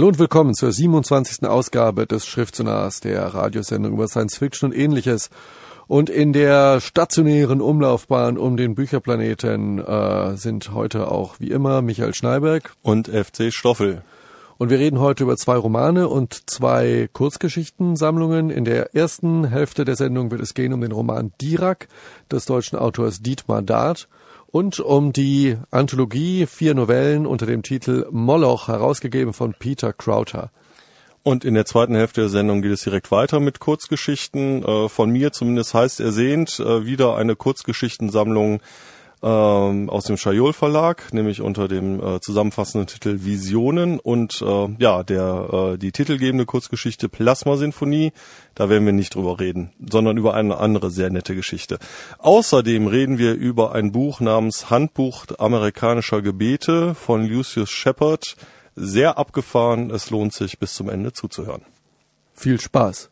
Hallo 0.00 0.08
und 0.08 0.18
willkommen 0.18 0.54
zur 0.54 0.72
27. 0.72 1.46
Ausgabe 1.46 2.06
des 2.06 2.24
Schriftsonars, 2.24 3.00
der 3.00 3.22
Radiosendung 3.22 3.92
über 3.92 4.08
Science 4.08 4.38
Fiction 4.38 4.70
und 4.70 4.74
ähnliches. 4.74 5.28
Und 5.88 6.08
in 6.08 6.32
der 6.32 6.80
stationären 6.80 7.60
Umlaufbahn 7.60 8.38
um 8.38 8.56
den 8.56 8.74
Bücherplaneten 8.74 9.78
äh, 9.78 10.38
sind 10.38 10.72
heute 10.72 11.12
auch 11.12 11.34
wie 11.38 11.50
immer 11.50 11.82
Michael 11.82 12.14
Schneiberg 12.14 12.72
und 12.80 13.08
FC 13.08 13.52
Stoffel. 13.52 14.00
Und 14.56 14.70
wir 14.70 14.78
reden 14.78 15.00
heute 15.00 15.24
über 15.24 15.36
zwei 15.36 15.58
Romane 15.58 16.08
und 16.08 16.48
zwei 16.48 17.10
Kurzgeschichtensammlungen. 17.12 18.48
In 18.48 18.64
der 18.64 18.94
ersten 18.94 19.44
Hälfte 19.44 19.84
der 19.84 19.96
Sendung 19.96 20.30
wird 20.30 20.40
es 20.40 20.54
gehen 20.54 20.72
um 20.72 20.80
den 20.80 20.92
Roman 20.92 21.32
Dirac 21.42 21.88
des 22.32 22.46
deutschen 22.46 22.78
Autors 22.78 23.20
Dietmar 23.20 23.60
Dart 23.60 24.08
und 24.52 24.80
um 24.80 25.12
die 25.12 25.56
Anthologie 25.70 26.46
vier 26.46 26.74
Novellen 26.74 27.26
unter 27.26 27.46
dem 27.46 27.62
Titel 27.62 28.06
Moloch, 28.10 28.68
herausgegeben 28.68 29.32
von 29.32 29.54
Peter 29.54 29.92
Crowther. 29.92 30.50
Und 31.22 31.44
in 31.44 31.54
der 31.54 31.66
zweiten 31.66 31.94
Hälfte 31.94 32.22
der 32.22 32.30
Sendung 32.30 32.62
geht 32.62 32.72
es 32.72 32.82
direkt 32.82 33.10
weiter 33.10 33.40
mit 33.40 33.60
Kurzgeschichten. 33.60 34.64
Äh, 34.64 34.88
von 34.88 35.10
mir 35.10 35.32
zumindest 35.32 35.74
heißt 35.74 36.00
ersehnt 36.00 36.58
äh, 36.60 36.86
wieder 36.86 37.16
eine 37.16 37.36
Kurzgeschichtensammlung 37.36 38.60
ähm, 39.22 39.90
aus 39.90 40.04
dem 40.04 40.16
Schajol 40.16 40.52
Verlag, 40.52 41.12
nämlich 41.12 41.40
unter 41.40 41.68
dem 41.68 42.02
äh, 42.02 42.20
zusammenfassenden 42.20 42.86
Titel 42.86 43.24
Visionen 43.24 44.00
und 44.00 44.42
äh, 44.42 44.68
ja, 44.78 45.02
der 45.02 45.72
äh, 45.74 45.78
die 45.78 45.92
titelgebende 45.92 46.46
Kurzgeschichte 46.46 47.08
Plasma 47.08 47.56
Sinfonie, 47.56 48.12
da 48.54 48.68
werden 48.68 48.86
wir 48.86 48.92
nicht 48.92 49.14
drüber 49.14 49.38
reden, 49.38 49.72
sondern 49.90 50.16
über 50.16 50.34
eine 50.34 50.56
andere 50.56 50.90
sehr 50.90 51.10
nette 51.10 51.34
Geschichte. 51.34 51.78
Außerdem 52.18 52.86
reden 52.86 53.18
wir 53.18 53.34
über 53.34 53.72
ein 53.74 53.92
Buch 53.92 54.20
namens 54.20 54.70
Handbuch 54.70 55.26
amerikanischer 55.38 56.22
Gebete 56.22 56.94
von 56.94 57.26
Lucius 57.26 57.70
Shepard. 57.70 58.36
Sehr 58.76 59.18
abgefahren, 59.18 59.90
es 59.90 60.10
lohnt 60.10 60.32
sich 60.32 60.58
bis 60.58 60.74
zum 60.74 60.88
Ende 60.88 61.12
zuzuhören. 61.12 61.62
Viel 62.32 62.58
Spaß. 62.58 63.10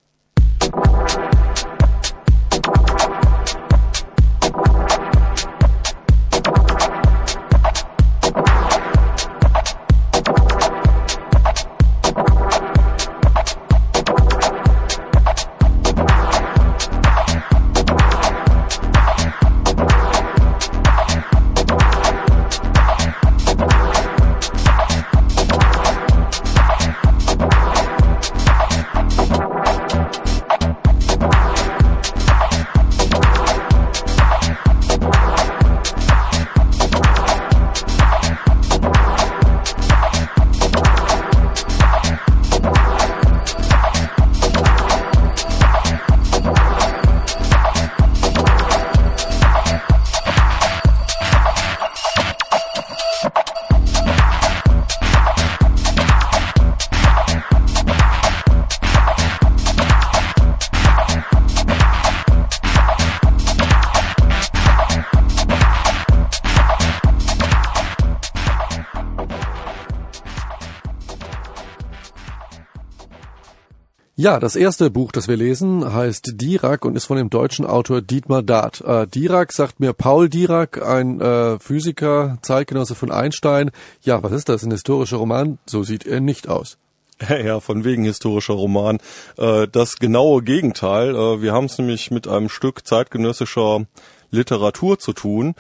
Ja, 74.20 74.40
das 74.40 74.56
erste 74.56 74.90
Buch, 74.90 75.12
das 75.12 75.28
wir 75.28 75.36
lesen, 75.36 75.94
heißt 75.94 76.32
Dirac 76.34 76.84
und 76.84 76.96
ist 76.96 77.04
von 77.04 77.18
dem 77.18 77.30
deutschen 77.30 77.64
Autor 77.64 78.02
Dietmar 78.02 78.42
Dart. 78.42 78.80
Äh, 78.80 79.06
Dirac 79.06 79.52
sagt 79.52 79.78
mir 79.78 79.92
Paul 79.92 80.28
Dirac, 80.28 80.82
ein 80.82 81.20
äh, 81.20 81.60
Physiker, 81.60 82.36
Zeitgenosse 82.42 82.96
von 82.96 83.12
Einstein. 83.12 83.70
Ja, 84.02 84.20
was 84.24 84.32
ist 84.32 84.48
das? 84.48 84.64
Ein 84.64 84.72
historischer 84.72 85.18
Roman? 85.18 85.58
So 85.66 85.84
sieht 85.84 86.04
er 86.04 86.18
nicht 86.18 86.48
aus. 86.48 86.78
Ja, 87.28 87.60
von 87.60 87.84
wegen 87.84 88.02
historischer 88.02 88.54
Roman. 88.54 88.98
Äh, 89.36 89.68
das 89.70 90.00
genaue 90.00 90.42
Gegenteil. 90.42 91.14
Äh, 91.14 91.40
wir 91.40 91.52
haben 91.52 91.66
es 91.66 91.78
nämlich 91.78 92.10
mit 92.10 92.26
einem 92.26 92.48
Stück 92.48 92.88
zeitgenössischer 92.88 93.86
Literatur 94.32 94.98
zu 94.98 95.12
tun. 95.12 95.54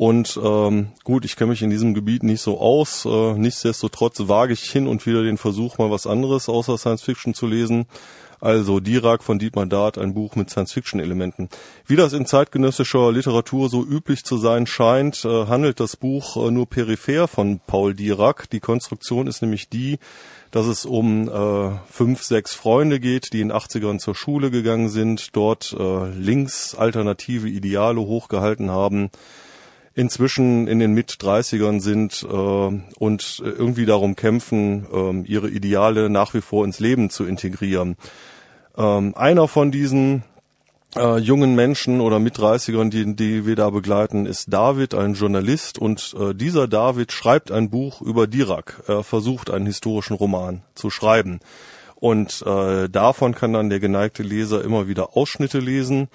Und 0.00 0.40
ähm, 0.42 0.92
gut, 1.04 1.26
ich 1.26 1.36
kenne 1.36 1.50
mich 1.50 1.60
in 1.60 1.68
diesem 1.68 1.92
Gebiet 1.92 2.22
nicht 2.22 2.40
so 2.40 2.58
aus. 2.58 3.04
Äh, 3.04 3.34
nichtsdestotrotz 3.34 4.18
wage 4.28 4.54
ich 4.54 4.62
hin 4.62 4.86
und 4.86 5.04
wieder 5.04 5.22
den 5.22 5.36
Versuch, 5.36 5.76
mal 5.76 5.90
was 5.90 6.06
anderes 6.06 6.48
außer 6.48 6.78
Science 6.78 7.02
Fiction 7.02 7.34
zu 7.34 7.46
lesen. 7.46 7.84
Also 8.40 8.80
Dirac 8.80 9.22
von 9.22 9.38
Dietmar 9.38 9.66
Dart, 9.66 9.98
ein 9.98 10.14
Buch 10.14 10.36
mit 10.36 10.48
Science-Fiction-Elementen. 10.48 11.50
Wie 11.84 11.96
das 11.96 12.14
in 12.14 12.24
zeitgenössischer 12.24 13.12
Literatur 13.12 13.68
so 13.68 13.84
üblich 13.84 14.24
zu 14.24 14.38
sein 14.38 14.66
scheint, 14.66 15.26
äh, 15.26 15.44
handelt 15.44 15.80
das 15.80 15.98
Buch 15.98 16.38
äh, 16.38 16.50
nur 16.50 16.64
peripher 16.64 17.28
von 17.28 17.60
Paul 17.66 17.92
Dirac. 17.92 18.48
Die 18.48 18.60
Konstruktion 18.60 19.26
ist 19.26 19.42
nämlich 19.42 19.68
die, 19.68 19.98
dass 20.50 20.64
es 20.64 20.86
um 20.86 21.28
äh, 21.28 21.72
fünf, 21.90 22.22
sechs 22.22 22.54
Freunde 22.54 23.00
geht, 23.00 23.34
die 23.34 23.42
in 23.42 23.52
80ern 23.52 23.98
zur 23.98 24.14
Schule 24.14 24.50
gegangen 24.50 24.88
sind, 24.88 25.36
dort 25.36 25.76
äh, 25.78 26.08
links 26.08 26.74
alternative 26.74 27.50
Ideale 27.50 28.00
hochgehalten 28.00 28.70
haben, 28.70 29.10
inzwischen 30.00 30.66
in 30.66 30.78
den 30.78 30.94
Mit-30ern 30.94 31.80
sind 31.80 32.26
äh, 32.28 32.34
und 32.98 33.42
irgendwie 33.44 33.84
darum 33.84 34.16
kämpfen, 34.16 34.86
äh, 34.92 35.30
ihre 35.30 35.50
Ideale 35.50 36.08
nach 36.08 36.32
wie 36.32 36.40
vor 36.40 36.64
ins 36.64 36.80
Leben 36.80 37.10
zu 37.10 37.26
integrieren. 37.26 37.96
Ähm, 38.78 39.14
einer 39.14 39.46
von 39.46 39.70
diesen 39.70 40.22
äh, 40.96 41.18
jungen 41.18 41.54
Menschen 41.54 42.00
oder 42.00 42.18
Mit-30ern, 42.18 42.88
die, 42.88 43.14
die 43.14 43.44
wir 43.44 43.56
da 43.56 43.68
begleiten, 43.68 44.24
ist 44.24 44.46
David, 44.50 44.94
ein 44.94 45.12
Journalist. 45.12 45.78
Und 45.78 46.16
äh, 46.18 46.34
dieser 46.34 46.66
David 46.66 47.12
schreibt 47.12 47.52
ein 47.52 47.68
Buch 47.68 48.00
über 48.00 48.26
Dirac. 48.26 48.82
Er 48.86 49.04
versucht, 49.04 49.50
einen 49.50 49.66
historischen 49.66 50.14
Roman 50.14 50.62
zu 50.74 50.88
schreiben. 50.88 51.40
Und 51.96 52.42
äh, 52.46 52.88
davon 52.88 53.34
kann 53.34 53.52
dann 53.52 53.68
der 53.68 53.80
geneigte 53.80 54.22
Leser 54.22 54.64
immer 54.64 54.88
wieder 54.88 55.14
Ausschnitte 55.14 55.58
lesen 55.58 56.08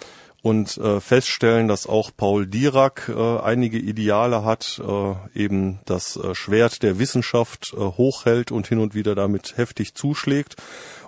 und 0.45 0.77
äh, 0.77 1.01
feststellen, 1.01 1.67
dass 1.67 1.87
auch 1.87 2.11
Paul 2.15 2.45
Dirac 2.45 3.09
äh, 3.09 3.39
einige 3.39 3.79
Ideale 3.79 4.45
hat, 4.45 4.79
äh, 4.79 5.15
eben 5.33 5.79
das 5.85 6.17
äh, 6.17 6.35
Schwert 6.35 6.83
der 6.83 6.99
Wissenschaft 6.99 7.73
äh, 7.73 7.79
hochhält 7.79 8.51
und 8.51 8.67
hin 8.67 8.77
und 8.77 8.93
wieder 8.93 9.15
damit 9.15 9.57
heftig 9.57 9.95
zuschlägt. 9.95 10.55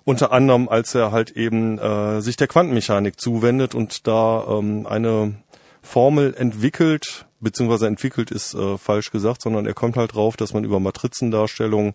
Unter 0.04 0.32
anderem, 0.32 0.68
als 0.68 0.96
er 0.96 1.12
halt 1.12 1.30
eben 1.30 1.78
äh, 1.78 2.20
sich 2.20 2.36
der 2.36 2.48
Quantenmechanik 2.48 3.22
zuwendet 3.22 3.76
und 3.76 4.08
da 4.08 4.44
ähm, 4.58 4.88
eine 4.88 5.36
Formel 5.84 6.34
entwickelt, 6.36 7.28
beziehungsweise 7.40 7.86
entwickelt 7.86 8.32
ist 8.32 8.56
äh, 8.56 8.80
falsch 8.80 9.12
gesagt, 9.12 9.44
sondern 9.44 9.68
er 9.68 9.76
kommt 9.76 9.98
halt 9.98 10.16
drauf, 10.16 10.36
dass 10.36 10.56
man 10.56 10.64
über 10.64 10.80
Matrizendarstellung 10.80 11.94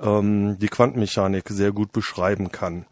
ähm, 0.00 0.58
die 0.58 0.66
Quantenmechanik 0.66 1.50
sehr 1.50 1.70
gut 1.70 1.92
beschreiben 1.92 2.50
kann. 2.50 2.84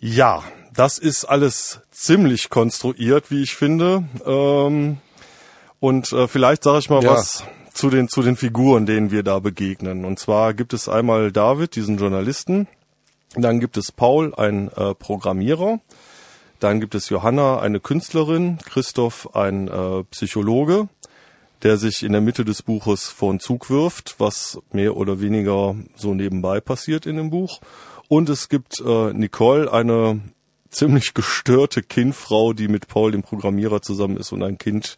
Ja, 0.00 0.42
das 0.76 0.98
ist 0.98 1.24
alles 1.24 1.80
ziemlich 1.90 2.50
konstruiert, 2.50 3.30
wie 3.30 3.42
ich 3.42 3.56
finde. 3.56 4.04
Ähm, 4.24 4.98
und 5.80 6.12
äh, 6.12 6.28
vielleicht 6.28 6.64
sage 6.64 6.78
ich 6.78 6.90
mal 6.90 7.02
ja. 7.02 7.12
was 7.12 7.44
zu 7.72 7.90
den 7.90 8.08
zu 8.08 8.22
den 8.22 8.36
Figuren, 8.36 8.86
denen 8.86 9.10
wir 9.10 9.22
da 9.22 9.38
begegnen. 9.38 10.04
Und 10.04 10.18
zwar 10.18 10.54
gibt 10.54 10.72
es 10.72 10.88
einmal 10.88 11.32
David, 11.32 11.76
diesen 11.76 11.98
Journalisten, 11.98 12.68
dann 13.34 13.60
gibt 13.60 13.76
es 13.76 13.92
Paul, 13.92 14.34
ein 14.34 14.70
äh, 14.72 14.94
Programmierer, 14.94 15.80
dann 16.60 16.80
gibt 16.80 16.94
es 16.94 17.10
Johanna, 17.10 17.60
eine 17.60 17.80
Künstlerin, 17.80 18.58
Christoph, 18.64 19.34
ein 19.34 19.68
äh, 19.68 20.04
Psychologe, 20.04 20.88
der 21.62 21.76
sich 21.76 22.02
in 22.02 22.12
der 22.12 22.22
Mitte 22.22 22.44
des 22.44 22.62
Buches 22.62 23.08
vor 23.08 23.32
den 23.32 23.40
Zug 23.40 23.68
wirft, 23.68 24.16
was 24.18 24.58
mehr 24.72 24.96
oder 24.96 25.20
weniger 25.20 25.74
so 25.96 26.14
nebenbei 26.14 26.60
passiert 26.60 27.04
in 27.04 27.16
dem 27.16 27.30
Buch. 27.30 27.60
Und 28.08 28.28
es 28.28 28.48
gibt 28.48 28.80
äh, 28.80 29.12
Nicole, 29.12 29.70
eine 29.70 30.20
ziemlich 30.70 31.14
gestörte 31.14 31.82
Kindfrau, 31.82 32.52
die 32.52 32.68
mit 32.68 32.88
Paul, 32.88 33.12
dem 33.12 33.22
Programmierer, 33.22 33.82
zusammen 33.82 34.16
ist 34.16 34.32
und 34.32 34.42
ein 34.42 34.58
Kind 34.58 34.96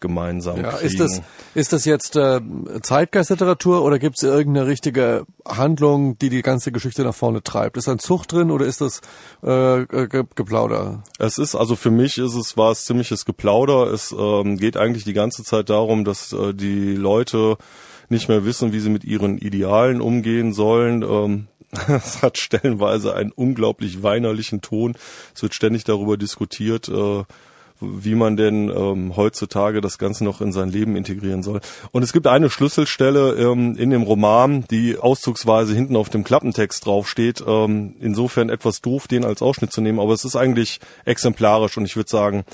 gemeinsam 0.00 0.60
ja, 0.60 0.72
kriegen. 0.72 0.86
Ist 0.86 1.00
das, 1.00 1.22
ist 1.54 1.72
das 1.72 1.84
jetzt 1.84 2.16
äh, 2.16 2.40
Zeitgeistliteratur 2.82 3.82
oder 3.82 3.98
gibt 3.98 4.16
es 4.18 4.22
irgendeine 4.22 4.66
richtige 4.66 5.24
Handlung, 5.46 6.18
die 6.18 6.28
die 6.28 6.42
ganze 6.42 6.72
Geschichte 6.72 7.02
nach 7.02 7.14
vorne 7.14 7.42
treibt? 7.42 7.76
Ist 7.76 7.88
da 7.88 7.92
ein 7.92 7.98
Zug 7.98 8.26
drin 8.28 8.50
oder 8.50 8.66
ist 8.66 8.80
das 8.80 9.00
äh, 9.42 9.86
Ge 9.86 10.24
Geplauder? 10.34 11.02
Es 11.18 11.38
ist, 11.38 11.54
also 11.54 11.76
für 11.76 11.90
mich 11.90 12.18
ist 12.18 12.34
es, 12.34 12.56
war 12.56 12.72
es 12.72 12.84
ziemliches 12.84 13.24
Geplauder. 13.24 13.90
Es 13.92 14.14
ähm, 14.16 14.58
geht 14.58 14.76
eigentlich 14.76 15.04
die 15.04 15.14
ganze 15.14 15.44
Zeit 15.44 15.70
darum, 15.70 16.04
dass 16.04 16.32
äh, 16.32 16.52
die 16.52 16.94
Leute 16.94 17.56
nicht 18.08 18.28
mehr 18.28 18.44
wissen, 18.44 18.72
wie 18.72 18.80
sie 18.80 18.90
mit 18.90 19.04
ihren 19.04 19.38
Idealen 19.38 20.00
umgehen 20.00 20.52
sollen. 20.52 21.02
Ähm, 21.02 21.48
es 21.88 22.22
hat 22.22 22.38
stellenweise 22.38 23.14
einen 23.14 23.32
unglaublich 23.32 24.02
weinerlichen 24.02 24.60
Ton. 24.60 24.96
Es 25.34 25.42
wird 25.42 25.54
ständig 25.54 25.84
darüber 25.84 26.16
diskutiert, 26.16 26.88
äh, 26.88 27.24
wie 27.80 28.14
man 28.14 28.36
denn 28.36 28.70
ähm, 28.70 29.16
heutzutage 29.16 29.80
das 29.80 29.98
Ganze 29.98 30.24
noch 30.24 30.40
in 30.40 30.52
sein 30.52 30.70
Leben 30.70 30.96
integrieren 30.96 31.42
soll. 31.42 31.60
Und 31.92 32.02
es 32.02 32.12
gibt 32.12 32.26
eine 32.26 32.48
Schlüsselstelle 32.48 33.34
ähm, 33.34 33.76
in 33.76 33.90
dem 33.90 34.02
Roman, 34.02 34.64
die 34.70 34.96
auszugsweise 34.96 35.74
hinten 35.74 35.96
auf 35.96 36.08
dem 36.08 36.24
Klappentext 36.24 36.86
draufsteht. 36.86 37.44
Ähm, 37.46 37.96
insofern 38.00 38.48
etwas 38.48 38.80
doof, 38.80 39.08
den 39.08 39.24
als 39.24 39.42
Ausschnitt 39.42 39.72
zu 39.72 39.80
nehmen, 39.80 40.00
aber 40.00 40.14
es 40.14 40.24
ist 40.24 40.36
eigentlich 40.36 40.80
exemplarisch 41.04 41.76
und 41.76 41.84
ich 41.84 41.96
würde 41.96 42.10
sagen, 42.10 42.44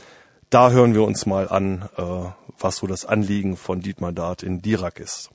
da 0.51 0.71
hören 0.71 0.95
wir 0.95 1.05
uns 1.05 1.25
mal 1.25 1.49
an, 1.49 1.89
äh, 1.97 2.03
was 2.59 2.77
so 2.77 2.87
das 2.87 3.07
Anliegen 3.07 3.57
von 3.57 3.81
Dietmar 3.81 4.13
Dart 4.13 4.43
in 4.43 4.61
Dirac 4.61 4.99
ist. 4.99 5.31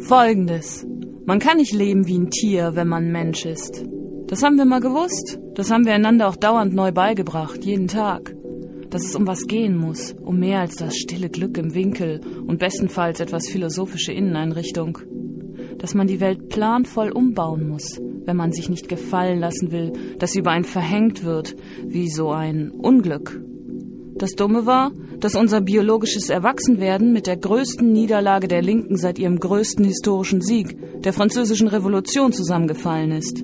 Folgendes. 0.00 0.86
Man 1.26 1.38
kann 1.38 1.58
nicht 1.58 1.72
leben 1.72 2.06
wie 2.06 2.18
ein 2.18 2.30
Tier, 2.30 2.74
wenn 2.74 2.88
man 2.88 3.12
Mensch 3.12 3.44
ist. 3.44 3.84
Das 4.26 4.42
haben 4.42 4.56
wir 4.56 4.64
mal 4.64 4.80
gewusst. 4.80 5.38
Das 5.54 5.70
haben 5.70 5.84
wir 5.84 5.92
einander 5.92 6.28
auch 6.28 6.36
dauernd 6.36 6.74
neu 6.74 6.90
beigebracht, 6.90 7.64
jeden 7.64 7.86
Tag. 7.86 8.34
Dass 8.88 9.04
es 9.04 9.14
um 9.14 9.26
was 9.26 9.46
gehen 9.46 9.76
muss, 9.76 10.14
um 10.20 10.38
mehr 10.38 10.60
als 10.60 10.76
das 10.76 10.96
stille 10.96 11.28
Glück 11.28 11.58
im 11.58 11.74
Winkel 11.74 12.20
und 12.46 12.58
bestenfalls 12.58 13.20
etwas 13.20 13.48
philosophische 13.48 14.12
Inneneinrichtung. 14.12 14.98
Dass 15.78 15.94
man 15.94 16.06
die 16.06 16.20
Welt 16.20 16.48
planvoll 16.48 17.10
umbauen 17.10 17.68
muss, 17.68 18.00
wenn 18.24 18.36
man 18.36 18.52
sich 18.52 18.68
nicht 18.68 18.88
gefallen 18.88 19.38
lassen 19.38 19.70
will, 19.70 19.92
dass 20.18 20.32
sie 20.32 20.40
über 20.40 20.50
einen 20.50 20.64
verhängt 20.64 21.24
wird, 21.24 21.54
wie 21.86 22.08
so 22.08 22.30
ein 22.30 22.70
Unglück. 22.70 23.40
Das 24.20 24.32
Dumme 24.32 24.66
war, 24.66 24.90
dass 25.18 25.34
unser 25.34 25.62
biologisches 25.62 26.28
Erwachsenwerden 26.28 27.10
mit 27.10 27.26
der 27.26 27.38
größten 27.38 27.90
Niederlage 27.90 28.48
der 28.48 28.60
Linken 28.60 28.98
seit 28.98 29.18
ihrem 29.18 29.40
größten 29.40 29.82
historischen 29.82 30.42
Sieg, 30.42 30.76
der 31.00 31.14
französischen 31.14 31.68
Revolution, 31.68 32.30
zusammengefallen 32.30 33.12
ist. 33.12 33.42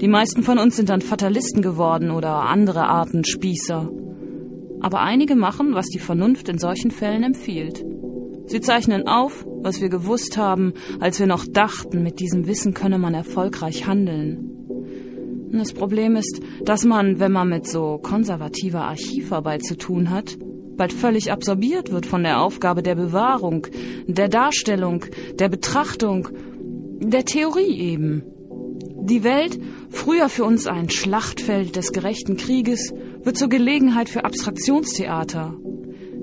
Die 0.00 0.06
meisten 0.06 0.44
von 0.44 0.58
uns 0.60 0.76
sind 0.76 0.88
dann 0.88 1.00
Fatalisten 1.00 1.62
geworden 1.62 2.12
oder 2.12 2.42
andere 2.42 2.86
Arten 2.86 3.24
Spießer. 3.24 3.90
Aber 4.80 5.00
einige 5.00 5.34
machen, 5.34 5.74
was 5.74 5.88
die 5.88 5.98
Vernunft 5.98 6.48
in 6.48 6.58
solchen 6.58 6.92
Fällen 6.92 7.24
empfiehlt. 7.24 7.84
Sie 8.46 8.60
zeichnen 8.60 9.08
auf, 9.08 9.44
was 9.62 9.80
wir 9.80 9.88
gewusst 9.88 10.36
haben, 10.36 10.74
als 11.00 11.18
wir 11.18 11.26
noch 11.26 11.44
dachten, 11.44 12.04
mit 12.04 12.20
diesem 12.20 12.46
Wissen 12.46 12.72
könne 12.72 12.98
man 12.98 13.14
erfolgreich 13.14 13.88
handeln. 13.88 14.57
Das 15.52 15.72
Problem 15.72 16.16
ist, 16.16 16.40
dass 16.62 16.84
man, 16.84 17.20
wenn 17.20 17.32
man 17.32 17.48
mit 17.48 17.66
so 17.66 17.98
konservativer 17.98 18.82
Archivarbeit 18.82 19.64
zu 19.64 19.76
tun 19.76 20.10
hat, 20.10 20.36
bald 20.76 20.92
völlig 20.92 21.32
absorbiert 21.32 21.90
wird 21.90 22.06
von 22.06 22.22
der 22.22 22.40
Aufgabe 22.40 22.82
der 22.82 22.94
Bewahrung, 22.94 23.66
der 24.06 24.28
Darstellung, 24.28 25.04
der 25.34 25.48
Betrachtung, 25.48 26.28
der 27.00 27.24
Theorie 27.24 27.78
eben. 27.78 28.22
Die 29.00 29.24
Welt, 29.24 29.58
früher 29.90 30.28
für 30.28 30.44
uns 30.44 30.66
ein 30.66 30.90
Schlachtfeld 30.90 31.76
des 31.76 31.92
gerechten 31.92 32.36
Krieges, 32.36 32.92
wird 33.22 33.36
zur 33.36 33.48
Gelegenheit 33.48 34.08
für 34.08 34.24
Abstraktionstheater. 34.24 35.56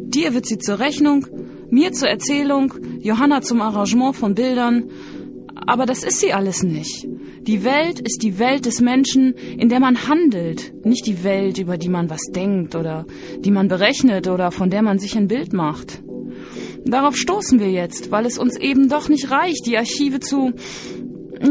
Dir 0.07 0.33
wird 0.33 0.45
sie 0.45 0.59
zur 0.59 0.79
Rechnung, 0.79 1.27
mir 1.69 1.91
zur 1.93 2.09
Erzählung, 2.09 2.73
Johanna 2.99 3.41
zum 3.41 3.61
Arrangement 3.61 4.15
von 4.15 4.35
Bildern, 4.35 4.85
aber 5.67 5.85
das 5.85 6.03
ist 6.03 6.19
sie 6.19 6.33
alles 6.33 6.63
nicht. 6.63 7.07
Die 7.41 7.63
Welt 7.63 7.99
ist 7.99 8.23
die 8.23 8.39
Welt 8.39 8.65
des 8.65 8.81
Menschen, 8.81 9.33
in 9.57 9.69
der 9.69 9.79
man 9.79 10.07
handelt, 10.07 10.73
nicht 10.85 11.05
die 11.05 11.23
Welt, 11.23 11.57
über 11.57 11.77
die 11.77 11.89
man 11.89 12.09
was 12.09 12.21
denkt 12.31 12.75
oder 12.75 13.05
die 13.39 13.51
man 13.51 13.67
berechnet 13.67 14.27
oder 14.27 14.51
von 14.51 14.69
der 14.69 14.81
man 14.81 14.99
sich 14.99 15.15
ein 15.15 15.27
Bild 15.27 15.53
macht. 15.53 16.01
Darauf 16.85 17.15
stoßen 17.15 17.59
wir 17.59 17.71
jetzt, 17.71 18.11
weil 18.11 18.25
es 18.25 18.37
uns 18.37 18.57
eben 18.57 18.89
doch 18.89 19.09
nicht 19.09 19.31
reicht, 19.31 19.65
die 19.65 19.77
Archive 19.77 20.19
zu 20.19 20.53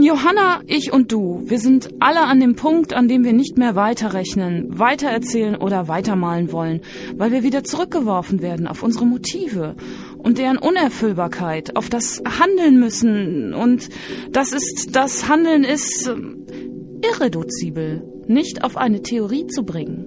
Johanna, 0.01 0.63
ich 0.67 0.93
und 0.93 1.13
du, 1.13 1.43
wir 1.45 1.59
sind 1.59 1.91
alle 2.01 2.23
an 2.23 2.41
dem 2.41 2.57
Punkt, 2.57 2.95
an 2.95 3.07
dem 3.07 3.23
wir 3.23 3.33
nicht 3.33 3.59
mehr 3.59 3.75
weiterrechnen, 3.75 4.79
weitererzählen 4.79 5.57
oder 5.57 5.89
weitermalen 5.89 6.53
wollen, 6.53 6.81
weil 7.17 7.33
wir 7.33 7.43
wieder 7.43 7.65
zurückgeworfen 7.65 8.41
werden 8.41 8.67
auf 8.67 8.83
unsere 8.83 9.07
Motive 9.07 9.77
und 10.25 10.39
deren 10.39 10.57
Unerfüllbarkeit, 10.57 11.77
auf 11.77 11.91
das 11.91 12.23
Handeln 12.27 12.81
müssen. 12.81 13.53
Und 13.53 13.91
das 14.31 14.53
ist, 14.53 14.97
das 14.97 15.29
Handeln 15.29 15.65
ist 15.65 16.07
ähm, 16.09 16.47
irreduzibel, 17.03 18.03
nicht 18.27 18.65
auf 18.65 18.79
eine 18.79 19.03
Theorie 19.03 19.47
zu 19.47 19.65
bringen. 19.65 20.07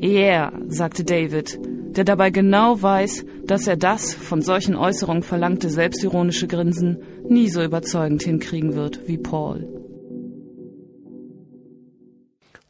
Yeah, 0.00 0.52
sagte 0.68 1.02
David, 1.02 1.58
der 1.96 2.04
dabei 2.04 2.30
genau 2.30 2.80
weiß, 2.80 3.24
dass 3.44 3.66
er 3.66 3.76
das 3.76 4.14
von 4.14 4.42
solchen 4.42 4.76
Äußerungen 4.76 5.24
verlangte 5.24 5.70
selbstironische 5.70 6.46
Grinsen 6.46 7.02
nie 7.28 7.48
so 7.48 7.62
überzeugend 7.62 8.22
hinkriegen 8.22 8.76
wird 8.76 9.08
wie 9.08 9.18
Paul. 9.18 9.66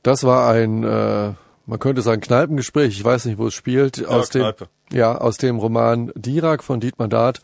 Das 0.02 0.24
war 0.24 0.50
ein, 0.50 0.84
äh, 0.84 1.34
man 1.66 1.78
könnte 1.78 2.00
sagen, 2.00 2.22
Kneipengespräch. 2.22 2.96
Ich 2.96 3.04
weiß 3.04 3.26
nicht, 3.26 3.36
wo 3.36 3.48
es 3.48 3.54
spielt. 3.54 3.98
Ja, 3.98 4.08
aus 4.08 4.30
Kneipe. 4.30 4.64
dem, 4.64 4.77
ja, 4.92 5.16
aus 5.16 5.36
dem 5.36 5.58
Roman 5.58 6.12
Dirac 6.14 6.64
von 6.64 6.80
Dietmar 6.80 7.08
Dart. 7.08 7.40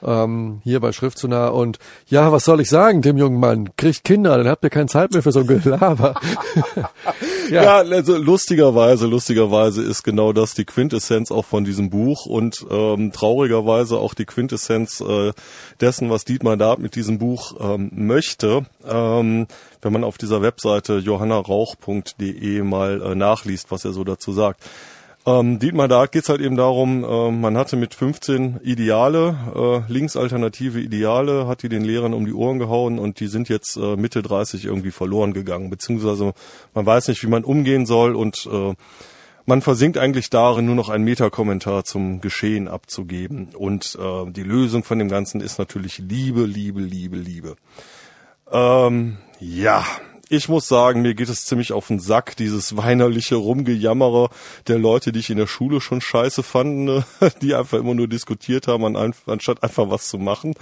Ähm, 0.00 0.60
hier 0.62 0.78
bei 0.78 0.92
Schrift 0.92 1.18
zu 1.18 1.26
nah 1.26 1.48
und 1.48 1.80
ja, 2.06 2.30
was 2.30 2.44
soll 2.44 2.60
ich 2.60 2.68
sagen, 2.70 3.02
dem 3.02 3.18
jungen 3.18 3.40
Mann, 3.40 3.70
kriegt 3.76 4.04
Kinder, 4.04 4.38
dann 4.38 4.46
habt 4.46 4.62
ihr 4.62 4.70
keine 4.70 4.86
Zeit 4.86 5.10
mehr 5.10 5.24
für 5.24 5.32
so 5.32 5.40
ein 5.40 5.46
Gelaber. 5.46 6.14
Ja. 7.50 7.62
ja, 7.62 7.76
also 7.78 8.18
lustigerweise, 8.18 9.06
lustigerweise 9.06 9.82
ist 9.82 10.02
genau 10.02 10.34
das 10.34 10.52
die 10.52 10.66
Quintessenz 10.66 11.30
auch 11.30 11.46
von 11.46 11.64
diesem 11.64 11.88
Buch 11.88 12.26
und 12.26 12.66
ähm, 12.70 13.10
traurigerweise 13.10 13.96
auch 13.96 14.12
die 14.12 14.26
Quintessenz 14.26 15.00
äh, 15.00 15.32
dessen, 15.80 16.10
was 16.10 16.26
Dietmar 16.26 16.58
Dart 16.58 16.78
mit 16.78 16.94
diesem 16.94 17.18
Buch 17.18 17.54
ähm, 17.58 17.90
möchte. 17.94 18.66
Ähm, 18.86 19.46
wenn 19.80 19.92
man 19.94 20.04
auf 20.04 20.18
dieser 20.18 20.42
Webseite 20.42 20.98
johannarauch.de 20.98 22.62
mal 22.64 23.00
äh, 23.00 23.14
nachliest, 23.14 23.70
was 23.70 23.82
er 23.86 23.92
so 23.92 24.04
dazu 24.04 24.32
sagt. 24.32 24.62
Ähm, 25.28 25.58
Dietmar 25.58 25.88
Dart 25.88 26.12
geht's 26.12 26.30
halt 26.30 26.40
eben 26.40 26.56
darum, 26.56 27.04
äh, 27.04 27.30
man 27.30 27.58
hatte 27.58 27.76
mit 27.76 27.92
15 27.92 28.60
Ideale, 28.62 29.36
äh, 29.54 29.92
linksalternative 29.92 30.80
Ideale, 30.80 31.46
hat 31.46 31.62
die 31.62 31.68
den 31.68 31.84
Lehrern 31.84 32.14
um 32.14 32.24
die 32.24 32.32
Ohren 32.32 32.58
gehauen 32.58 32.98
und 32.98 33.20
die 33.20 33.26
sind 33.26 33.50
jetzt 33.50 33.76
äh, 33.76 33.96
Mitte 33.96 34.22
30 34.22 34.64
irgendwie 34.64 34.90
verloren 34.90 35.34
gegangen, 35.34 35.68
beziehungsweise 35.68 36.32
man 36.72 36.86
weiß 36.86 37.08
nicht, 37.08 37.22
wie 37.22 37.26
man 37.26 37.44
umgehen 37.44 37.84
soll 37.84 38.16
und 38.16 38.48
äh, 38.50 38.74
man 39.44 39.60
versinkt 39.60 39.98
eigentlich 39.98 40.30
darin, 40.30 40.64
nur 40.64 40.74
noch 40.74 40.88
einen 40.88 41.04
Metakommentar 41.04 41.84
zum 41.84 42.22
Geschehen 42.22 42.66
abzugeben. 42.66 43.48
Und 43.54 43.98
äh, 44.00 44.30
die 44.30 44.42
Lösung 44.42 44.82
von 44.82 44.98
dem 44.98 45.10
Ganzen 45.10 45.42
ist 45.42 45.58
natürlich 45.58 45.98
Liebe, 45.98 46.44
Liebe, 46.44 46.80
Liebe, 46.80 47.16
Liebe. 47.16 47.56
Ähm, 48.50 49.18
ja, 49.40 49.84
ich 50.28 50.48
muss 50.48 50.68
sagen, 50.68 51.02
mir 51.02 51.14
geht 51.14 51.28
es 51.28 51.46
ziemlich 51.46 51.72
auf 51.72 51.88
den 51.88 52.00
Sack, 52.00 52.36
dieses 52.36 52.76
weinerliche 52.76 53.36
Rumgejammere 53.36 54.30
der 54.66 54.78
Leute, 54.78 55.12
die 55.12 55.20
ich 55.20 55.30
in 55.30 55.38
der 55.38 55.46
Schule 55.46 55.80
schon 55.80 56.00
scheiße 56.00 56.42
fanden, 56.42 56.84
ne? 56.84 57.04
die 57.42 57.54
einfach 57.54 57.78
immer 57.78 57.94
nur 57.94 58.08
diskutiert 58.08 58.68
haben, 58.68 58.96
anstatt 59.26 59.62
einfach 59.62 59.90
was 59.90 60.08
zu 60.08 60.18
machen. 60.18 60.54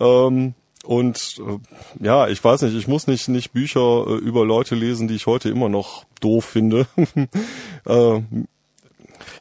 Ähm, 0.00 0.54
und 0.84 1.40
äh, 1.46 2.04
ja, 2.04 2.28
ich 2.28 2.42
weiß 2.42 2.62
nicht, 2.62 2.74
ich 2.74 2.88
muss 2.88 3.06
nicht, 3.06 3.28
nicht 3.28 3.52
Bücher 3.52 4.04
äh, 4.08 4.14
über 4.14 4.44
Leute 4.44 4.74
lesen, 4.74 5.06
die 5.06 5.14
ich 5.14 5.26
heute 5.26 5.48
immer 5.48 5.68
noch 5.68 6.04
doof 6.20 6.44
finde. 6.44 6.86
äh, 7.86 8.20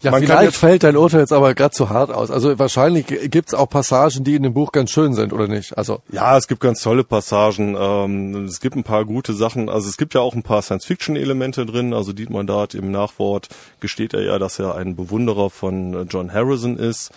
ja, 0.02 0.12
Man 0.12 0.22
vielleicht 0.24 0.44
jetzt- 0.44 0.58
fällt 0.58 0.84
dein 0.84 0.98
Urteil 0.98 1.22
jetzt 1.22 1.34
aber 1.34 1.54
gerade 1.54 1.72
zu 1.72 1.90
hart 1.90 2.12
aus. 2.12 2.32
Also 2.32 2.58
wahrscheinlich 2.60 3.06
gibt's 3.08 3.54
auch 3.54 3.70
Passagen, 3.70 4.24
die 4.24 4.36
in 4.36 4.44
dem 4.44 4.54
Buch 4.54 4.72
ganz 4.72 4.92
schön 4.92 5.14
sind, 5.14 5.34
oder 5.34 5.48
nicht? 5.48 5.78
Also 5.78 6.02
Ja, 6.12 6.38
es 6.38 6.48
gibt 6.48 6.62
ganz 6.62 6.82
tolle 6.82 7.04
Passagen. 7.04 7.76
Ähm, 7.80 8.46
es 8.46 8.60
gibt 8.60 8.76
ein 8.76 8.84
paar 8.84 9.06
gute 9.06 9.34
Sachen. 9.34 9.70
Also 9.70 9.90
es 9.90 9.98
gibt 9.98 10.14
ja 10.14 10.22
auch 10.22 10.36
ein 10.36 10.44
paar 10.44 10.62
Science-Fiction-Elemente 10.62 11.66
drin. 11.66 11.94
Also 11.94 12.14
Dietmar 12.14 12.44
Dart 12.44 12.74
im 12.74 12.92
Nachwort 12.92 13.48
gesteht 13.80 14.14
er 14.14 14.24
ja, 14.24 14.40
dass 14.40 14.60
er 14.60 14.76
ein 14.76 14.96
Bewunderer 14.96 15.50
von 15.50 15.94
äh, 15.94 16.02
John 16.10 16.34
Harrison 16.34 16.78
ist. 16.78 17.12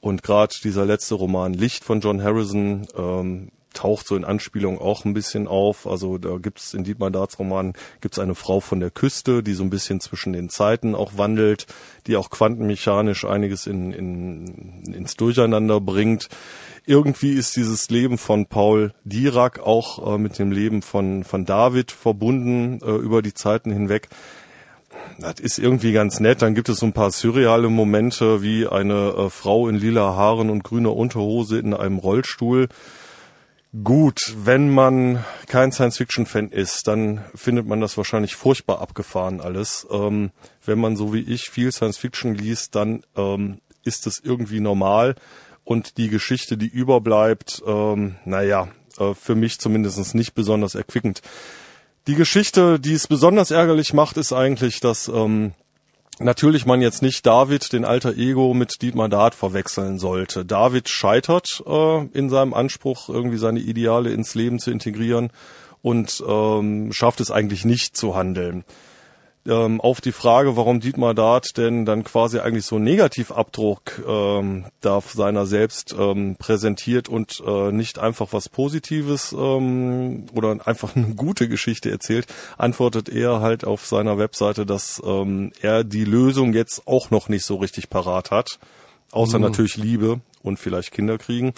Und 0.00 0.22
gerade 0.22 0.54
dieser 0.64 0.86
letzte 0.86 1.14
Roman 1.14 1.52
Licht 1.52 1.84
von 1.84 2.00
John 2.00 2.22
Harrison 2.22 2.86
ähm, 2.96 3.48
taucht 3.72 4.06
so 4.06 4.16
in 4.16 4.24
Anspielung 4.24 4.78
auch 4.78 5.04
ein 5.04 5.14
bisschen 5.14 5.46
auf. 5.46 5.86
Also 5.86 6.18
da 6.18 6.36
gibt's 6.38 6.74
in 6.74 6.84
Dietmar 6.84 7.10
Darts 7.10 7.38
Roman 7.38 7.74
gibt's 8.00 8.18
eine 8.18 8.34
Frau 8.34 8.60
von 8.60 8.80
der 8.80 8.90
Küste, 8.90 9.42
die 9.42 9.54
so 9.54 9.62
ein 9.62 9.70
bisschen 9.70 10.00
zwischen 10.00 10.32
den 10.32 10.48
Zeiten 10.48 10.94
auch 10.94 11.12
wandelt, 11.16 11.66
die 12.06 12.16
auch 12.16 12.30
quantenmechanisch 12.30 13.24
einiges 13.24 13.66
in, 13.66 13.92
in, 13.92 14.82
ins 14.92 15.16
Durcheinander 15.16 15.80
bringt. 15.80 16.28
Irgendwie 16.86 17.32
ist 17.32 17.56
dieses 17.56 17.90
Leben 17.90 18.18
von 18.18 18.46
Paul 18.46 18.92
Dirac 19.04 19.60
auch 19.60 20.14
äh, 20.14 20.18
mit 20.18 20.38
dem 20.38 20.50
Leben 20.50 20.82
von, 20.82 21.24
von 21.24 21.44
David 21.44 21.92
verbunden 21.92 22.80
äh, 22.82 22.90
über 22.90 23.22
die 23.22 23.34
Zeiten 23.34 23.70
hinweg. 23.70 24.08
Das 25.18 25.34
ist 25.38 25.58
irgendwie 25.58 25.92
ganz 25.92 26.18
nett. 26.20 26.42
Dann 26.42 26.54
gibt 26.54 26.68
es 26.68 26.78
so 26.78 26.86
ein 26.86 26.92
paar 26.92 27.10
surreale 27.10 27.68
Momente, 27.68 28.42
wie 28.42 28.66
eine 28.66 29.14
äh, 29.16 29.30
Frau 29.30 29.68
in 29.68 29.76
lila 29.76 30.16
Haaren 30.16 30.50
und 30.50 30.64
grüner 30.64 30.96
Unterhose 30.96 31.58
in 31.58 31.74
einem 31.74 31.98
Rollstuhl. 31.98 32.68
Gut, 33.84 34.34
wenn 34.36 34.68
man 34.70 35.24
kein 35.46 35.70
Science-Fiction-Fan 35.70 36.50
ist, 36.50 36.88
dann 36.88 37.24
findet 37.36 37.66
man 37.68 37.80
das 37.80 37.96
wahrscheinlich 37.96 38.34
furchtbar 38.34 38.80
abgefahren 38.80 39.40
alles. 39.40 39.86
Ähm, 39.92 40.32
wenn 40.64 40.80
man 40.80 40.96
so 40.96 41.14
wie 41.14 41.20
ich 41.20 41.50
viel 41.50 41.70
Science-Fiction 41.70 42.34
liest, 42.34 42.74
dann 42.74 43.04
ähm, 43.16 43.60
ist 43.84 44.08
es 44.08 44.18
irgendwie 44.18 44.58
normal 44.58 45.14
und 45.62 45.98
die 45.98 46.08
Geschichte, 46.08 46.56
die 46.56 46.66
überbleibt, 46.66 47.62
ähm, 47.64 48.16
naja, 48.24 48.66
äh, 48.98 49.14
für 49.14 49.36
mich 49.36 49.60
zumindest 49.60 50.16
nicht 50.16 50.34
besonders 50.34 50.74
erquickend. 50.74 51.22
Die 52.08 52.16
Geschichte, 52.16 52.80
die 52.80 52.94
es 52.94 53.06
besonders 53.06 53.52
ärgerlich 53.52 53.92
macht, 53.92 54.16
ist 54.16 54.32
eigentlich, 54.32 54.80
dass 54.80 55.06
ähm, 55.06 55.52
natürlich 56.20 56.66
man 56.66 56.82
jetzt 56.82 57.02
nicht 57.02 57.26
David, 57.26 57.72
den 57.72 57.84
alter 57.84 58.16
Ego, 58.16 58.54
mit 58.54 58.82
Dietmar 58.82 59.08
Dart 59.08 59.34
verwechseln 59.34 59.98
sollte. 59.98 60.44
David 60.44 60.88
scheitert 60.88 61.62
äh, 61.66 62.06
in 62.12 62.30
seinem 62.30 62.54
Anspruch, 62.54 63.08
irgendwie 63.08 63.38
seine 63.38 63.60
Ideale 63.60 64.10
ins 64.10 64.34
Leben 64.34 64.58
zu 64.58 64.70
integrieren 64.70 65.30
und 65.82 66.22
ähm, 66.26 66.92
schafft 66.92 67.20
es 67.20 67.30
eigentlich 67.30 67.64
nicht 67.64 67.96
zu 67.96 68.14
handeln 68.14 68.64
ähm, 69.50 69.80
auf 69.80 70.00
die 70.00 70.12
Frage, 70.12 70.56
warum 70.56 70.80
Dietmar 70.80 71.12
Dart 71.12 71.56
denn 71.56 71.84
dann 71.84 72.04
quasi 72.04 72.38
eigentlich 72.38 72.64
so 72.64 72.76
einen 72.76 72.84
Negativabdruck 72.84 74.02
ähm, 74.06 74.66
da 74.80 75.00
seiner 75.00 75.46
selbst 75.46 75.94
ähm, 75.98 76.36
präsentiert 76.38 77.08
und 77.08 77.42
äh, 77.46 77.72
nicht 77.72 77.98
einfach 77.98 78.32
was 78.32 78.48
Positives 78.48 79.32
ähm, 79.32 80.26
oder 80.34 80.56
einfach 80.66 80.96
eine 80.96 81.14
gute 81.14 81.48
Geschichte 81.48 81.90
erzählt, 81.90 82.26
antwortet 82.56 83.08
er 83.08 83.40
halt 83.40 83.64
auf 83.64 83.86
seiner 83.86 84.16
Webseite, 84.16 84.64
dass 84.64 85.02
ähm, 85.04 85.52
er 85.60 85.84
die 85.84 86.04
Lösung 86.04 86.54
jetzt 86.54 86.86
auch 86.86 87.10
noch 87.10 87.28
nicht 87.28 87.44
so 87.44 87.56
richtig 87.56 87.90
parat 87.90 88.30
hat. 88.30 88.58
Außer 89.12 89.38
mhm. 89.38 89.44
natürlich 89.44 89.76
Liebe 89.76 90.20
und 90.42 90.58
vielleicht 90.58 90.92
Kinder 90.92 91.18
kriegen 91.18 91.52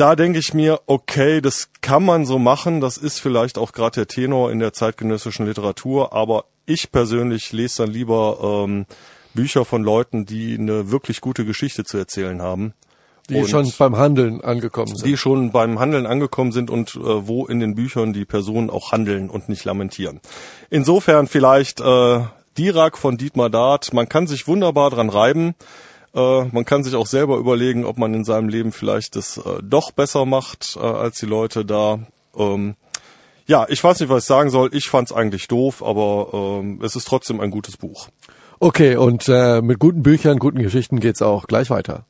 da 0.00 0.16
denke 0.16 0.38
ich 0.38 0.54
mir, 0.54 0.80
okay, 0.86 1.42
das 1.42 1.68
kann 1.82 2.02
man 2.02 2.24
so 2.24 2.38
machen, 2.38 2.80
das 2.80 2.96
ist 2.96 3.20
vielleicht 3.20 3.58
auch 3.58 3.72
gerade 3.72 3.96
der 3.96 4.06
Tenor 4.06 4.50
in 4.50 4.58
der 4.58 4.72
zeitgenössischen 4.72 5.44
Literatur, 5.44 6.14
aber 6.14 6.46
ich 6.70 6.92
persönlich 6.92 7.52
lese 7.52 7.82
dann 7.84 7.92
lieber 7.92 8.64
ähm, 8.64 8.86
Bücher 9.34 9.64
von 9.64 9.82
Leuten, 9.82 10.26
die 10.26 10.56
eine 10.58 10.90
wirklich 10.90 11.20
gute 11.20 11.44
Geschichte 11.44 11.84
zu 11.84 11.98
erzählen 11.98 12.42
haben. 12.42 12.74
Die 13.28 13.46
schon 13.46 13.72
beim 13.78 13.96
Handeln 13.96 14.40
angekommen 14.40 14.96
sind. 14.96 15.06
Die 15.06 15.16
schon 15.16 15.52
beim 15.52 15.78
Handeln 15.78 16.06
angekommen 16.06 16.50
sind 16.50 16.68
und 16.68 16.96
äh, 16.96 17.28
wo 17.28 17.46
in 17.46 17.60
den 17.60 17.76
Büchern 17.76 18.12
die 18.12 18.24
Personen 18.24 18.70
auch 18.70 18.90
handeln 18.90 19.30
und 19.30 19.48
nicht 19.48 19.64
lamentieren. 19.64 20.20
Insofern 20.68 21.28
vielleicht 21.28 21.80
äh, 21.80 22.20
Dirac 22.58 22.98
von 22.98 23.16
Dietmar 23.16 23.50
Dart. 23.50 23.92
Man 23.92 24.08
kann 24.08 24.26
sich 24.26 24.48
wunderbar 24.48 24.90
dran 24.90 25.10
reiben. 25.10 25.54
Äh, 26.14 26.44
man 26.46 26.64
kann 26.64 26.82
sich 26.82 26.96
auch 26.96 27.06
selber 27.06 27.36
überlegen, 27.36 27.84
ob 27.84 27.98
man 27.98 28.14
in 28.14 28.24
seinem 28.24 28.48
Leben 28.48 28.72
vielleicht 28.72 29.16
das 29.16 29.38
äh, 29.38 29.62
doch 29.62 29.92
besser 29.92 30.26
macht 30.26 30.76
äh, 30.76 30.80
als 30.80 31.18
die 31.18 31.26
Leute 31.26 31.64
da. 31.64 32.00
Ähm, 32.36 32.74
ja, 33.50 33.66
ich 33.68 33.82
weiß 33.82 33.98
nicht, 33.98 34.08
was 34.08 34.22
ich 34.22 34.28
sagen 34.28 34.48
soll. 34.48 34.70
Ich 34.72 34.88
fand 34.88 35.10
es 35.10 35.16
eigentlich 35.16 35.48
doof, 35.48 35.82
aber 35.82 36.28
ähm, 36.32 36.80
es 36.84 36.94
ist 36.94 37.08
trotzdem 37.08 37.40
ein 37.40 37.50
gutes 37.50 37.76
Buch. 37.76 38.08
Okay, 38.60 38.94
und 38.94 39.28
äh, 39.28 39.60
mit 39.60 39.80
guten 39.80 40.04
Büchern, 40.04 40.38
guten 40.38 40.62
Geschichten 40.62 41.00
geht's 41.00 41.20
auch 41.20 41.48
gleich 41.48 41.68
weiter. 41.68 42.06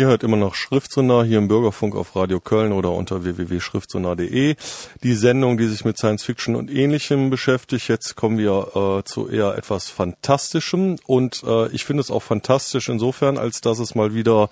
Ihr 0.00 0.06
hört 0.06 0.22
immer 0.22 0.38
noch 0.38 0.54
Schriftsonar 0.54 1.26
hier 1.26 1.36
im 1.36 1.48
Bürgerfunk 1.48 1.94
auf 1.94 2.16
Radio 2.16 2.40
Köln 2.40 2.72
oder 2.72 2.90
unter 2.90 3.22
www.schriftsonar.de. 3.22 4.56
Die 5.02 5.12
Sendung, 5.12 5.58
die 5.58 5.66
sich 5.66 5.84
mit 5.84 5.98
Science 5.98 6.22
Fiction 6.24 6.56
und 6.56 6.70
Ähnlichem 6.70 7.28
beschäftigt. 7.28 7.86
Jetzt 7.86 8.16
kommen 8.16 8.38
wir 8.38 9.00
äh, 9.00 9.04
zu 9.04 9.28
eher 9.28 9.58
etwas 9.58 9.90
Fantastischem. 9.90 10.96
Und 11.04 11.42
äh, 11.46 11.68
ich 11.72 11.84
finde 11.84 12.00
es 12.00 12.10
auch 12.10 12.22
fantastisch 12.22 12.88
insofern, 12.88 13.36
als 13.36 13.60
dass 13.60 13.78
es 13.78 13.94
mal 13.94 14.14
wieder 14.14 14.48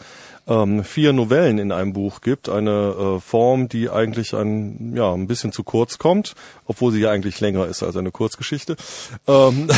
ähm, 0.49 0.83
vier 0.83 1.13
Novellen 1.13 1.59
in 1.59 1.71
einem 1.71 1.93
Buch 1.93 2.21
gibt. 2.21 2.49
Eine 2.49 3.17
äh, 3.17 3.21
Form, 3.21 3.69
die 3.69 3.91
eigentlich 3.91 4.35
ein, 4.35 4.97
ja, 4.97 5.13
ein 5.13 5.27
bisschen 5.27 5.53
zu 5.53 5.63
kurz 5.63 5.99
kommt, 5.99 6.35
obwohl 6.67 6.93
sie 6.93 7.01
ja 7.01 7.11
eigentlich 7.11 7.41
länger 7.41 7.67
ist 7.67 7.83
als 7.83 7.97
eine 7.97 8.11
Kurzgeschichte. 8.11 8.77
Ähm 9.27 9.69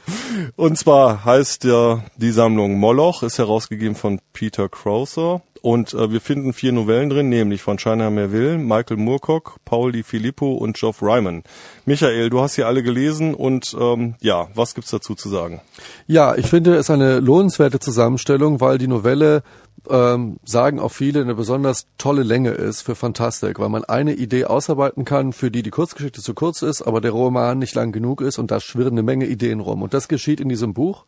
und 0.56 0.78
zwar 0.78 1.24
heißt 1.24 1.64
ja 1.64 2.02
die 2.16 2.32
Sammlung 2.32 2.78
Moloch, 2.78 3.22
ist 3.22 3.38
herausgegeben 3.38 3.94
von 3.94 4.20
Peter 4.32 4.68
Crowther. 4.68 5.42
Und 5.64 5.94
äh, 5.94 6.12
wir 6.12 6.20
finden 6.20 6.52
vier 6.52 6.72
Novellen 6.72 7.08
drin, 7.08 7.30
nämlich 7.30 7.62
von 7.62 7.78
China 7.78 8.10
Merville, 8.10 8.58
Michael 8.58 8.98
Moorcock, 8.98 9.56
Paul 9.64 9.92
Di 9.92 10.02
Filippo 10.02 10.52
und 10.52 10.76
Geoff 10.76 11.00
Ryman. 11.00 11.42
Michael, 11.86 12.28
du 12.28 12.42
hast 12.42 12.56
sie 12.56 12.64
alle 12.64 12.82
gelesen 12.82 13.32
und 13.32 13.74
ähm, 13.80 14.14
ja, 14.20 14.48
was 14.54 14.74
gibt's 14.74 14.90
dazu 14.90 15.14
zu 15.14 15.30
sagen? 15.30 15.62
Ja, 16.06 16.34
ich 16.34 16.48
finde 16.48 16.74
es 16.74 16.90
eine 16.90 17.18
lohnenswerte 17.18 17.80
Zusammenstellung, 17.80 18.60
weil 18.60 18.76
die 18.76 18.88
Novelle 18.88 19.42
ähm, 19.88 20.36
sagen 20.44 20.80
auch 20.80 20.92
viele, 20.92 21.22
eine 21.22 21.34
besonders 21.34 21.86
tolle 21.96 22.24
Länge 22.24 22.50
ist 22.50 22.82
für 22.82 22.94
Fantastik, 22.94 23.58
weil 23.58 23.70
man 23.70 23.84
eine 23.84 24.12
Idee 24.12 24.44
ausarbeiten 24.44 25.06
kann, 25.06 25.32
für 25.32 25.50
die 25.50 25.62
die 25.62 25.70
Kurzgeschichte 25.70 26.20
zu 26.20 26.34
kurz 26.34 26.60
ist, 26.60 26.82
aber 26.82 27.00
der 27.00 27.12
Roman 27.12 27.58
nicht 27.58 27.74
lang 27.74 27.90
genug 27.90 28.20
ist 28.20 28.38
und 28.38 28.50
da 28.50 28.60
schwirren 28.60 28.92
eine 28.92 29.02
Menge 29.02 29.24
Ideen 29.24 29.60
rum. 29.60 29.80
Und 29.80 29.94
das 29.94 30.08
geschieht 30.08 30.40
in 30.40 30.50
diesem 30.50 30.74
Buch. 30.74 31.06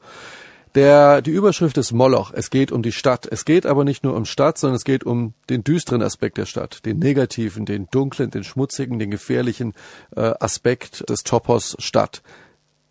Der, 0.75 1.23
die 1.23 1.31
Überschrift 1.31 1.79
ist 1.79 1.93
Moloch. 1.93 2.33
Es 2.35 2.51
geht 2.51 2.71
um 2.71 2.83
die 2.83 2.93
Stadt. 2.93 3.27
Es 3.31 3.45
geht 3.45 3.65
aber 3.65 3.85
nicht 3.85 4.05
nur 4.05 4.15
um 4.15 4.27
Stadt, 4.27 4.59
sondern 4.59 4.77
es 4.77 4.85
geht 4.85 5.05
um 5.05 5.33
den 5.49 5.65
düsteren 5.65 6.03
Aspekt 6.03 6.37
der 6.37 6.45
Stadt, 6.45 6.85
den 6.85 6.99
negativen, 6.99 7.65
den 7.65 7.89
dunklen, 7.91 8.31
den 8.31 8.45
schmutzigen, 8.45 8.99
den 8.99 9.11
gefährlichen 9.11 9.73
äh, 10.15 10.33
Aspekt 10.39 11.09
des 11.09 11.23
Topos 11.23 11.77
Stadt. 11.79 12.23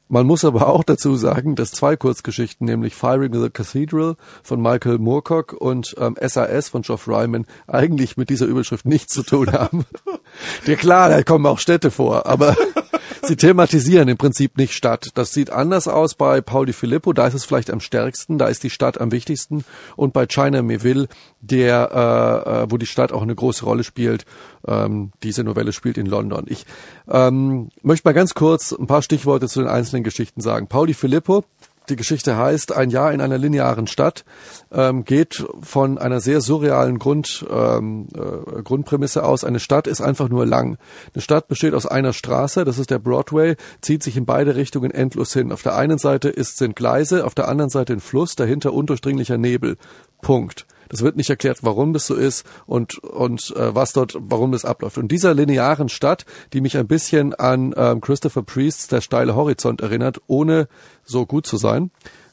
Man 0.08 0.28
muss 0.28 0.46
aber 0.46 0.68
auch 0.68 0.84
dazu 0.84 1.16
sagen, 1.16 1.56
dass 1.56 1.72
zwei 1.72 1.96
Kurzgeschichten, 1.96 2.66
nämlich 2.66 2.94
Firing 2.94 3.34
the 3.34 3.50
Cathedral 3.50 4.16
von 4.44 4.62
Michael 4.62 5.00
Moorcock 5.00 5.54
und 5.54 5.96
ähm, 5.98 6.16
SAS 6.22 6.70
von 6.70 6.84
Geoff 6.84 7.08
Ryman, 7.08 7.48
eigentlich 7.66 8.16
mit 8.16 8.30
dieser 8.30 8.46
Überschrift 8.46 8.86
nichts 8.86 9.14
zu 9.14 9.24
tun 9.24 9.52
haben. 9.52 9.86
ja 10.68 10.76
klar, 10.76 11.10
da 11.10 11.24
kommen 11.24 11.48
auch 11.48 11.58
Städte 11.58 11.90
vor, 11.90 12.28
aber 12.28 12.56
sie 13.28 13.36
thematisieren 13.36 14.08
im 14.08 14.18
Prinzip 14.18 14.58
nicht 14.58 14.74
Stadt. 14.74 15.10
Das 15.16 15.34
sieht 15.34 15.50
anders 15.50 15.88
aus 15.88 16.16
bei 16.16 16.42
Paul 16.42 16.66
Di 16.66 16.74
Filippo, 16.74 17.14
da 17.14 17.28
ist 17.28 17.34
es 17.34 17.46
vielleicht 17.46 17.70
am 17.72 17.80
stärksten, 17.80 18.38
da 18.38 18.48
ist 18.48 18.64
die 18.64 18.70
Stadt 18.70 19.00
am 19.00 19.12
wichtigsten 19.12 19.64
und 19.96 20.14
bei 20.14 20.26
China 20.26 20.62
Meville, 20.62 21.08
der, 21.42 22.44
äh, 22.46 22.64
äh, 22.64 22.68
wo 22.70 22.78
die 22.78 22.86
Stadt 22.86 23.12
auch 23.12 23.22
eine 23.22 23.36
große 23.36 23.66
Rolle 23.66 23.84
spielt, 23.84 24.26
ähm, 24.68 25.12
diese 25.24 25.44
Novelle 25.44 25.74
spielt 25.74 25.98
in 25.98 26.06
London. 26.06 26.46
Ich 26.48 26.66
ähm, 27.08 27.70
möchte 27.82 28.08
mal 28.08 28.14
ganz 28.14 28.34
kurz 28.34 28.72
ein 28.72 28.88
paar 28.88 29.02
Stichworte 29.02 29.48
zu 29.48 29.60
den 29.60 29.70
einzelnen 29.70 30.04
Geschichten 30.04 30.42
sagen. 30.42 30.68
Paul 30.68 30.88
Di 30.88 30.94
Filippo 30.94 31.44
die 31.90 31.96
Geschichte 31.96 32.38
heißt 32.38 32.76
Ein 32.76 32.90
Jahr 32.90 33.14
in 33.14 33.22
einer 33.22 33.38
linearen 33.38 33.88
Stadt, 33.88 34.26
ähm, 34.72 35.06
geht 35.06 35.46
von 35.62 35.98
einer 35.98 36.20
sehr 36.20 36.42
surrealen 36.42 37.00
Grund, 37.00 37.46
ähm, 37.50 38.08
äh, 38.16 38.62
Grundprämisse 38.62 39.24
aus. 39.24 39.44
Eine 39.44 39.60
Stadt 39.60 39.88
ist 39.88 40.02
einfach 40.02 40.30
nur 40.30 40.46
lang. 40.46 40.78
Eine 41.14 41.22
Stadt 41.22 41.48
besteht 41.48 41.74
aus 41.74 41.86
einer 41.86 42.14
Straße, 42.14 42.66
das 42.66 42.80
ist 42.80 42.92
der 42.92 43.00
Broadway, 43.00 43.56
zieht 43.82 44.04
sich 44.04 44.18
in 44.18 44.26
beide 44.26 44.56
Richtungen 44.56 44.92
endlos 44.92 45.34
hin. 45.34 45.52
Auf 45.52 45.64
der 45.64 45.76
einen 45.76 45.98
Seite 45.98 46.30
ist, 46.30 46.58
sind 46.58 46.76
Gleise, 46.76 47.26
auf 47.26 47.36
der 47.36 47.48
anderen 47.48 47.70
Seite 47.70 47.94
ein 47.94 48.00
Fluss, 48.00 48.36
dahinter 48.36 48.74
undurchdringlicher 48.74 49.38
Nebel. 49.38 49.78
Punkt. 50.22 50.66
Es 50.96 51.04
wird 51.04 51.18
nicht 51.18 51.30
erklärt, 51.30 51.60
warum 51.62 51.92
das 51.92 52.08
so 52.08 52.16
ist 52.16 52.46
und 52.66 52.98
und 53.00 53.54
äh, 53.56 53.76
was 53.76 53.92
dort, 53.92 54.18
warum 54.18 54.54
das 54.54 54.64
abläuft. 54.64 54.98
Und 54.98 55.12
dieser 55.12 55.34
linearen 55.34 55.90
Stadt, 55.90 56.26
die 56.54 56.62
mich 56.62 56.78
ein 56.78 56.88
bisschen 56.88 57.34
an 57.34 57.74
ähm, 57.76 58.00
Christopher 58.00 58.44
Priests 58.44 58.88
Der 58.88 59.02
steile 59.02 59.36
Horizont 59.36 59.82
erinnert, 59.82 60.22
ohne 60.28 60.70
so 61.04 61.26
gut 61.26 61.46
zu 61.46 61.58
sein, 61.58 61.92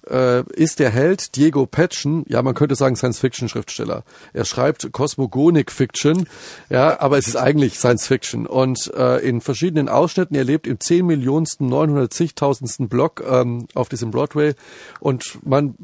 äh, 0.09 0.43
ist 0.53 0.79
der 0.79 0.91
Held 0.91 1.37
Diego 1.37 1.67
Petschen, 1.67 2.25
ja, 2.29 2.43
man 2.43 2.55
könnte 2.55 2.75
sagen 2.75 2.97
Science-Fiction-Schriftsteller. 2.97 4.05
Er 4.33 4.45
schreibt 4.45 4.93
Cosmogonic-Fiction, 4.93 6.27
ja, 6.71 7.01
aber 7.01 7.19
es 7.19 7.29
ist 7.29 7.37
eigentlich 7.37 7.79
Science-Fiction. 7.79 8.47
Und 8.47 8.93
äh, 8.95 9.19
in 9.19 9.41
verschiedenen 9.41 9.89
Ausschnitten, 9.89 10.35
er 10.35 10.45
lebt 10.45 10.67
im 10.67 10.81
10 10.81 11.07
Millionensten, 11.07 11.73
910.000. 11.73 12.89
Block 12.89 13.23
ähm, 13.27 13.67
auf 13.75 13.89
diesem 13.89 14.11
Broadway 14.11 14.55
und 15.01 15.39
man, 15.45 15.75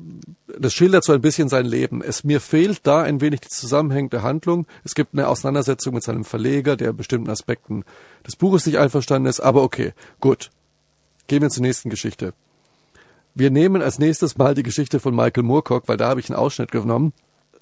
das 0.59 0.73
schildert 0.73 1.05
so 1.05 1.13
ein 1.13 1.21
bisschen 1.21 1.49
sein 1.49 1.67
Leben. 1.67 2.03
Es 2.03 2.25
mir 2.25 2.41
fehlt 2.41 2.87
da 2.87 3.03
ein 3.03 3.21
wenig 3.21 3.41
die 3.41 3.49
zusammenhängende 3.49 4.23
Handlung. 4.23 4.67
Es 4.85 4.95
gibt 4.95 5.15
eine 5.15 5.29
Auseinandersetzung 5.29 5.95
mit 5.95 6.03
seinem 6.03 6.25
Verleger, 6.25 6.77
der 6.77 6.93
bestimmten 6.93 7.31
Aspekten 7.31 7.85
des 8.27 8.37
Buches 8.37 8.67
nicht 8.67 8.79
einverstanden 8.79 9.29
ist, 9.29 9.41
aber 9.41 9.63
okay, 9.63 9.93
gut. 10.21 10.51
Gehen 11.27 11.43
wir 11.43 11.51
zur 11.51 11.63
nächsten 11.63 11.91
Geschichte. 11.91 12.33
Wir 13.39 13.53
nehmen 13.53 13.83
als 13.83 14.01
nächstes 14.01 14.37
mal 14.37 14.57
die 14.57 14.65
Geschichte 14.65 14.99
von 14.99 15.15
Michael 15.15 15.45
Moorcock, 15.45 15.87
weil 15.87 15.97
da 15.97 16.09
habe 16.09 16.19
ich 16.19 16.29
einen 16.29 16.37
Ausschnitt 16.37 16.73
genommen. 16.73 17.13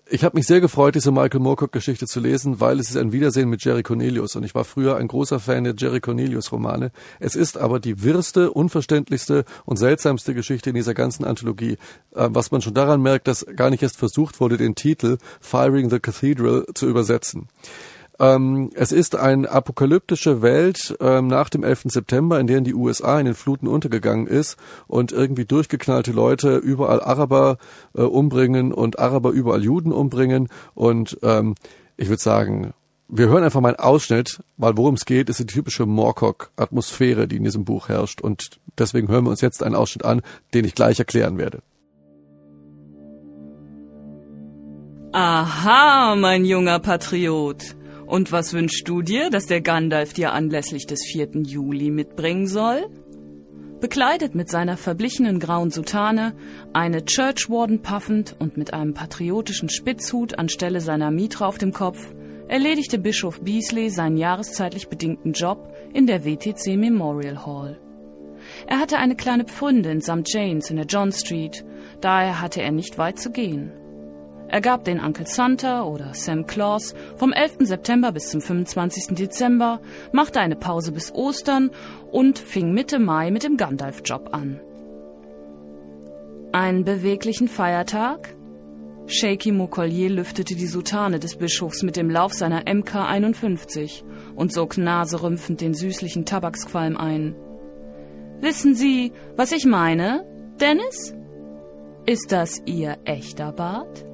Ich 0.08 0.24
habe 0.24 0.34
mich 0.34 0.46
sehr 0.46 0.62
gefreut, 0.62 0.94
diese 0.94 1.10
Michael 1.10 1.40
Moorcock-Geschichte 1.40 2.06
zu 2.06 2.18
lesen, 2.18 2.60
weil 2.60 2.80
es 2.80 2.88
ist 2.88 2.96
ein 2.96 3.12
Wiedersehen 3.12 3.50
mit 3.50 3.62
Jerry 3.62 3.82
Cornelius 3.82 4.36
und 4.36 4.44
ich 4.44 4.54
war 4.54 4.64
früher 4.64 4.96
ein 4.96 5.06
großer 5.06 5.38
Fan 5.38 5.64
der 5.64 5.74
Jerry 5.76 6.00
Cornelius-Romane. 6.00 6.92
Es 7.20 7.36
ist 7.36 7.58
aber 7.58 7.78
die 7.78 8.02
wirrste, 8.02 8.52
unverständlichste 8.52 9.44
und 9.66 9.76
seltsamste 9.76 10.32
Geschichte 10.32 10.70
in 10.70 10.76
dieser 10.76 10.94
ganzen 10.94 11.26
Anthologie, 11.26 11.76
äh, 12.14 12.28
was 12.30 12.52
man 12.52 12.62
schon 12.62 12.72
daran 12.72 13.02
merkt, 13.02 13.28
dass 13.28 13.44
gar 13.44 13.68
nicht 13.68 13.82
erst 13.82 13.98
versucht 13.98 14.40
wurde, 14.40 14.56
den 14.56 14.76
Titel 14.76 15.18
Firing 15.42 15.90
the 15.90 16.00
Cathedral 16.00 16.64
zu 16.72 16.88
übersetzen. 16.88 17.48
Ähm, 18.18 18.70
es 18.74 18.92
ist 18.92 19.14
eine 19.16 19.50
apokalyptische 19.50 20.40
Welt 20.42 20.96
ähm, 21.00 21.26
nach 21.26 21.48
dem 21.48 21.62
11. 21.62 21.84
September, 21.86 22.40
in 22.40 22.46
der 22.46 22.60
die 22.62 22.74
USA 22.74 23.18
in 23.20 23.26
den 23.26 23.34
Fluten 23.34 23.66
untergegangen 23.66 24.26
ist 24.26 24.56
und 24.86 25.12
irgendwie 25.12 25.44
durchgeknallte 25.44 26.12
Leute 26.12 26.56
überall 26.56 27.00
Araber 27.00 27.58
äh, 27.94 28.02
umbringen 28.02 28.72
und 28.72 28.98
Araber 28.98 29.30
überall 29.30 29.62
Juden 29.62 29.92
umbringen. 29.92 30.48
Und 30.74 31.18
ähm, 31.22 31.54
ich 31.96 32.08
würde 32.08 32.22
sagen, 32.22 32.72
wir 33.08 33.28
hören 33.28 33.44
einfach 33.44 33.60
mal 33.60 33.68
einen 33.68 33.78
Ausschnitt, 33.78 34.40
weil 34.56 34.76
worum 34.76 34.94
es 34.94 35.04
geht, 35.04 35.28
ist 35.28 35.38
die 35.38 35.46
typische 35.46 35.86
Moorcock-Atmosphäre, 35.86 37.28
die 37.28 37.36
in 37.36 37.44
diesem 37.44 37.64
Buch 37.64 37.88
herrscht. 37.88 38.20
Und 38.20 38.58
deswegen 38.78 39.08
hören 39.08 39.24
wir 39.24 39.30
uns 39.30 39.42
jetzt 39.42 39.62
einen 39.62 39.74
Ausschnitt 39.76 40.04
an, 40.04 40.22
den 40.54 40.64
ich 40.64 40.74
gleich 40.74 40.98
erklären 40.98 41.38
werde. 41.38 41.60
Aha, 45.12 46.16
mein 46.16 46.44
junger 46.44 46.78
Patriot. 46.78 47.76
Und 48.06 48.30
was 48.30 48.52
wünschst 48.52 48.88
du 48.88 49.02
dir, 49.02 49.30
dass 49.30 49.46
der 49.46 49.60
Gandalf 49.60 50.12
dir 50.12 50.32
anlässlich 50.32 50.86
des 50.86 51.04
4. 51.04 51.42
Juli 51.42 51.90
mitbringen 51.90 52.46
soll? 52.46 52.88
Bekleidet 53.80 54.34
mit 54.34 54.48
seiner 54.48 54.76
verblichenen 54.76 55.38
grauen 55.38 55.70
Soutane, 55.70 56.34
eine 56.72 57.04
Churchwarden 57.04 57.82
puffend 57.82 58.36
und 58.38 58.56
mit 58.56 58.72
einem 58.72 58.94
patriotischen 58.94 59.68
Spitzhut 59.68 60.38
anstelle 60.38 60.80
seiner 60.80 61.10
Mitra 61.10 61.46
auf 61.46 61.58
dem 61.58 61.72
Kopf, 61.72 62.14
erledigte 62.48 62.98
Bischof 62.98 63.40
Beasley 63.40 63.90
seinen 63.90 64.16
jahreszeitlich 64.16 64.88
bedingten 64.88 65.32
Job 65.32 65.74
in 65.92 66.06
der 66.06 66.24
WTC 66.24 66.76
Memorial 66.76 67.44
Hall. 67.44 67.78
Er 68.66 68.78
hatte 68.78 68.98
eine 68.98 69.16
kleine 69.16 69.44
Pfründe 69.44 69.90
in 69.90 70.00
St. 70.00 70.22
James 70.26 70.70
in 70.70 70.76
der 70.76 70.86
John 70.86 71.12
Street, 71.12 71.64
daher 72.00 72.40
hatte 72.40 72.62
er 72.62 72.70
nicht 72.70 72.98
weit 72.98 73.18
zu 73.18 73.30
gehen. 73.30 73.72
Er 74.48 74.60
gab 74.60 74.84
den 74.84 75.00
Uncle 75.00 75.26
Santa 75.26 75.82
oder 75.82 76.14
Sam 76.14 76.46
Claus 76.46 76.94
vom 77.16 77.32
11. 77.32 77.56
September 77.60 78.12
bis 78.12 78.30
zum 78.30 78.40
25. 78.40 79.16
Dezember, 79.16 79.80
machte 80.12 80.40
eine 80.40 80.56
Pause 80.56 80.92
bis 80.92 81.12
Ostern 81.12 81.70
und 82.12 82.38
fing 82.38 82.72
Mitte 82.72 82.98
Mai 82.98 83.30
mit 83.30 83.42
dem 83.42 83.56
Gandalf-Job 83.56 84.28
an. 84.32 84.60
Einen 86.52 86.84
beweglichen 86.84 87.48
Feiertag? 87.48 88.34
Shaky 89.08 89.52
Mokollier 89.52 90.10
lüftete 90.10 90.54
die 90.54 90.66
Soutane 90.66 91.18
des 91.18 91.36
Bischofs 91.36 91.82
mit 91.82 91.96
dem 91.96 92.10
Lauf 92.10 92.32
seiner 92.32 92.62
MK51 92.62 94.02
und 94.34 94.52
sog 94.52 94.78
naserümpfend 94.78 95.60
den 95.60 95.74
süßlichen 95.74 96.24
Tabaksqualm 96.24 96.96
ein. 96.96 97.36
Wissen 98.40 98.74
Sie, 98.74 99.12
was 99.36 99.52
ich 99.52 99.64
meine, 99.64 100.24
Dennis? 100.60 101.14
Ist 102.06 102.32
das 102.32 102.62
Ihr 102.64 102.96
echter 103.04 103.52
Bart? 103.52 104.05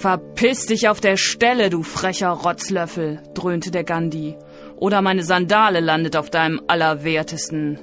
Verpiss 0.00 0.64
dich 0.64 0.88
auf 0.88 0.98
der 0.98 1.18
Stelle, 1.18 1.68
du 1.68 1.82
frecher 1.82 2.30
Rotzlöffel, 2.30 3.22
dröhnte 3.34 3.70
der 3.70 3.84
Gandhi. 3.84 4.34
Oder 4.76 5.02
meine 5.02 5.22
Sandale 5.22 5.80
landet 5.80 6.16
auf 6.16 6.30
deinem 6.30 6.58
Allerwertesten. 6.68 7.78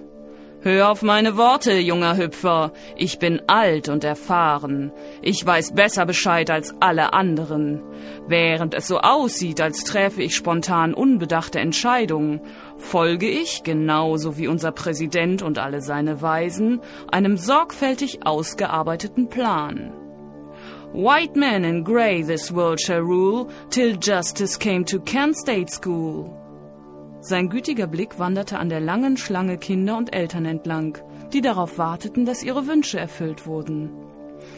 Hör 0.62 0.90
auf 0.90 1.04
meine 1.04 1.38
Worte, 1.38 1.74
junger 1.74 2.18
Hüpfer. 2.18 2.74
Ich 2.96 3.20
bin 3.20 3.44
alt 3.46 3.88
und 3.88 4.04
erfahren. 4.04 4.92
Ich 5.22 5.46
weiß 5.46 5.76
besser 5.76 6.08
Bescheid 6.08 6.50
als 6.50 6.74
alle 6.80 7.14
anderen. 7.14 7.84
Während 8.28 8.74
es 8.74 8.88
so 8.88 8.98
aussieht, 8.98 9.62
als 9.62 9.84
träfe 9.84 10.24
ich 10.24 10.36
spontan 10.36 10.96
unbedachte 10.96 11.60
Entscheidungen, 11.60 12.42
folge 12.80 13.30
ich, 13.30 13.62
genauso 13.62 14.40
wie 14.40 14.48
unser 14.48 14.72
Präsident 14.72 15.44
und 15.44 15.60
alle 15.60 15.82
seine 15.82 16.20
Weisen, 16.24 16.82
einem 17.12 17.38
sorgfältig 17.38 18.26
ausgearbeiteten 18.26 19.30
Plan. 19.30 20.07
White 20.94 21.36
men 21.36 21.66
in 21.66 21.84
grey 21.84 22.24
this 22.24 22.52
world 22.52 22.80
shall 22.80 23.02
rule, 23.02 23.50
till 23.70 23.98
justice 24.00 24.58
came 24.58 24.86
to 24.86 25.00
Kent 25.00 25.36
State 25.38 25.70
School. 25.70 26.34
Sein 27.20 27.50
gütiger 27.50 27.88
Blick 27.88 28.20
wanderte 28.20 28.58
an 28.58 28.70
der 28.70 28.80
langen 28.80 29.18
Schlange 29.18 29.58
Kinder 29.58 29.98
und 29.98 30.16
Eltern 30.16 30.46
entlang, 30.46 30.98
die 31.34 31.42
darauf 31.42 31.78
warteten, 31.78 32.26
dass 32.26 32.42
ihre 32.42 32.68
Wünsche 32.68 33.00
erfüllt 33.00 33.46
wurden. 33.46 33.92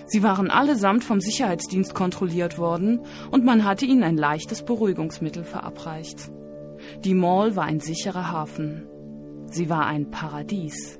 Sie 0.05 0.21
waren 0.21 0.51
allesamt 0.51 1.03
vom 1.03 1.19
Sicherheitsdienst 1.19 1.95
kontrolliert 1.95 2.59
worden 2.59 3.01
und 3.31 3.43
man 3.43 3.65
hatte 3.65 3.85
ihnen 3.85 4.03
ein 4.03 4.17
leichtes 4.17 4.63
Beruhigungsmittel 4.63 5.43
verabreicht. 5.43 6.31
Die 7.03 7.15
Mall 7.15 7.55
war 7.55 7.63
ein 7.63 7.79
sicherer 7.79 8.31
Hafen. 8.31 8.87
Sie 9.47 9.67
war 9.69 9.87
ein 9.87 10.11
Paradies. 10.11 10.99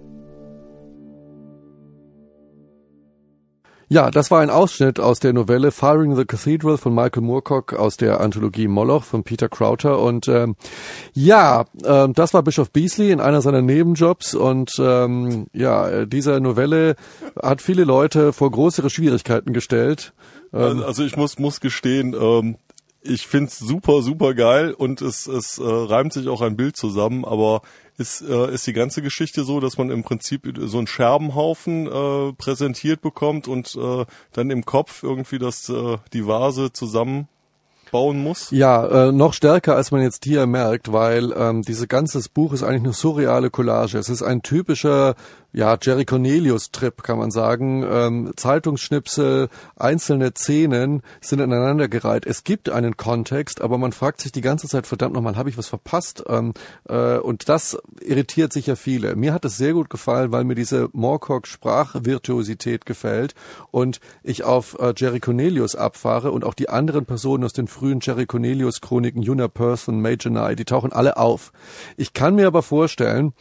Ja, 3.91 4.11
das 4.11 4.29
war 4.29 4.41
ein 4.41 4.51
Ausschnitt 4.51 4.99
aus 4.99 5.19
der 5.19 5.33
Novelle 5.33 5.71
Firing 5.71 6.15
the 6.15 6.23
Cathedral 6.23 6.77
von 6.77 6.93
Michael 6.93 7.23
Moorcock 7.23 7.73
aus 7.73 7.97
der 7.97 8.21
Anthologie 8.21 8.67
Moloch 8.67 9.03
von 9.03 9.23
Peter 9.23 9.49
Crowther. 9.49 9.97
Und 9.97 10.27
ähm, 10.27 10.55
ja, 11.13 11.65
äh, 11.83 12.07
das 12.13 12.35
war 12.35 12.43
Bischof 12.43 12.69
Beasley 12.69 13.11
in 13.11 13.19
einer 13.19 13.41
seiner 13.41 13.63
Nebenjobs. 13.63 14.35
Und 14.35 14.73
ähm, 14.79 15.47
ja, 15.53 16.05
diese 16.05 16.39
Novelle 16.39 16.97
hat 17.41 17.63
viele 17.63 17.83
Leute 17.83 18.31
vor 18.31 18.51
größere 18.51 18.91
Schwierigkeiten 18.91 19.53
gestellt. 19.53 20.13
Ähm, 20.53 20.83
also 20.85 21.03
ich 21.03 21.17
muss, 21.17 21.39
muss 21.39 21.59
gestehen, 21.59 22.13
ähm, 22.13 22.57
ich 23.01 23.27
find's 23.27 23.57
super, 23.57 24.01
super 24.01 24.33
geil 24.33 24.73
und 24.73 25.01
es, 25.01 25.27
es 25.27 25.57
äh, 25.57 25.63
reimt 25.63 26.13
sich 26.13 26.27
auch 26.27 26.41
ein 26.41 26.57
Bild 26.57 26.75
zusammen, 26.75 27.25
aber 27.25 27.61
ist, 27.97 28.21
äh, 28.21 28.53
ist 28.53 28.65
die 28.67 28.73
ganze 28.73 29.01
Geschichte 29.01 29.43
so, 29.43 29.59
dass 29.59 29.77
man 29.77 29.89
im 29.89 30.03
Prinzip 30.03 30.51
so 30.57 30.77
einen 30.77 30.87
Scherbenhaufen 30.87 31.87
äh, 31.87 32.33
präsentiert 32.33 33.01
bekommt 33.01 33.47
und 33.47 33.75
äh, 33.75 34.05
dann 34.33 34.49
im 34.49 34.65
Kopf 34.65 35.03
irgendwie 35.03 35.39
das, 35.39 35.69
äh, 35.69 35.97
die 36.13 36.25
Vase 36.25 36.71
zusammen 36.71 37.27
bauen 37.91 38.21
muss? 38.21 38.51
Ja, 38.51 39.09
äh, 39.09 39.11
noch 39.11 39.33
stärker, 39.33 39.75
als 39.75 39.91
man 39.91 40.01
jetzt 40.01 40.23
hier 40.23 40.45
merkt, 40.45 40.91
weil 40.91 41.33
ähm, 41.35 41.61
dieses 41.61 41.87
ganze 41.87 42.21
Buch 42.29 42.53
ist 42.53 42.63
eigentlich 42.63 42.83
eine 42.83 42.93
surreale 42.93 43.49
Collage. 43.49 43.97
Es 43.97 44.09
ist 44.09 44.21
ein 44.21 44.41
typischer 44.41 45.15
ja, 45.51 45.77
Jerry 45.81 46.05
Cornelius-Trip, 46.05 47.01
kann 47.01 47.17
man 47.17 47.31
sagen. 47.31 47.83
Ähm, 47.89 48.31
Zeitungsschnipsel, 48.35 49.49
einzelne 49.75 50.31
Szenen 50.35 51.01
sind 51.21 51.41
aneinandergereiht. 51.41 52.27
Es 52.27 52.43
gibt 52.43 52.69
einen 52.69 52.97
Kontext, 52.97 53.61
aber 53.61 53.79
man 53.79 53.91
fragt 53.91 54.21
sich 54.21 54.31
die 54.31 54.41
ganze 54.41 54.67
Zeit, 54.67 54.85
verdammt 54.85 55.15
nochmal, 55.15 55.37
habe 55.37 55.49
ich 55.49 55.57
was 55.57 55.67
verpasst? 55.67 56.23
Ähm, 56.27 56.53
äh, 56.87 57.17
und 57.17 57.49
das 57.49 57.79
irritiert 57.99 58.53
sicher 58.53 58.75
viele. 58.75 59.15
Mir 59.15 59.33
hat 59.33 59.43
es 59.43 59.57
sehr 59.57 59.73
gut 59.73 59.89
gefallen, 59.89 60.31
weil 60.31 60.43
mir 60.43 60.55
diese 60.55 60.89
Moorcock-Sprachvirtuosität 60.93 62.85
gefällt 62.85 63.33
und 63.71 63.99
ich 64.21 64.43
auf 64.43 64.77
äh, 64.79 64.93
Jerry 64.95 65.19
Cornelius 65.19 65.75
abfahre 65.75 66.31
und 66.31 66.43
auch 66.43 66.53
die 66.53 66.69
anderen 66.69 67.05
Personen 67.05 67.43
aus 67.43 67.53
den 67.53 67.67
frühen 67.67 68.01
Jerry 68.01 68.27
Cornelius-Chroniken, 68.27 69.23
Juna 69.23 69.47
Person, 69.47 69.99
Major 69.99 70.31
Knight, 70.31 70.59
die 70.59 70.65
tauchen 70.65 70.93
alle 70.93 71.17
auf. 71.17 71.51
Ich 71.97 72.13
kann 72.13 72.35
mir 72.35 72.45
aber 72.45 72.61
vorstellen, 72.61 73.33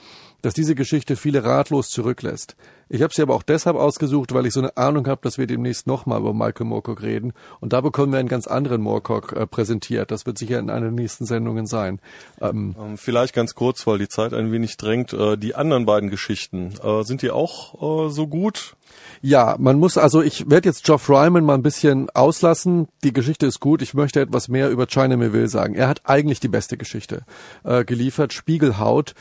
dass 0.43 0.55
diese 0.55 0.75
Geschichte 0.75 1.17
viele 1.17 1.45
ratlos 1.45 1.91
zurücklässt. 1.91 2.57
Ich 2.89 3.03
habe 3.03 3.13
sie 3.13 3.23
aber 3.23 3.35
auch 3.35 3.43
deshalb 3.43 3.77
ausgesucht, 3.77 4.33
weil 4.33 4.47
ich 4.47 4.55
so 4.55 4.61
eine 4.61 4.77
Ahnung 4.77 5.07
habe, 5.07 5.21
dass 5.23 5.37
wir 5.37 5.47
demnächst 5.47 5.87
nochmal 5.87 6.21
über 6.21 6.33
Michael 6.33 6.67
Moorcock 6.67 7.03
reden. 7.03 7.35
Und 7.61 7.75
da 7.75 7.83
bekommen 7.83 8.13
wir 8.13 8.19
einen 8.19 8.29
ganz 8.29 8.47
anderen 8.47 8.81
Moorcock 8.81 9.33
äh, 9.33 9.47
präsentiert. 9.47 10.11
Das 10.11 10.25
wird 10.25 10.39
sicher 10.39 10.59
in 10.59 10.71
einer 10.71 10.87
der 10.87 10.91
nächsten 10.93 11.27
Sendungen 11.27 11.67
sein. 11.67 12.01
Ähm, 12.41 12.75
ähm, 12.79 12.97
vielleicht 12.97 13.35
ganz 13.35 13.55
kurz, 13.55 13.87
weil 13.87 13.99
die 13.99 14.09
Zeit 14.09 14.33
ein 14.33 14.51
wenig 14.53 14.79
drängt. 14.79 15.13
Äh, 15.13 15.37
die 15.37 15.55
anderen 15.55 15.85
beiden 15.85 16.09
Geschichten, 16.09 16.73
äh, 16.83 17.03
sind 17.05 17.21
die 17.21 17.31
auch 17.31 18.07
äh, 18.07 18.11
so 18.11 18.27
gut? 18.27 18.75
Ja, 19.21 19.57
man 19.59 19.79
muss, 19.79 19.99
also 19.99 20.23
ich 20.23 20.49
werde 20.49 20.71
jetzt 20.71 20.85
Geoff 20.85 21.11
Ryman 21.11 21.45
mal 21.45 21.55
ein 21.55 21.63
bisschen 21.63 22.09
auslassen. 22.11 22.89
Die 23.05 23.13
Geschichte 23.13 23.45
ist 23.47 23.61
gut. 23.61 23.83
Ich 23.83 23.93
möchte 23.93 24.21
etwas 24.21 24.49
mehr 24.49 24.71
über 24.71 24.87
China 24.87 25.17
Melville 25.19 25.49
sagen. 25.49 25.75
Er 25.75 25.89
hat 25.89 26.03
eigentlich 26.05 26.41
die 26.41 26.49
beste 26.49 26.79
Geschichte 26.79 27.25
äh, 27.65 27.85
geliefert. 27.85 28.33
Spiegelhaut. 28.33 29.15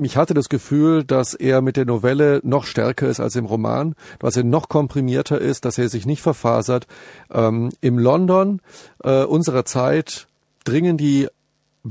Ich 0.00 0.16
hatte 0.16 0.34
das 0.34 0.48
Gefühl, 0.48 1.04
dass 1.04 1.34
er 1.34 1.62
mit 1.62 1.76
der 1.76 1.84
Novelle 1.84 2.40
noch 2.42 2.64
stärker 2.64 2.87
ist 3.06 3.20
als 3.20 3.36
im 3.36 3.44
Roman, 3.44 3.94
dass 4.18 4.36
er 4.36 4.44
noch 4.44 4.68
komprimierter 4.68 5.40
ist, 5.40 5.64
dass 5.64 5.78
er 5.78 5.88
sich 5.88 6.06
nicht 6.06 6.22
verfasert. 6.22 6.86
Ähm, 7.32 7.70
Im 7.80 7.98
London 7.98 8.60
äh, 9.02 9.24
unserer 9.24 9.64
Zeit 9.64 10.26
dringen 10.64 10.96
die 10.96 11.28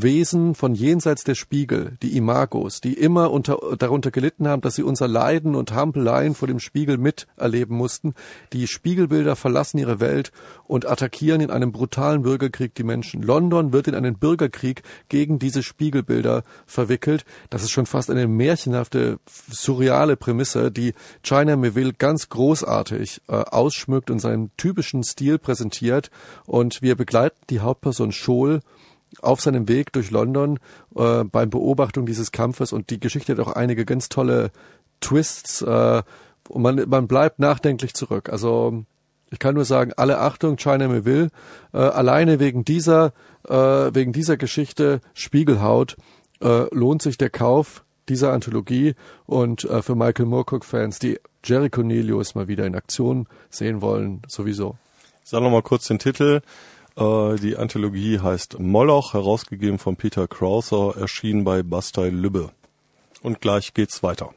Wesen 0.04 0.56
von 0.56 0.74
jenseits 0.74 1.24
der 1.24 1.36
Spiegel, 1.36 1.98
die 2.02 2.16
Imagos, 2.16 2.82
die 2.82 2.94
immer 2.94 3.32
unter, 3.32 3.58
darunter 3.78 4.12
gelitten 4.12 4.48
haben, 4.48 4.62
dass 4.62 4.76
sie 4.76 4.84
unser 4.84 5.08
Leiden 5.08 5.56
und 5.56 5.72
Hampeleien 5.72 6.36
vor 6.36 6.48
dem 6.48 6.60
Spiegel 6.60 6.98
miterleben 6.98 7.76
mussten. 7.76 8.14
Die 8.54 8.68
Spiegelbilder 8.68 9.36
verlassen 9.36 9.78
ihre 9.78 10.00
Welt 10.00 10.32
und 10.66 10.88
attackieren 10.88 11.42
in 11.42 11.52
einem 11.52 11.72
brutalen 11.72 12.22
Bürgerkrieg 12.22 12.76
die 12.76 12.84
Menschen. 12.84 13.22
London 13.22 13.74
wird 13.74 13.88
in 13.88 13.96
einen 13.96 14.18
Bürgerkrieg 14.18 14.84
gegen 15.10 15.40
diese 15.40 15.64
Spiegelbilder 15.64 16.44
verwickelt. 16.66 17.26
Das 17.50 17.64
ist 17.64 17.72
schon 17.72 17.86
fast 17.86 18.10
eine 18.10 18.28
märchenhafte, 18.28 19.20
surreale 19.50 20.18
Prämisse, 20.18 20.72
die 20.72 20.94
China 21.24 21.56
Melville 21.56 21.94
ganz 21.94 22.30
großartig 22.30 23.22
äh, 23.28 23.34
ausschmückt 23.34 24.12
und 24.12 24.20
seinen 24.20 24.52
typischen 24.58 25.04
Stil 25.04 25.38
präsentiert. 25.40 26.12
Und 26.46 26.82
wir 26.82 26.96
begleiten 26.96 27.38
die 27.50 27.60
Hauptperson 27.60 28.12
Scholl 28.12 28.62
auf 29.22 29.41
seinem 29.41 29.67
Weg 29.67 29.93
durch 29.93 30.12
London 30.12 30.60
äh, 30.96 31.24
beim 31.24 31.50
Beobachtung 31.50 32.06
dieses 32.06 32.32
Kampfes 32.32 32.74
und 32.74 32.89
die 32.89 33.00
Geschichte 33.00 33.34
hat 33.34 33.39
auch 33.39 33.54
einige 33.54 33.86
ganz 33.86 34.10
tolle 34.10 34.52
Twists 35.00 35.62
äh, 35.62 36.04
und 36.50 36.62
man, 36.62 36.84
man 36.88 37.08
bleibt 37.08 37.39
nachdenklich 37.39 37.93
zurück. 37.93 38.30
Also 38.30 38.84
ich 39.32 39.39
kann 39.39 39.56
nur 39.56 39.65
sagen, 39.65 39.91
alle 39.98 40.20
Achtung, 40.20 40.56
China 40.58 40.88
Melville, 40.88 41.30
äh, 41.74 41.78
alleine 41.78 42.39
wegen 42.39 42.63
dieser, 42.63 43.13
äh, 43.48 43.54
wegen 43.54 44.13
dieser 44.13 44.38
Geschichte 44.38 45.02
Spiegelhaut 45.13 45.98
äh, 46.41 46.74
lohnt 46.74 47.02
sich 47.02 47.17
der 47.17 47.30
Kauf 47.30 47.84
dieser 48.10 48.32
Anthologie 48.32 48.96
und 49.26 49.65
äh, 49.65 49.82
für 49.82 49.96
Michael 49.96 50.28
Moorcock-Fans, 50.28 51.00
die 51.00 51.20
Jerry 51.43 51.70
Cornelius 51.70 52.36
mal 52.36 52.48
wieder 52.48 52.65
in 52.65 52.76
Aktion 52.76 53.28
sehen 53.50 53.82
wollen, 53.82 54.22
sowieso. 54.28 54.78
Sag 55.24 55.41
noch 55.41 55.52
mal 55.52 55.62
kurz 55.62 55.88
den 55.88 56.00
Titel. 56.00 56.41
Äh, 56.98 57.36
die 57.36 57.56
Anthologie 57.56 58.20
heißt 58.20 58.60
Moloch, 58.60 59.14
herausgegeben 59.14 59.78
von 59.78 59.96
Peter 59.96 60.28
Krauser, 60.28 60.96
erschienen 60.98 61.44
bei 61.44 61.62
Bastei 61.62 62.10
Lübbe. 62.10 62.50
Und 63.22 63.40
gleich 63.40 63.74
geht's 63.74 64.02
weiter. 64.02 64.34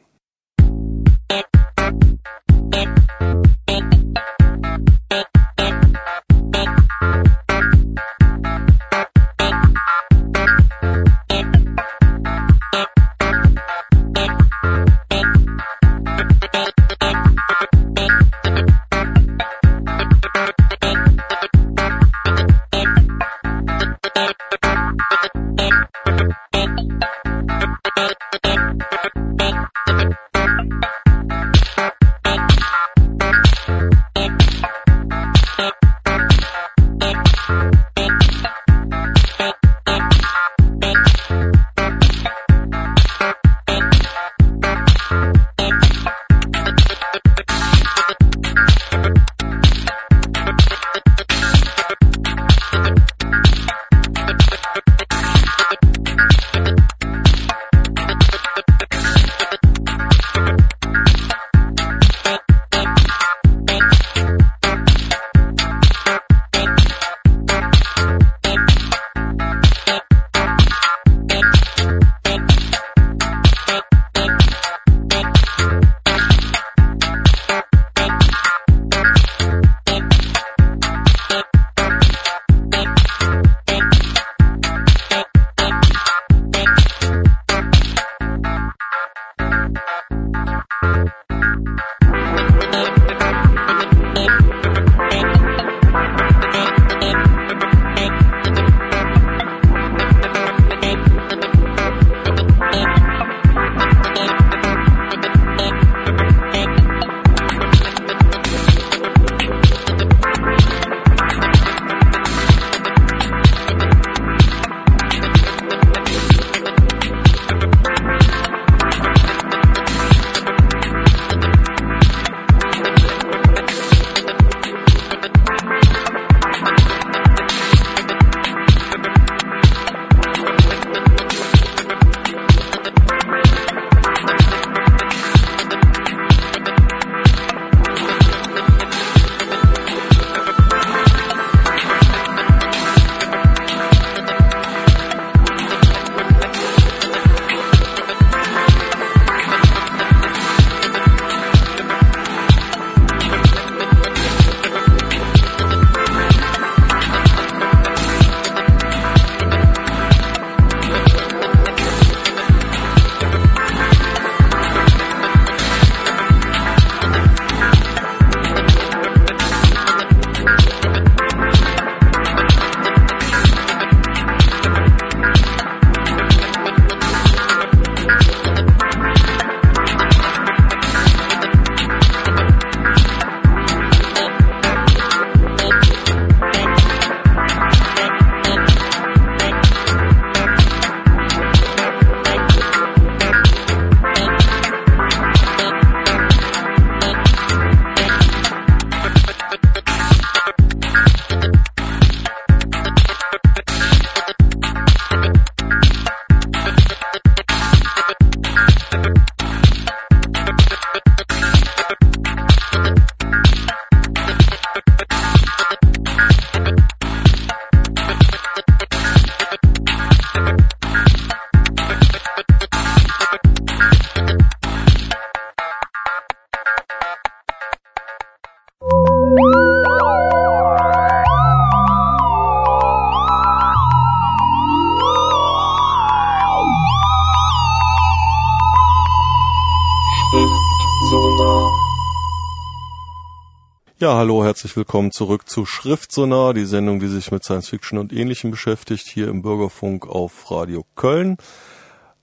Ja, 244.11 244.17
hallo, 244.17 244.43
herzlich 244.43 244.75
willkommen 244.75 245.13
zurück 245.13 245.47
zu 245.47 245.65
Schriftsonar, 245.65 246.53
die 246.53 246.65
Sendung, 246.65 246.99
die 246.99 247.07
sich 247.07 247.31
mit 247.31 247.45
Science 247.45 247.69
Fiction 247.69 247.97
und 247.97 248.11
Ähnlichem 248.11 248.51
beschäftigt, 248.51 249.07
hier 249.07 249.29
im 249.29 249.41
Bürgerfunk 249.41 250.05
auf 250.05 250.51
Radio 250.51 250.83
Köln 250.95 251.37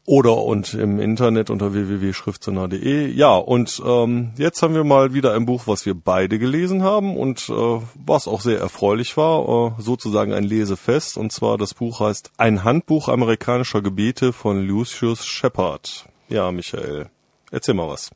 oder 0.05 0.37
und 0.37 0.74
im 0.74 1.01
Internet 1.01 1.48
unter 1.48 1.72
www.schriftsonar.de. 1.72 3.07
Ja, 3.07 3.37
und 3.37 3.83
ähm, 3.87 4.33
jetzt 4.37 4.61
haben 4.61 4.74
wir 4.74 4.85
mal 4.85 5.14
wieder 5.14 5.33
ein 5.33 5.46
Buch, 5.46 5.62
was 5.64 5.87
wir 5.87 5.94
beide 5.94 6.38
gelesen 6.38 6.83
haben 6.83 7.16
und 7.16 7.48
äh, 7.48 7.81
was 7.94 8.29
auch 8.29 8.42
sehr 8.42 8.61
erfreulich 8.61 9.16
war, 9.16 9.79
äh, 9.79 9.83
sozusagen 9.83 10.35
ein 10.35 10.44
Lesefest. 10.44 11.16
Und 11.16 11.33
zwar 11.33 11.57
das 11.57 11.72
Buch 11.72 12.01
heißt 12.01 12.33
Ein 12.37 12.64
Handbuch 12.64 13.09
amerikanischer 13.09 13.81
Gebete 13.81 14.35
von 14.35 14.61
Lucius 14.61 15.24
Shepard. 15.24 16.05
Ja, 16.29 16.53
Michael, 16.53 17.09
erzähl 17.51 17.72
mal 17.72 17.88
was. 17.88 18.11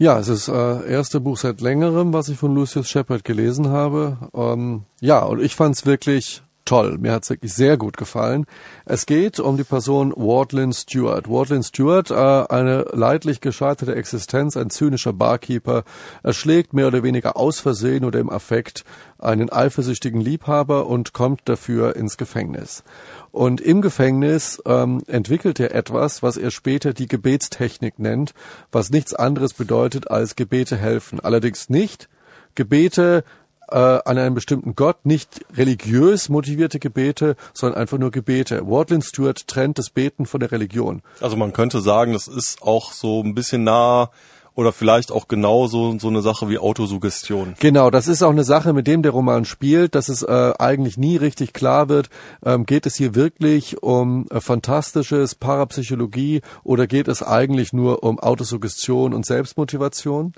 Ja, 0.00 0.16
es 0.20 0.28
ist 0.28 0.46
äh, 0.46 0.88
erste 0.88 1.18
Buch 1.18 1.36
seit 1.36 1.60
längerem, 1.60 2.12
was 2.12 2.28
ich 2.28 2.38
von 2.38 2.54
Lucius 2.54 2.88
Shepard 2.88 3.24
gelesen 3.24 3.70
habe. 3.70 4.30
Ähm, 4.32 4.84
ja, 5.00 5.24
und 5.24 5.42
ich 5.42 5.56
fand 5.56 5.74
es 5.74 5.86
wirklich 5.86 6.42
toll. 6.68 6.98
Mir 6.98 7.12
hat 7.12 7.22
es 7.22 7.30
wirklich 7.30 7.54
sehr 7.54 7.78
gut 7.78 7.96
gefallen. 7.96 8.44
Es 8.84 9.06
geht 9.06 9.40
um 9.40 9.56
die 9.56 9.64
Person 9.64 10.12
Wardlin 10.14 10.74
Stewart. 10.74 11.26
Wardlin 11.26 11.62
Stewart, 11.62 12.10
äh, 12.10 12.14
eine 12.14 12.82
leidlich 12.92 13.40
gescheiterte 13.40 13.94
Existenz, 13.94 14.54
ein 14.54 14.68
zynischer 14.68 15.14
Barkeeper, 15.14 15.84
erschlägt 16.22 16.74
mehr 16.74 16.88
oder 16.88 17.02
weniger 17.02 17.38
aus 17.38 17.60
Versehen 17.60 18.04
oder 18.04 18.20
im 18.20 18.28
Affekt 18.28 18.84
einen 19.18 19.50
eifersüchtigen 19.50 20.20
Liebhaber 20.20 20.86
und 20.86 21.14
kommt 21.14 21.40
dafür 21.46 21.96
ins 21.96 22.18
Gefängnis. 22.18 22.84
Und 23.32 23.62
im 23.62 23.80
Gefängnis 23.80 24.62
ähm, 24.66 25.02
entwickelt 25.06 25.60
er 25.60 25.74
etwas, 25.74 26.22
was 26.22 26.36
er 26.36 26.50
später 26.50 26.92
die 26.92 27.08
Gebetstechnik 27.08 27.98
nennt, 27.98 28.34
was 28.70 28.90
nichts 28.90 29.14
anderes 29.14 29.54
bedeutet 29.54 30.10
als 30.10 30.36
Gebete 30.36 30.76
helfen. 30.76 31.18
Allerdings 31.18 31.70
nicht 31.70 32.10
Gebete 32.54 33.24
äh, 33.70 33.76
an 33.76 34.18
einen 34.18 34.34
bestimmten 34.34 34.74
Gott, 34.74 35.04
nicht 35.04 35.44
religiös 35.56 36.28
motivierte 36.28 36.78
Gebete, 36.78 37.36
sondern 37.52 37.80
einfach 37.80 37.98
nur 37.98 38.10
Gebete. 38.10 38.66
Wardlin 38.66 39.02
Stewart 39.02 39.46
trennt 39.46 39.78
das 39.78 39.90
Beten 39.90 40.26
von 40.26 40.40
der 40.40 40.52
Religion. 40.52 41.02
Also 41.20 41.36
man 41.36 41.52
könnte 41.52 41.80
sagen, 41.80 42.12
das 42.12 42.28
ist 42.28 42.62
auch 42.62 42.92
so 42.92 43.22
ein 43.22 43.34
bisschen 43.34 43.64
nah 43.64 44.10
oder 44.58 44.72
vielleicht 44.72 45.12
auch 45.12 45.28
genauso 45.28 45.96
so 46.00 46.08
eine 46.08 46.20
Sache 46.20 46.48
wie 46.48 46.58
Autosuggestion. 46.58 47.54
Genau, 47.60 47.90
das 47.90 48.08
ist 48.08 48.24
auch 48.24 48.30
eine 48.30 48.42
Sache, 48.42 48.72
mit 48.72 48.88
dem 48.88 49.02
der 49.02 49.12
Roman 49.12 49.44
spielt, 49.44 49.94
dass 49.94 50.08
es 50.08 50.24
äh, 50.24 50.52
eigentlich 50.58 50.98
nie 50.98 51.16
richtig 51.16 51.52
klar 51.52 51.88
wird, 51.88 52.10
ähm, 52.44 52.66
geht 52.66 52.84
es 52.84 52.96
hier 52.96 53.14
wirklich 53.14 53.84
um 53.84 54.26
äh, 54.30 54.40
fantastisches 54.40 55.36
Parapsychologie 55.36 56.40
oder 56.64 56.88
geht 56.88 57.06
es 57.06 57.22
eigentlich 57.22 57.72
nur 57.72 58.02
um 58.02 58.18
Autosuggestion 58.18 59.14
und 59.14 59.24
Selbstmotivation? 59.24 60.32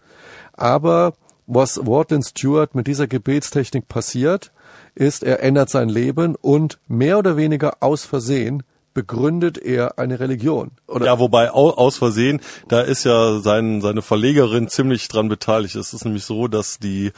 Aber 0.52 1.14
was 1.52 1.84
Wardlin 1.84 2.22
Stewart 2.22 2.74
mit 2.74 2.86
dieser 2.86 3.08
Gebetstechnik 3.08 3.88
passiert, 3.88 4.52
ist, 4.94 5.24
er 5.24 5.42
ändert 5.42 5.68
sein 5.68 5.88
Leben 5.88 6.36
und 6.36 6.78
mehr 6.86 7.18
oder 7.18 7.36
weniger 7.36 7.78
aus 7.80 8.04
Versehen 8.04 8.62
begründet 8.94 9.58
er 9.58 9.98
eine 9.98 10.20
Religion. 10.20 10.72
Oder? 10.86 11.06
Ja, 11.06 11.18
wobei 11.18 11.50
aus 11.50 11.98
Versehen, 11.98 12.40
da 12.68 12.80
ist 12.80 13.04
ja 13.04 13.38
sein, 13.38 13.80
seine 13.80 14.02
Verlegerin 14.02 14.68
ziemlich 14.68 15.08
dran 15.08 15.28
beteiligt. 15.28 15.76
Es 15.76 15.92
ist 15.92 16.04
nämlich 16.04 16.24
so, 16.24 16.48
dass 16.48 16.78
die 16.78 17.12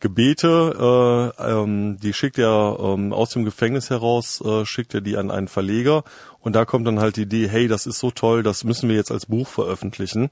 Gebete, 0.00 1.34
äh, 1.38 1.52
ähm, 1.52 1.98
die 2.00 2.12
schickt 2.12 2.38
er 2.38 2.78
ähm, 2.80 3.12
aus 3.12 3.30
dem 3.30 3.44
Gefängnis 3.44 3.90
heraus, 3.90 4.40
äh, 4.40 4.64
schickt 4.64 4.94
er 4.94 5.00
die 5.00 5.16
an 5.16 5.30
einen 5.30 5.48
Verleger 5.48 6.04
und 6.40 6.54
da 6.54 6.64
kommt 6.64 6.86
dann 6.86 7.00
halt 7.00 7.16
die 7.16 7.22
Idee, 7.22 7.48
hey, 7.48 7.68
das 7.68 7.86
ist 7.86 7.98
so 7.98 8.10
toll, 8.10 8.42
das 8.42 8.64
müssen 8.64 8.88
wir 8.88 8.96
jetzt 8.96 9.10
als 9.10 9.26
Buch 9.26 9.48
veröffentlichen. 9.48 10.30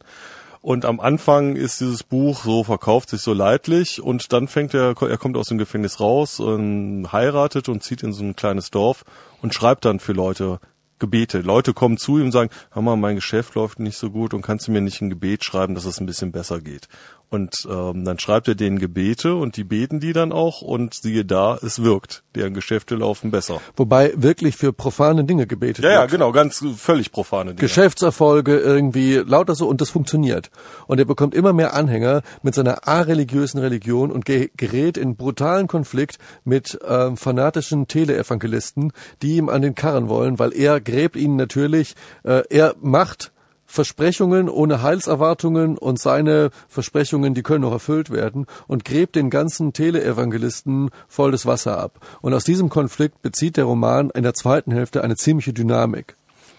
Und 0.67 0.85
am 0.85 0.99
Anfang 0.99 1.55
ist 1.55 1.79
dieses 1.79 2.03
Buch 2.03 2.43
so, 2.43 2.65
verkauft 2.65 3.11
sich 3.11 3.21
so 3.21 3.33
leidlich 3.33 4.03
und 4.03 4.33
dann 4.33 4.49
fängt 4.49 4.75
er, 4.75 5.01
er 5.01 5.17
kommt 5.17 5.37
aus 5.37 5.47
dem 5.47 5.59
Gefängnis 5.59 6.01
raus, 6.01 6.41
und 6.41 7.07
heiratet 7.13 7.69
und 7.69 7.85
zieht 7.85 8.03
in 8.03 8.13
so 8.13 8.25
ein 8.25 8.35
kleines 8.35 8.73
Dorf 8.73 9.05
und 9.43 9.55
schreibt 9.55 9.85
dann 9.85 10.01
für 10.01 10.13
Leute 10.13 10.59
Gebete. 10.99 11.39
Leute 11.39 11.73
kommen 11.73 11.99
zu 11.99 12.19
ihm 12.19 12.25
und 12.25 12.33
sagen, 12.33 12.51
hör 12.73 12.83
mal, 12.83 12.97
mein 12.97 13.15
Geschäft 13.15 13.55
läuft 13.55 13.79
nicht 13.79 13.97
so 13.97 14.11
gut 14.11 14.35
und 14.35 14.43
kannst 14.43 14.67
du 14.67 14.73
mir 14.73 14.81
nicht 14.81 15.01
ein 15.01 15.09
Gebet 15.09 15.45
schreiben, 15.45 15.77
dass 15.77 15.85
es 15.85 16.01
ein 16.01 16.07
bisschen 16.07 16.33
besser 16.33 16.61
geht. 16.61 16.89
Und 17.29 17.67
ähm, 17.69 18.05
dann 18.05 18.19
schreibt 18.19 18.47
er 18.47 18.55
denen 18.55 18.79
Gebete 18.79 19.35
und 19.35 19.57
die 19.57 19.65
beten 19.65 19.99
die 19.99 20.13
dann 20.13 20.31
auch 20.31 20.63
und 20.63 20.95
siehe 20.95 21.25
da, 21.25 21.59
es 21.61 21.83
wirkt. 21.83 22.23
Deren 22.37 22.55
Geschäfte 22.55 22.95
laufen 22.95 23.33
besser. 23.33 23.61
Wobei 23.77 24.13
wirklich 24.17 24.57
für 24.57 24.73
profane 24.73 25.25
Dinge 25.25 25.47
gebetet 25.47 25.85
ja, 25.85 25.91
wird. 25.91 25.99
Ja, 25.99 26.07
genau, 26.07 26.31
ganz 26.31 26.65
völlig 26.77 27.11
profane 27.11 27.51
Dinge. 27.51 27.61
Geschäftserfolge 27.61 28.59
irgendwie 28.59 29.17
lauter 29.17 29.57
so 29.57 29.67
und 29.69 29.81
das 29.81 29.91
funktioniert. 29.91 30.51
Und 30.87 30.99
er 30.99 31.05
bekommt 31.05 31.35
immer 31.35 31.53
mehr 31.53 31.75
Anhänger 31.75 32.23
mit 32.43 32.55
seiner 32.55 32.87
areligiösen 32.87 33.59
Religion 33.59 34.13
und 34.13 34.25
gerät 34.25 34.97
in 34.97 35.17
brutalen 35.17 35.67
Konflikt 35.67 36.19
mit 36.45 36.79
ähm, 36.87 37.17
fanatischen 37.17 37.89
Teleevangelisten, 37.89 38.93
die 39.23 39.37
ihm 39.37 39.49
an 39.49 39.63
den 39.63 39.75
Karren 39.75 40.09
wollen, 40.09 40.39
weil 40.39 40.53
er 40.55 40.81
gräbt 40.81 41.17
ihnen 41.17 41.37
natürlich, 41.37 41.95
äh, 42.23 42.43
er 42.51 42.77
macht 42.81 43.33
Versprechungen 43.67 44.49
ohne 44.49 44.83
Heilserwartungen 44.83 45.77
und 45.77 45.99
seine 46.01 46.51
Versprechungen, 46.69 47.35
die 47.35 47.43
können 47.43 47.63
noch 47.63 47.73
erfüllt 47.73 48.11
werden 48.11 48.47
und 48.67 48.85
gräbt 48.85 49.17
den 49.17 49.31
ganzen 49.31 49.73
Teleevangelisten 49.73 50.91
voll 51.09 51.33
das 51.33 51.47
Wasser 51.47 51.79
ab. 51.79 52.01
Und 52.23 52.33
aus 52.33 52.45
diesem 52.45 52.69
Konflikt 52.69 53.23
bezieht 53.23 53.57
der 53.57 53.65
Roman 53.65 54.11
in 54.11 54.23
der 54.23 54.35
zweiten 54.35 54.73
Hälfte 54.73 55.03
eine 55.03 55.17
ziemliche 55.17 55.53
Dynamik. 55.53 56.17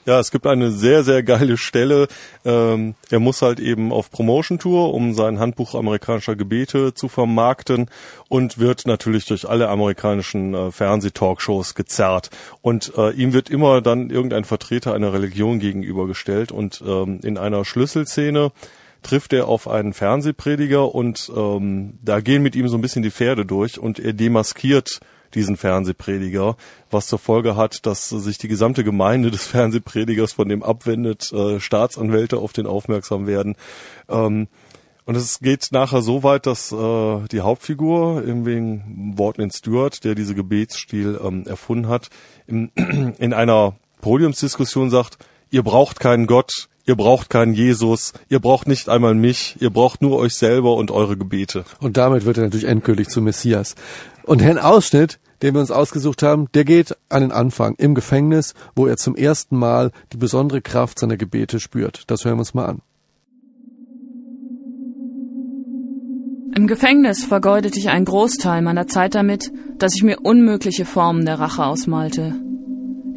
Ja, 0.08 0.22
es 0.22 0.32
gibt 0.32 0.48
eine 0.48 0.72
sehr, 0.72 1.04
sehr 1.04 1.22
geile 1.22 1.58
Stelle. 1.58 2.08
Ähm, 2.46 2.96
er 3.10 3.20
muss 3.20 3.42
halt 3.42 3.60
eben 3.60 3.92
auf 3.92 4.10
Promotion-Tour, 4.10 4.94
um 4.94 5.14
sein 5.14 5.38
Handbuch 5.38 5.76
amerikanischer 5.76 6.38
Gebete 6.38 6.94
zu 6.94 7.10
vermarkten 7.10 7.90
und 8.30 8.58
wird 8.58 8.88
natürlich 8.88 9.26
durch 9.26 9.50
alle 9.50 9.68
amerikanischen 9.68 10.54
äh, 10.54 10.72
Fernsehtalkshows 10.72 11.76
gezerrt. 11.76 12.30
Und 12.62 12.94
äh, 12.96 13.12
ihm 13.16 13.34
wird 13.34 13.50
immer 13.50 13.82
dann 13.82 14.10
irgendein 14.10 14.46
Vertreter 14.46 14.94
einer 14.94 15.12
Religion 15.12 15.60
gegenübergestellt 15.60 16.54
und 16.54 16.82
ähm, 16.88 17.20
in 17.22 17.38
einer 17.38 17.66
Schlüsselszene 17.66 18.54
trifft 19.04 19.34
er 19.34 19.50
auf 19.50 19.68
einen 19.68 19.92
Fernsehprediger 19.92 20.96
und 20.96 21.30
ähm, 21.36 22.00
da 22.02 22.22
gehen 22.22 22.44
mit 22.44 22.56
ihm 22.56 22.70
so 22.70 22.78
ein 22.78 22.82
bisschen 22.82 23.04
die 23.04 23.12
Pferde 23.12 23.46
durch 23.46 23.78
und 23.78 24.00
er 24.00 24.14
demaskiert 24.14 25.02
diesen 25.34 25.58
Fernsehprediger, 25.58 26.56
was 26.92 27.08
zur 27.08 27.20
Folge 27.20 27.56
hat, 27.56 27.86
dass 27.86 28.10
sich 28.10 28.38
die 28.38 28.48
gesamte 28.48 28.84
Gemeinde 28.84 29.32
des 29.32 29.48
Fernsehpredigers 29.48 30.34
von 30.34 30.50
dem 30.50 30.64
abwendet, 30.64 31.32
äh, 31.32 31.60
Staatsanwälte 31.60 32.38
auf 32.38 32.54
den 32.54 32.68
aufmerksam 32.68 33.28
werden. 33.28 33.56
Ähm, 34.10 34.48
und 35.06 35.16
es 35.16 35.40
geht 35.40 35.70
nachher 35.72 36.02
so 36.02 36.24
weit, 36.24 36.46
dass 36.46 36.74
äh, 36.74 37.28
die 37.32 37.40
Hauptfigur, 37.40 38.26
im 38.26 38.46
wegen 38.46 39.14
Wortlin 39.18 39.52
Stewart, 39.52 40.04
der 40.04 40.16
diese 40.16 40.36
Gebetsstil 40.36 41.18
ähm, 41.24 41.48
erfunden 41.48 41.88
hat, 41.88 42.10
in, 42.46 42.72
in 43.18 43.34
einer 43.34 43.76
Podiumsdiskussion 44.02 44.90
sagt, 44.90 45.18
ihr 45.50 45.64
braucht 45.64 46.02
keinen 46.02 46.28
Gott, 46.28 46.52
ihr 46.88 46.96
braucht 46.96 47.30
keinen 47.30 47.54
Jesus, 47.54 48.14
ihr 48.30 48.40
braucht 48.40 48.68
nicht 48.68 48.90
einmal 48.90 49.14
mich, 49.14 49.58
ihr 49.60 49.70
braucht 49.70 50.02
nur 50.02 50.18
euch 50.18 50.34
selber 50.34 50.76
und 50.76 50.90
eure 50.90 51.18
Gebete. 51.18 51.66
Und 51.80 51.98
damit 51.98 52.26
wird 52.26 52.38
er 52.38 52.46
natürlich 52.46 52.68
endgültig 52.68 53.10
zum 53.10 53.26
Messias. 53.26 53.76
Und 54.24 54.42
ein 54.42 54.58
Ausschnitt, 54.58 55.20
den 55.42 55.54
wir 55.54 55.62
uns 55.62 55.70
ausgesucht 55.70 56.24
haben, 56.24 56.48
der 56.54 56.66
geht 56.66 56.98
an 57.10 57.22
den 57.22 57.32
Anfang 57.32 57.76
im 57.78 57.94
Gefängnis, 57.94 58.56
wo 58.76 58.88
er 58.88 58.98
zum 58.98 59.16
ersten 59.16 59.58
Mal 59.58 59.92
die 60.14 60.18
besondere 60.18 60.62
Kraft 60.62 60.98
seiner 60.98 61.18
Gebete 61.18 61.60
spürt. 61.60 62.04
Das 62.08 62.26
hören 62.26 62.38
wir 62.38 62.40
uns 62.40 62.54
mal 62.54 62.66
an. 62.66 62.82
Im 66.56 66.66
Gefängnis 66.66 67.24
vergeudete 67.24 67.78
ich 67.78 67.90
einen 67.90 68.06
Großteil 68.06 68.64
meiner 68.64 68.88
Zeit 68.88 69.14
damit, 69.14 69.52
dass 69.78 69.94
ich 69.96 70.02
mir 70.02 70.22
unmögliche 70.22 70.86
Formen 70.86 71.24
der 71.24 71.40
Rache 71.40 71.64
ausmalte. 71.64 72.47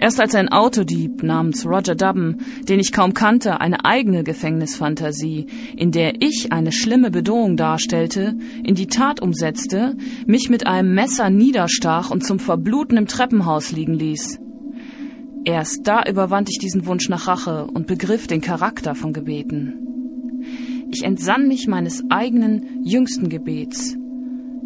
Erst 0.01 0.19
als 0.19 0.35
ein 0.35 0.49
Autodieb 0.49 1.23
namens 1.23 1.67
Roger 1.67 1.95
Dubben, 1.95 2.39
den 2.67 2.81
ich 2.81 2.91
kaum 2.91 3.13
kannte, 3.13 3.61
eine 3.61 3.85
eigene 3.85 4.25
Gefängnisfantasie, 4.25 5.45
in 5.77 5.93
der 5.93 6.23
ich 6.23 6.53
eine 6.53 6.73
schlimme 6.73 7.11
Bedrohung 7.11 7.59
darstellte, 7.59 8.35
in 8.65 8.75
die 8.75 8.87
Tat 8.87 9.21
umsetzte, 9.21 9.99
mich 10.27 10.49
mit 10.49 10.67
einem 10.67 10.95
Messer 10.95 11.29
niederstach 11.29 12.11
und 12.11 12.25
zum 12.25 12.39
Verbluten 12.39 12.97
im 12.97 13.09
Treppenhaus 13.09 13.73
liegen 13.73 13.93
ließ. 13.93 14.41
Erst 15.45 15.87
da 15.87 16.03
überwand 16.09 16.49
ich 16.49 16.59
diesen 16.59 16.87
Wunsch 16.87 17.11
nach 17.11 17.29
Rache 17.29 17.67
und 17.67 17.87
begriff 17.87 18.27
den 18.27 18.41
Charakter 18.41 18.95
von 18.95 19.13
Gebeten. 19.13 19.75
Ich 20.91 21.05
entsann 21.05 21.47
mich 21.47 21.69
meines 21.69 22.05
eigenen 22.09 22.85
jüngsten 22.85 23.29
Gebets. 23.29 23.99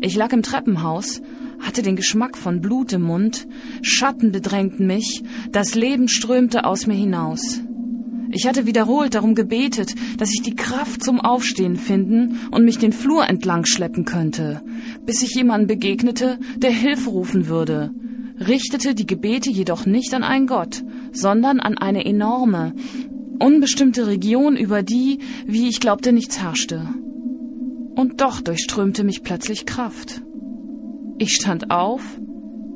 Ich 0.01 0.14
lag 0.14 0.33
im 0.33 0.42
Treppenhaus 0.42 1.23
hatte 1.66 1.83
den 1.83 1.96
Geschmack 1.96 2.37
von 2.37 2.61
Blut 2.61 2.92
im 2.92 3.03
Mund, 3.03 3.46
Schatten 3.83 4.33
bedrängten 4.33 4.87
mich, 4.87 5.22
das 5.50 5.74
Leben 5.74 6.09
strömte 6.09 6.64
aus 6.64 6.87
mir 6.87 6.94
hinaus. 6.94 7.61
Ich 8.31 8.48
hatte 8.48 8.66
wiederholt 8.66 9.14
darum 9.14 9.37
gebetet, 9.37 9.94
dass 10.18 10.33
ich 10.33 10.42
die 10.42 10.57
Kraft 10.57 11.05
zum 11.05 11.20
Aufstehen 11.20 11.77
finden 11.77 12.40
und 12.50 12.64
mich 12.64 12.79
den 12.79 12.92
Flur 12.92 13.29
entlang 13.29 13.64
schleppen 13.64 14.05
könnte, 14.05 14.61
bis 15.07 15.22
ich 15.22 15.35
jemanden 15.37 15.68
begegnete, 15.68 16.40
der 16.57 16.72
Hilfe 16.72 17.11
rufen 17.11 17.46
würde, 17.46 17.92
richtete 18.40 18.96
die 18.96 19.07
Gebete 19.07 19.50
jedoch 19.50 19.87
nicht 19.87 20.12
an 20.14 20.24
einen 20.24 20.48
Gott, 20.48 20.83
sondern 21.12 21.61
an 21.61 21.79
eine 21.79 22.05
enorme, 22.05 22.74
unbestimmte 23.38 24.09
Region, 24.09 24.57
über 24.57 24.83
die, 24.83 25.20
wie 25.46 25.68
ich 25.68 25.79
glaubte, 25.79 26.12
nichts 26.12 26.40
herrschte. 26.40 26.88
Und 27.94 28.20
doch 28.20 28.40
durchströmte 28.40 29.05
mich 29.05 29.22
plötzlich 29.22 29.66
Kraft. 29.66 30.22
Ich 31.18 31.35
stand 31.37 31.70
auf, 31.70 32.03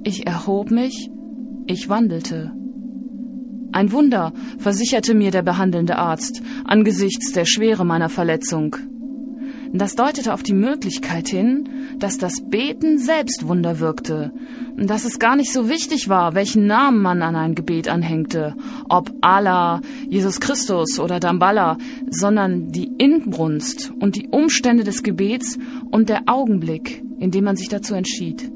ich 0.04 0.26
erhob 0.26 0.70
mich, 0.70 1.10
ich 1.66 1.88
wandelte. 1.88 2.52
Ein 3.72 3.92
Wunder, 3.92 4.32
versicherte 4.58 5.12
mir 5.14 5.30
der 5.30 5.42
behandelnde 5.42 5.96
Arzt 5.96 6.42
angesichts 6.64 7.32
der 7.32 7.44
Schwere 7.44 7.84
meiner 7.84 8.08
Verletzung. 8.08 8.76
Das 9.72 9.96
deutete 9.96 10.32
auf 10.32 10.42
die 10.42 10.54
Möglichkeit 10.54 11.28
hin, 11.28 11.68
dass 11.98 12.16
das 12.16 12.34
Beten 12.48 12.98
selbst 12.98 13.46
Wunder 13.46 13.80
wirkte, 13.80 14.32
dass 14.86 15.04
es 15.04 15.18
gar 15.18 15.36
nicht 15.36 15.52
so 15.52 15.68
wichtig 15.68 16.08
war, 16.08 16.34
welchen 16.34 16.66
Namen 16.66 17.02
man 17.02 17.22
an 17.22 17.34
ein 17.34 17.54
Gebet 17.54 17.88
anhängte, 17.88 18.54
ob 18.88 19.12
Allah, 19.20 19.80
Jesus 20.08 20.40
Christus 20.40 21.00
oder 21.00 21.18
Damballa, 21.20 21.78
sondern 22.08 22.70
die 22.70 22.90
Inbrunst 22.98 23.92
und 23.98 24.16
die 24.16 24.28
Umstände 24.28 24.84
des 24.84 25.02
Gebets 25.02 25.58
und 25.90 26.08
der 26.08 26.22
Augenblick, 26.26 27.02
in 27.18 27.30
dem 27.30 27.44
man 27.44 27.56
sich 27.56 27.68
dazu 27.68 27.94
entschied. 27.94 28.50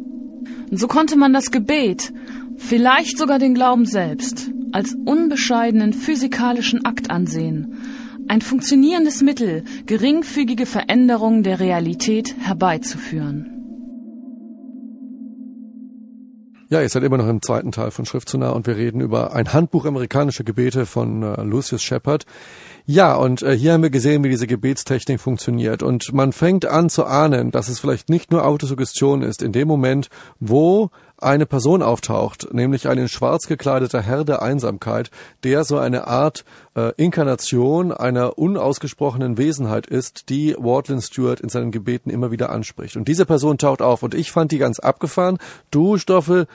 Und 0.70 0.78
so 0.78 0.86
konnte 0.86 1.16
man 1.16 1.32
das 1.32 1.50
Gebet, 1.50 2.12
vielleicht 2.56 3.18
sogar 3.18 3.38
den 3.38 3.54
Glauben 3.54 3.84
selbst, 3.84 4.50
als 4.70 4.96
unbescheidenen 5.04 5.92
physikalischen 5.92 6.84
Akt 6.84 7.10
ansehen, 7.10 7.74
ein 8.28 8.40
funktionierendes 8.40 9.22
Mittel, 9.22 9.64
geringfügige 9.86 10.66
Veränderungen 10.66 11.42
der 11.42 11.60
Realität 11.60 12.34
herbeizuführen. 12.38 13.61
Ja, 16.72 16.80
ihr 16.80 16.88
seid 16.88 17.02
immer 17.02 17.18
noch 17.18 17.28
im 17.28 17.42
zweiten 17.42 17.70
Teil 17.70 17.90
von 17.90 18.06
Schrift 18.06 18.30
zu 18.30 18.38
nah 18.38 18.48
und 18.48 18.66
wir 18.66 18.78
reden 18.78 19.02
über 19.02 19.34
ein 19.34 19.52
Handbuch 19.52 19.84
amerikanischer 19.84 20.42
Gebete 20.42 20.86
von 20.86 21.22
äh, 21.22 21.42
Lucius 21.42 21.82
Shepard. 21.82 22.24
Ja, 22.86 23.14
und 23.14 23.42
äh, 23.42 23.54
hier 23.54 23.74
haben 23.74 23.82
wir 23.82 23.90
gesehen, 23.90 24.24
wie 24.24 24.30
diese 24.30 24.46
Gebetstechnik 24.46 25.20
funktioniert. 25.20 25.82
Und 25.82 26.14
man 26.14 26.32
fängt 26.32 26.64
an 26.64 26.88
zu 26.88 27.04
ahnen, 27.04 27.50
dass 27.50 27.68
es 27.68 27.78
vielleicht 27.78 28.08
nicht 28.08 28.30
nur 28.32 28.46
Autosuggestion 28.46 29.20
ist, 29.20 29.42
in 29.42 29.52
dem 29.52 29.68
Moment, 29.68 30.08
wo 30.40 30.88
eine 31.22 31.46
Person 31.46 31.82
auftaucht, 31.82 32.52
nämlich 32.52 32.88
ein 32.88 32.98
in 32.98 33.08
schwarz 33.08 33.46
gekleideter 33.46 34.00
Herr 34.00 34.24
der 34.24 34.42
Einsamkeit, 34.42 35.10
der 35.44 35.64
so 35.64 35.78
eine 35.78 36.06
Art 36.06 36.44
äh, 36.76 36.92
Inkarnation 36.96 37.92
einer 37.92 38.38
unausgesprochenen 38.38 39.38
Wesenheit 39.38 39.86
ist, 39.86 40.28
die 40.28 40.54
Wardlin 40.58 41.00
Stewart 41.00 41.40
in 41.40 41.48
seinen 41.48 41.70
Gebeten 41.70 42.10
immer 42.10 42.30
wieder 42.30 42.50
anspricht. 42.50 42.96
Und 42.96 43.08
diese 43.08 43.26
Person 43.26 43.58
taucht 43.58 43.82
auf 43.82 44.02
und 44.02 44.14
ich 44.14 44.30
fand 44.32 44.52
die 44.52 44.58
ganz 44.58 44.78
abgefahren. 44.78 45.38
Du, 45.70 45.98
Stoffel, 45.98 46.46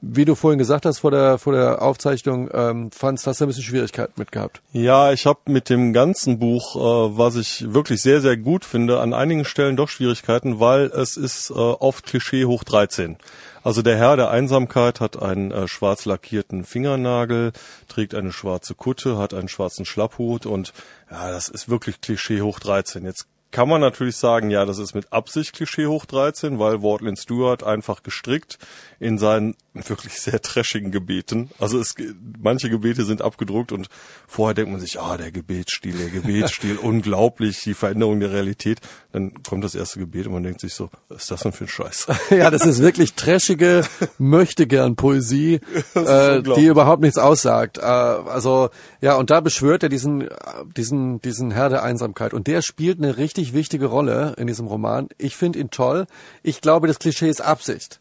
wie 0.00 0.24
du 0.24 0.34
vorhin 0.34 0.58
gesagt 0.58 0.86
hast 0.86 1.00
vor 1.00 1.10
der 1.10 1.38
vor 1.38 1.52
der 1.52 1.82
Aufzeichnung, 1.82 2.48
ähm, 2.52 2.90
fandst, 2.90 3.26
hast 3.26 3.40
du 3.40 3.44
ein 3.44 3.48
bisschen 3.48 3.64
Schwierigkeiten 3.64 4.12
mit 4.16 4.32
gehabt. 4.32 4.62
Ja, 4.72 5.12
ich 5.12 5.26
habe 5.26 5.40
mit 5.46 5.68
dem 5.68 5.92
ganzen 5.92 6.38
Buch, 6.38 6.76
äh, 6.76 7.18
was 7.18 7.36
ich 7.36 7.72
wirklich 7.72 8.00
sehr 8.00 8.20
sehr 8.20 8.36
gut 8.36 8.64
finde, 8.64 9.00
an 9.00 9.12
einigen 9.12 9.44
Stellen 9.44 9.76
doch 9.76 9.88
Schwierigkeiten, 9.88 10.60
weil 10.60 10.86
es 10.86 11.16
ist 11.16 11.50
äh, 11.50 11.54
oft 11.54 12.06
Klischee 12.06 12.44
hoch 12.44 12.64
13. 12.64 13.16
Also 13.64 13.80
der 13.80 13.96
Herr 13.96 14.16
der 14.16 14.30
Einsamkeit 14.30 15.00
hat 15.00 15.20
einen 15.20 15.50
äh, 15.50 15.66
schwarz 15.68 16.04
lackierten 16.04 16.64
Fingernagel, 16.64 17.52
trägt 17.88 18.14
eine 18.14 18.30
schwarze 18.30 18.74
Kutte, 18.74 19.16
hat 19.16 19.32
einen 19.32 19.48
schwarzen 19.48 19.86
Schlapphut 19.86 20.44
und 20.44 20.74
ja, 21.10 21.30
das 21.30 21.48
ist 21.48 21.70
wirklich 21.70 22.02
Klischee 22.02 22.42
hoch 22.42 22.60
13. 22.60 23.06
Jetzt 23.06 23.26
kann 23.54 23.68
man 23.68 23.80
natürlich 23.80 24.16
sagen, 24.16 24.50
ja, 24.50 24.64
das 24.64 24.78
ist 24.78 24.94
mit 24.94 25.12
Absicht 25.12 25.52
Klischee 25.52 25.86
hoch 25.86 26.06
13, 26.06 26.58
weil 26.58 26.82
Wortlin 26.82 27.14
Stewart 27.14 27.62
einfach 27.62 28.02
gestrickt 28.02 28.58
in 28.98 29.16
seinen 29.16 29.54
wirklich 29.74 30.20
sehr 30.20 30.40
trashigen 30.40 30.90
Gebeten. 30.90 31.50
Also 31.58 31.78
es, 31.78 31.94
manche 32.40 32.70
Gebete 32.70 33.04
sind 33.04 33.22
abgedruckt 33.22 33.70
und 33.70 33.88
vorher 34.26 34.54
denkt 34.54 34.72
man 34.72 34.80
sich, 34.80 35.00
ah, 35.00 35.16
der 35.16 35.30
Gebetsstil, 35.30 35.96
der 35.96 36.08
Gebetsstil, 36.08 36.76
unglaublich, 36.82 37.60
die 37.62 37.74
Veränderung 37.74 38.20
der 38.20 38.32
Realität. 38.32 38.80
Dann 39.12 39.42
kommt 39.42 39.62
das 39.62 39.74
erste 39.74 39.98
Gebet 39.98 40.26
und 40.26 40.32
man 40.32 40.42
denkt 40.42 40.60
sich 40.60 40.74
so, 40.74 40.90
was 41.08 41.22
ist 41.22 41.30
das 41.30 41.42
denn 41.42 41.52
für 41.52 41.64
ein 41.64 41.68
Scheiß? 41.68 42.06
ja, 42.30 42.50
das 42.50 42.66
ist 42.66 42.80
wirklich 42.80 43.14
trashige, 43.14 43.84
möchte 44.18 44.66
gern 44.66 44.96
Poesie, 44.96 45.60
äh, 45.94 46.42
die 46.42 46.66
überhaupt 46.66 47.02
nichts 47.02 47.18
aussagt. 47.18 47.78
Äh, 47.78 47.82
also, 47.82 48.70
ja, 49.00 49.16
und 49.16 49.30
da 49.30 49.40
beschwört 49.40 49.82
er 49.82 49.88
diesen, 49.88 50.28
diesen, 50.76 51.20
diesen 51.20 51.50
Herr 51.50 51.68
der 51.68 51.82
Einsamkeit 51.82 52.32
und 52.32 52.46
der 52.46 52.62
spielt 52.62 52.98
eine 52.98 53.16
richtig 53.16 53.43
wichtige 53.52 53.86
Rolle 53.86 54.34
in 54.38 54.46
diesem 54.46 54.66
Roman. 54.66 55.08
Ich 55.18 55.36
finde 55.36 55.58
ihn 55.58 55.70
toll. 55.70 56.06
Ich 56.42 56.60
glaube, 56.60 56.86
das 56.86 56.98
Klischee 56.98 57.28
ist 57.28 57.40
Absicht. 57.40 58.00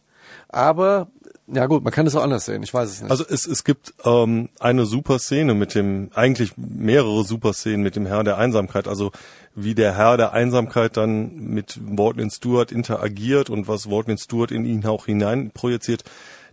Aber 0.50 1.08
ja 1.48 1.66
gut, 1.66 1.84
man 1.84 1.92
kann 1.92 2.08
es 2.08 2.16
auch 2.16 2.24
anders 2.24 2.46
sehen, 2.46 2.64
ich 2.64 2.74
weiß 2.74 2.90
es 2.90 3.02
nicht. 3.02 3.12
Also 3.12 3.26
es, 3.28 3.46
es 3.46 3.64
gibt 3.64 3.94
ähm, 4.06 4.50
eine 4.60 4.86
super 4.86 5.20
Szene 5.20 5.54
mit 5.54 5.76
dem, 5.76 6.10
eigentlich 6.14 6.54
mehrere 6.56 7.24
super 7.24 7.54
Szenen 7.54 7.84
mit 7.84 7.96
dem 7.96 8.06
Herr 8.06 8.24
der 8.24 8.38
Einsamkeit, 8.38 8.88
also 8.88 9.12
wie 9.54 9.76
der 9.76 9.96
Herr 9.96 10.16
der 10.16 10.32
Einsamkeit 10.32 10.96
dann 10.96 11.36
mit 11.36 11.80
Wardlin 11.82 12.32
Stewart 12.32 12.72
interagiert 12.72 13.50
und 13.50 13.68
was 13.68 13.90
Wardlin 13.90 14.18
Stewart 14.18 14.52
in 14.52 14.66
ihn 14.66 14.86
auch 14.86 15.06
hinein 15.06 15.52
projiziert, 15.52 16.04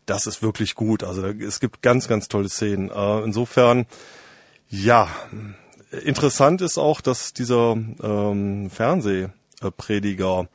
das 0.06 0.26
ist 0.26 0.42
wirklich 0.42 0.74
gut. 0.74 1.04
Also 1.04 1.24
es 1.26 1.60
gibt 1.60 1.82
ganz, 1.82 2.08
ganz 2.08 2.26
tolle 2.28 2.48
Szenen. 2.48 2.90
Äh, 2.90 3.20
insofern, 3.20 3.86
ja, 4.68 5.08
interessant 5.90 6.60
ist 6.60 6.78
auch, 6.78 7.00
dass 7.00 7.32
dieser 7.32 7.76
ähm, 8.02 8.70
Fernsehprediger 8.70 10.48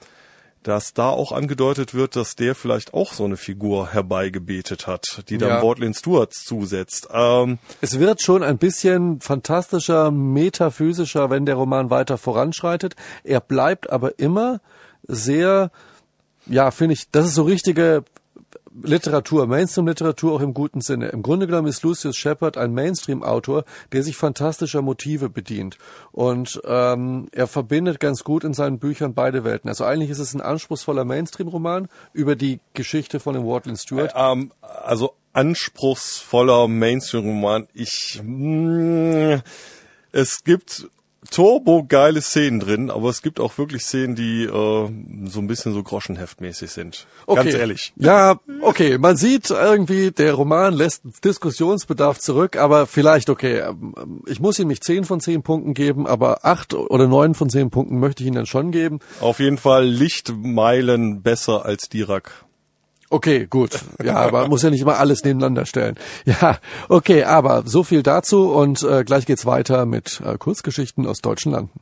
dass 0.65 0.93
da 0.93 1.10
auch 1.10 1.32
angedeutet 1.32 1.93
wird, 1.93 2.15
dass 2.15 2.36
der 2.36 2.56
vielleicht 2.56 2.93
auch 2.95 3.13
so 3.13 3.24
eine 3.24 3.38
Figur 3.38 3.93
herbeigebetet 3.93 4.88
hat, 4.88 5.24
die 5.30 5.38
dann 5.38 5.50
ja. 5.50 5.62
Wortlin 5.62 5.93
Stewart 5.93 6.34
zusetzt. 6.34 7.08
Ähm, 7.13 7.60
es 7.82 8.00
wird 8.00 8.24
schon 8.24 8.41
ein 8.41 8.58
bisschen 8.58 9.21
fantastischer, 9.21 10.10
metaphysischer, 10.10 11.30
wenn 11.30 11.45
der 11.45 11.56
Roman 11.56 11.91
weiter 11.91 12.17
voranschreitet. 12.17 12.95
Er 13.24 13.41
bleibt 13.41 13.91
aber 13.91 14.17
immer 14.17 14.60
sehr, 15.04 15.69
ja, 16.48 16.71
finde 16.71 16.93
ich, 16.93 17.12
das 17.12 17.28
ist 17.28 17.36
so 17.36 17.43
richtige 17.43 18.04
Literatur, 18.84 19.48
Mainstream-Literatur 19.48 20.34
auch 20.34 20.42
im 20.42 20.54
guten 20.54 20.82
Sinne. 20.82 21.08
Im 21.08 21.24
Grunde 21.24 21.48
genommen 21.48 21.68
ist 21.68 21.84
Lucius 21.84 22.18
Shepard 22.18 22.58
ein 22.58 22.74
Mainstream-Autor, 22.74 23.64
der 23.92 24.04
sich 24.04 24.18
fantastischer 24.18 24.82
Motive 24.82 25.30
bedient. 25.30 25.78
Und 26.12 26.62
ähm, 26.66 27.28
er 27.32 27.48
verbindet 27.48 28.00
ganz 28.00 28.24
gut 28.24 28.44
in 28.44 28.54
seinen 28.54 28.80
Büchern 28.80 29.14
beide 29.14 29.44
Welten. 29.44 29.70
Also 29.70 29.86
eigentlich 29.86 30.10
ist 30.10 30.20
es 30.20 30.34
ein 30.34 30.42
anspruchsvoller 30.42 31.06
Mainstream-Roman 31.06 31.88
über 32.14 32.36
die 32.36 32.60
Geschichte 32.74 33.20
von 33.20 33.34
dem 33.34 33.46
Wardlin 33.46 33.78
Stewart. 33.78 34.14
Äh, 34.14 34.32
ähm, 34.32 34.52
also 34.62 35.14
anspruchsvoller 35.34 36.68
Mainstream-Roman. 36.68 37.68
Ich 37.74 38.22
mh, 38.24 39.36
mm, 39.38 39.42
es 40.12 40.46
gibt 40.46 40.90
turbo-geile 41.30 42.22
Szenen 42.22 42.60
drin, 42.60 42.90
aber 42.90 43.10
es 43.10 43.22
gibt 43.22 43.40
auch 43.40 43.58
wirklich 43.58 43.84
Szenen, 43.84 44.16
die 44.16 44.44
äh, 44.44 44.50
so 44.50 45.40
ein 45.40 45.48
bisschen 45.48 45.74
so 45.74 45.84
groschenheftmäßig 45.84 46.72
sind. 46.72 47.08
Okay. 47.26 47.44
Ganz 47.44 47.56
ehrlich. 47.56 47.94
Ja, 47.98 48.40
okay. 48.62 48.98
Man 48.98 49.18
sieht 49.18 49.50
irgendwie, 49.50 50.12
der 50.12 50.34
Roman 50.34 50.74
lässt 50.74 51.04
Diskussionsbedarf 51.24 52.20
zurück, 52.20 52.58
aber 52.58 52.88
vielleicht 52.88 53.30
okay. 53.30 53.60
Ähm, 53.60 54.22
ich 54.28 54.39
muss 54.39 54.60
ihm 54.60 54.68
nicht 54.68 54.84
zehn 54.84 55.04
von 55.04 55.20
zehn 55.20 55.43
Punkten 55.43 55.74
geben, 55.74 56.08
aber 56.08 56.45
acht 56.45 56.74
oder 56.74 57.08
neun 57.08 57.36
von 57.36 57.49
zehn 57.49 57.70
Punkten 57.70 57.99
möchte 57.99 58.24
ich 58.24 58.28
ihm 58.28 58.36
dann 58.36 58.45
schon 58.45 58.72
geben. 58.72 58.99
Auf 59.20 59.39
jeden 59.39 59.58
Fall 59.58 59.86
Lichtmeilen 59.86 61.22
besser 61.22 61.66
als 61.66 61.89
Dirac. 61.89 62.45
Okay, 63.16 63.47
gut. 63.49 63.80
Ja, 64.03 64.18
aber 64.18 64.41
man 64.41 64.49
muss 64.49 64.61
ja 64.61 64.70
nicht 64.70 64.82
immer 64.82 64.97
alles 64.97 65.24
nebeneinander 65.24 65.66
stellen. 65.66 65.95
Ja, 66.26 66.57
okay, 66.89 67.24
aber 67.24 67.63
so 67.66 67.84
viel 67.84 68.03
dazu 68.03 68.51
und 68.51 68.84
äh, 68.84 69.05
gleich 69.05 69.26
geht's 69.26 69.45
weiter 69.45 69.86
mit 69.86 70.22
äh, 70.26 70.38
Kurzgeschichten 70.38 71.07
aus 71.07 71.22
deutschen 71.22 71.53
Landen. 71.53 71.80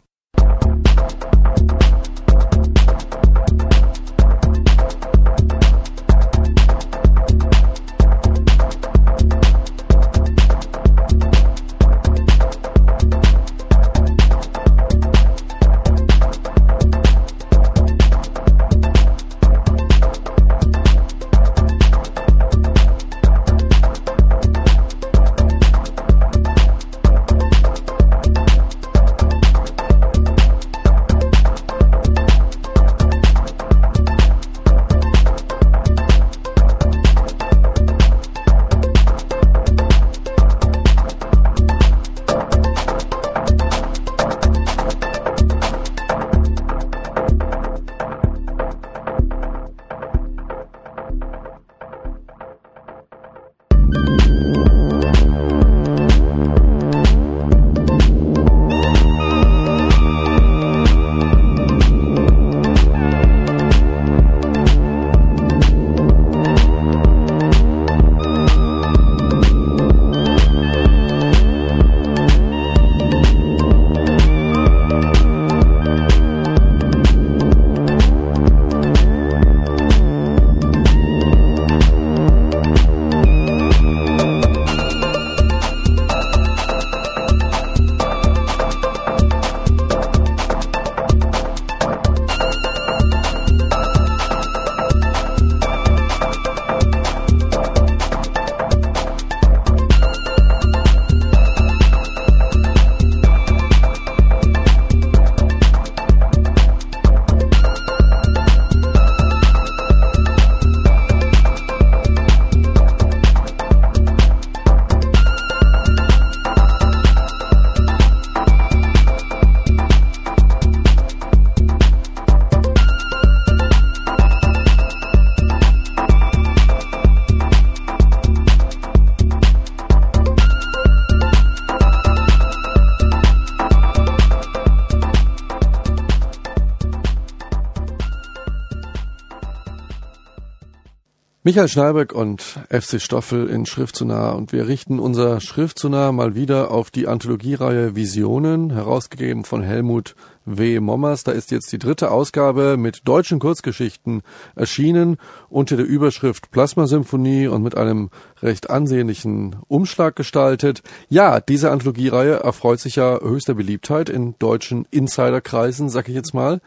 Michael 141.45 141.67
Schneiberg 141.67 142.13
und 142.13 142.41
FC 142.69 143.01
Stoffel 143.01 143.49
in 143.49 143.65
Schrift 143.65 143.97
zu 143.97 144.05
nah 144.05 144.31
und 144.31 144.53
wir 144.53 144.65
richten 144.65 144.97
unser 144.97 145.41
Schrift 145.41 145.77
zu 145.77 145.89
nah 145.89 146.13
mal 146.13 146.35
wieder 146.35 146.71
auf 146.71 146.89
die 146.89 147.05
Anthologiereihe 147.05 147.97
Visionen, 147.97 148.69
herausgegeben 148.69 149.43
von 149.43 149.61
Helmut 149.61 150.15
W. 150.45 150.79
Mommers. 150.79 151.25
Da 151.25 151.33
ist 151.33 151.51
jetzt 151.51 151.69
die 151.73 151.79
dritte 151.79 152.11
Ausgabe 152.11 152.77
mit 152.77 153.05
deutschen 153.09 153.39
Kurzgeschichten 153.39 154.21
erschienen 154.55 155.17
unter 155.49 155.75
der 155.75 155.85
Überschrift 155.85 156.49
Plasmasymphonie 156.51 157.47
und 157.47 157.61
mit 157.61 157.75
einem 157.75 158.09
recht 158.41 158.69
ansehnlichen 158.69 159.57
Umschlag 159.67 160.15
gestaltet. 160.15 160.81
Ja, 161.09 161.41
diese 161.41 161.71
Anthologiereihe 161.71 162.35
erfreut 162.35 162.79
sich 162.79 162.95
ja 162.95 163.19
höchster 163.19 163.55
Beliebtheit 163.55 164.07
in 164.07 164.35
deutschen 164.39 164.85
Insiderkreisen, 164.91 165.89
sag 165.89 166.07
ich 166.07 166.15
jetzt 166.15 166.33
mal. 166.33 166.61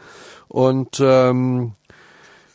Und 0.47 0.99
ähm, 1.01 1.73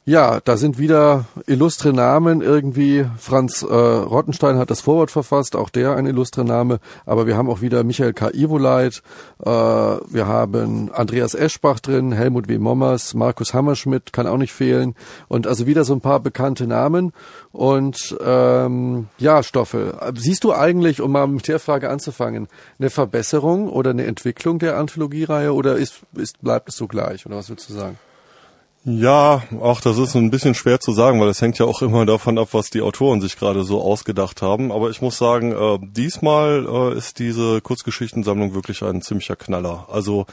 ja, 0.05 0.41
da 0.41 0.57
sind 0.57 0.79
wieder 0.79 1.27
illustre 1.47 1.93
Namen 1.93 2.43
irgendwie. 2.43 3.07
Franz 3.19 3.63
äh, 3.63 3.67
Rottenstein 3.73 4.59
hat 4.59 4.69
das 4.69 4.81
Vorwort 4.81 5.13
verfasst, 5.13 5.55
auch 5.55 5.71
der 5.71 5.95
ein 5.95 6.07
illustre 6.07 6.45
Name. 6.45 6.81
Aber 7.07 7.29
wir 7.29 7.37
haben 7.37 7.49
auch 7.49 7.61
wieder 7.61 7.85
Michael 7.85 8.13
K. 8.13 8.31
Ivoleit, 8.31 9.01
äh, 9.45 9.49
wir 9.49 10.27
haben 10.27 10.91
Andreas 10.93 11.35
Eschbach 11.35 11.79
drin, 11.79 12.11
Helmut 12.11 12.49
W. 12.49 12.59
Mommers, 12.59 13.15
Markus 13.15 13.55
Hammerschmidt 13.55 14.13
kann 14.13 14.27
auch 14.27 14.39
nicht 14.39 14.53
fehlen. 14.53 14.97
Und 15.29 15.47
also 15.47 15.69
wieder 15.69 15.85
so 15.85 15.93
ein 15.93 16.01
paar 16.01 16.19
bekannte 16.19 16.67
Namen. 16.67 17.13
Und 17.53 18.17
ähm, 18.25 19.07
ja, 19.19 19.45
Stoffel, 19.45 19.95
siehst 20.17 20.43
du 20.43 20.53
eigentlich, 20.53 21.01
um 21.01 21.13
mal 21.13 21.29
mit 21.29 21.47
der 21.47 21.61
Frage 21.61 21.91
anzufangen, 21.91 22.49
eine 22.81 22.91
Verbesserung 22.91 23.69
oder 23.69 23.91
eine 23.91 24.07
Entwicklung 24.07 24.59
der 24.59 24.79
Anthologiereihe 24.79 25.55
oder 25.55 25.77
ist, 25.77 26.01
ist, 26.15 26.43
bleibt 26.43 26.71
es 26.71 26.77
so 26.77 26.89
gleich? 26.89 27.25
Oder 27.25 27.37
was 27.37 27.49
würdest 27.49 27.71
du 27.71 27.75
sagen? 27.75 27.99
Ja, 28.85 29.45
auch 29.61 29.81
das 29.81 29.97
ist 29.99 30.17
ein 30.17 30.33
bisschen 30.33 30.57
schwer 30.57 30.81
zu 30.81 30.91
sagen, 30.91 31.21
weil 31.21 31.29
es 31.29 31.41
hängt 31.41 31.57
ja 31.59 31.67
auch 31.67 31.83
immer 31.83 32.05
davon 32.05 32.37
ab, 32.37 32.49
was 32.51 32.69
die 32.69 32.83
Autoren 32.83 33.21
sich 33.21 33.39
gerade 33.39 33.63
so 33.63 33.81
ausgedacht 33.81 34.43
haben. 34.43 34.73
Aber 34.73 34.91
ich 34.91 35.01
muss 35.01 35.19
sagen, 35.19 35.53
äh, 35.53 35.79
diesmal 35.81 36.67
äh, 36.67 36.99
ist 36.99 37.21
diese 37.21 37.61
Kurzgeschichtensammlung 37.61 38.55
wirklich 38.55 38.83
ein 38.83 39.01
ziemlicher 39.01 39.37
Knaller. 39.37 39.87
Also 39.89 40.27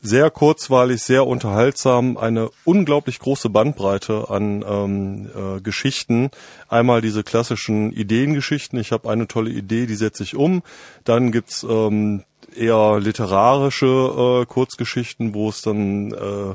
sehr 0.00 0.30
kurzweilig, 0.30 1.02
sehr 1.02 1.26
unterhaltsam, 1.26 2.16
eine 2.16 2.50
unglaublich 2.64 3.18
große 3.18 3.50
Bandbreite 3.50 4.26
an 4.30 4.64
ähm, 4.68 5.30
äh, 5.34 5.60
Geschichten. 5.60 6.30
Einmal 6.68 7.00
diese 7.00 7.24
klassischen 7.24 7.90
Ideengeschichten. 7.90 8.78
Ich 8.78 8.92
habe 8.92 9.10
eine 9.10 9.26
tolle 9.26 9.50
Idee, 9.50 9.86
die 9.86 9.96
setze 9.96 10.22
ich 10.22 10.36
um. 10.36 10.62
Dann 11.02 11.32
gibt's 11.32 11.66
ähm, 11.68 12.22
eher 12.54 13.00
literarische 13.00 14.42
äh, 14.42 14.46
Kurzgeschichten, 14.46 15.34
wo 15.34 15.48
es 15.48 15.62
dann 15.62 16.12
äh, 16.12 16.54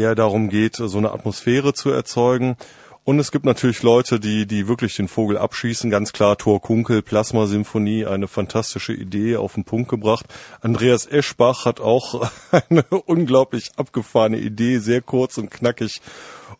eher 0.00 0.14
darum 0.14 0.48
geht, 0.48 0.76
so 0.76 0.98
eine 0.98 1.12
Atmosphäre 1.12 1.74
zu 1.74 1.90
erzeugen. 1.90 2.56
Und 3.04 3.18
es 3.18 3.32
gibt 3.32 3.44
natürlich 3.44 3.82
Leute, 3.82 4.20
die, 4.20 4.46
die 4.46 4.68
wirklich 4.68 4.96
den 4.96 5.08
Vogel 5.08 5.38
abschießen. 5.38 5.90
Ganz 5.90 6.12
klar, 6.12 6.36
Thor 6.36 6.60
Kunkel, 6.60 7.02
Plasma-Symphonie, 7.02 8.06
eine 8.06 8.28
fantastische 8.28 8.92
Idee 8.92 9.36
auf 9.36 9.54
den 9.54 9.64
Punkt 9.64 9.88
gebracht. 9.88 10.26
Andreas 10.60 11.06
Eschbach 11.06 11.64
hat 11.64 11.80
auch 11.80 12.30
eine 12.70 12.84
unglaublich 12.84 13.70
abgefahrene 13.76 14.38
Idee, 14.38 14.78
sehr 14.78 15.00
kurz 15.00 15.38
und 15.38 15.50
knackig 15.50 16.00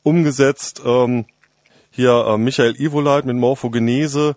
umgesetzt. 0.02 0.82
Ähm, 0.84 1.26
hier 1.90 2.26
äh, 2.26 2.38
Michael 2.38 2.80
Ivoleit 2.80 3.26
mit 3.26 3.36
Morphogenese 3.36 4.34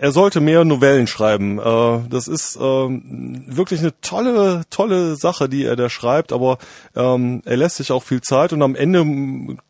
er 0.00 0.12
sollte 0.12 0.40
mehr 0.40 0.64
Novellen 0.64 1.06
schreiben. 1.06 1.58
Äh, 1.58 2.08
das 2.08 2.28
ist 2.28 2.58
ähm, 2.60 3.44
wirklich 3.46 3.80
eine 3.80 3.98
tolle, 4.00 4.62
tolle 4.70 5.16
Sache, 5.16 5.48
die 5.48 5.64
er 5.64 5.76
da 5.76 5.88
schreibt, 5.88 6.32
aber 6.32 6.58
ähm, 6.96 7.42
er 7.44 7.56
lässt 7.56 7.76
sich 7.76 7.92
auch 7.92 8.02
viel 8.02 8.20
Zeit 8.20 8.52
und 8.52 8.62
am 8.62 8.74
Ende 8.74 9.04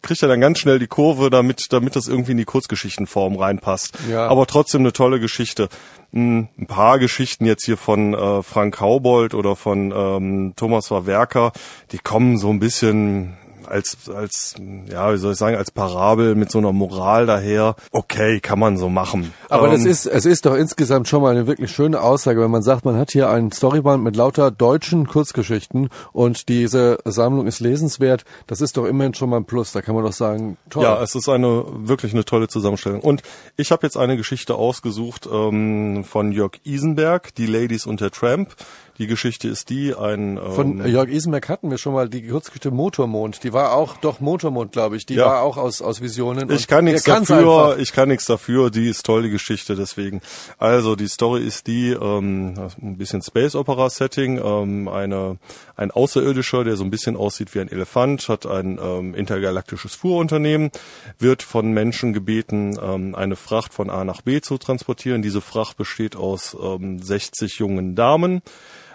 kriegt 0.03 0.23
er 0.23 0.29
dann 0.29 0.41
ganz 0.41 0.59
schnell 0.59 0.79
die 0.79 0.87
Kurve, 0.87 1.31
damit, 1.31 1.67
damit 1.71 1.97
das 1.97 2.09
irgendwie 2.09 2.33
in 2.33 2.39
die 2.39 2.45
Kurzgeschichtenform 2.45 3.37
reinpasst. 3.37 3.99
Ja. 4.11 4.29
Aber 4.29 4.47
trotzdem 4.47 4.83
eine 4.83 4.93
tolle 4.93 5.21
Geschichte. 5.21 5.69
Hm, 6.13 6.49
ein 6.59 6.67
paar 6.67 6.99
Geschichten 6.99 7.45
jetzt 7.45 7.65
hier 7.65 7.77
von 7.77 8.15
äh, 8.15 8.43
Frank 8.43 8.81
Haubold 8.81 9.35
oder 9.35 9.57
von 9.57 9.93
ähm, 9.95 10.53
Thomas 10.57 10.89
Verwerker, 10.89 11.53
die 11.91 11.99
kommen 11.99 12.39
so 12.39 12.51
ein 12.51 12.61
bisschen 12.61 13.37
als, 13.69 14.09
als, 14.09 14.55
ja, 14.91 15.13
wie 15.13 15.19
soll 15.19 15.33
ich 15.33 15.39
sagen, 15.39 15.57
als 15.57 15.71
Parabel 15.71 16.35
mit 16.35 16.51
so 16.51 16.59
einer 16.59 16.73
Moral 16.73 17.27
daher. 17.27 17.77
Okay, 17.91 18.41
kann 18.41 18.59
man 18.59 18.77
so 18.77 18.89
machen. 18.89 19.33
Aber 19.49 19.67
ähm, 19.67 19.73
das 19.73 19.85
ist, 19.85 20.07
es 20.07 20.27
ist 20.27 20.47
doch 20.47 20.55
insgesamt 20.55 21.09
schon 21.09 21.23
mal 21.23 21.31
eine 21.31 21.47
wirklich 21.47 21.71
schöne 21.71 22.01
Aussage, 22.01 22.41
wenn 22.41 22.51
man 22.51 22.63
sagt, 22.63 22.85
man 22.85 22.97
hat 22.97 23.13
hier 23.13 23.31
ein 23.31 23.53
Storyband 23.53 24.03
mit 24.03 24.17
lauter 24.17 24.51
deutschen 24.51 25.07
Kurzgeschichten 25.07 25.89
und 26.13 26.49
diese 26.49 26.99
Sammlung 27.05 27.47
ist 27.47 27.61
lesenswert. 27.61 28.25
Das 28.47 28.61
ist 28.61 28.77
doch 28.77 28.87
immerhin 28.87 29.15
schon 29.15 29.31
mal 29.31 29.39
ein 29.39 29.45
Plus. 29.45 29.73
Da 29.73 29.83
kann 29.83 29.95
man 29.95 30.05
doch 30.05 30.13
sagen, 30.13 30.57
toll. 30.71 30.85
Ja, 30.85 31.03
es 31.03 31.15
ist 31.15 31.29
eine, 31.29 31.65
wirklich 31.69 32.13
eine 32.13 32.25
tolle 32.25 32.49
Zusammenstellung. 32.49 33.01
Und 33.01 33.23
ich 33.57 33.73
habe 33.73 33.87
jetzt 33.87 33.97
eine 33.97 34.17
Geschichte 34.17 34.55
ausgesucht 34.55 35.29
ähm, 35.31 36.05
von 36.05 36.33
Jörg 36.33 36.53
Isenberg, 36.65 37.35
Die 37.35 37.47
Ladies 37.47 37.87
und 37.87 38.01
der 38.01 38.11
Tramp. 38.11 38.55
Die 38.99 39.09
Geschichte 39.09 39.49
ist 39.49 39.71
die, 39.71 39.93
ein... 39.95 40.37
Ähm, 40.37 40.53
Von 40.53 40.87
Jörg 40.87 41.09
Isenberg 41.09 41.49
hatten 41.49 41.71
wir 41.71 41.79
schon 41.79 41.95
mal 41.95 42.09
die 42.09 42.29
Kurzgeschichte 42.29 42.71
Motormond. 42.71 43.43
Die 43.43 43.53
war 43.53 43.73
auch, 43.73 43.97
doch 43.97 44.21
Motormond, 44.21 44.71
glaube 44.71 44.97
ich. 44.97 45.05
Die 45.05 45.15
ja. 45.15 45.27
war 45.27 45.43
auch 45.43 45.57
aus, 45.57 45.83
aus 45.83 46.01
Visionen. 46.01 46.49
Ich 46.51 46.69
kann 46.69 46.85
nichts 46.85 47.03
dafür, 47.03 47.77
ich 47.79 47.93
kann 47.93 48.09
nichts 48.09 48.27
dafür. 48.27 48.71
Die 48.71 48.89
ist 48.89 49.05
toll, 49.05 49.25
die 49.25 49.31
Geschichte, 49.31 49.75
deswegen. 49.75 50.21
Also, 50.59 50.95
die 50.95 51.09
Story 51.09 51.45
ist 51.45 51.67
die, 51.67 51.91
ähm, 51.91 52.55
ein 52.81 52.97
bisschen 52.97 53.21
Space 53.23 53.57
Opera 53.57 53.91
Setting, 53.91 54.41
ähm, 54.43 54.87
eine, 54.87 55.39
ein 55.77 55.91
Außerirdischer, 55.91 56.63
der 56.63 56.77
so 56.77 56.85
ein 56.85 56.91
bisschen 56.91 57.17
aussieht 57.17 57.53
wie 57.55 57.61
ein 57.61 57.71
Elefant, 57.71 58.29
hat 58.29 58.47
ein 58.47 58.79
ähm, 58.81 59.15
intergalaktisches 59.15 59.97
Fuhrunternehmen, 59.97 60.71
wird 61.19 61.43
von 61.43 61.73
Menschen 61.73 62.13
gebeten, 62.13 62.79
ähm, 62.81 63.17
eine 63.17 63.35
Fracht 63.35 63.75
von 63.75 63.91
A 63.91 64.05
nach 64.05 64.23
B 64.23 64.41
zu 64.41 64.57
transportieren. 64.57 65.23
Diese 65.23 65.41
Fracht 65.41 65.77
besteht 65.77 66.15
aus 66.15 66.57
ähm, 66.63 67.03
60 67.03 67.59
jungen 67.59 67.97
Damen 67.97 68.43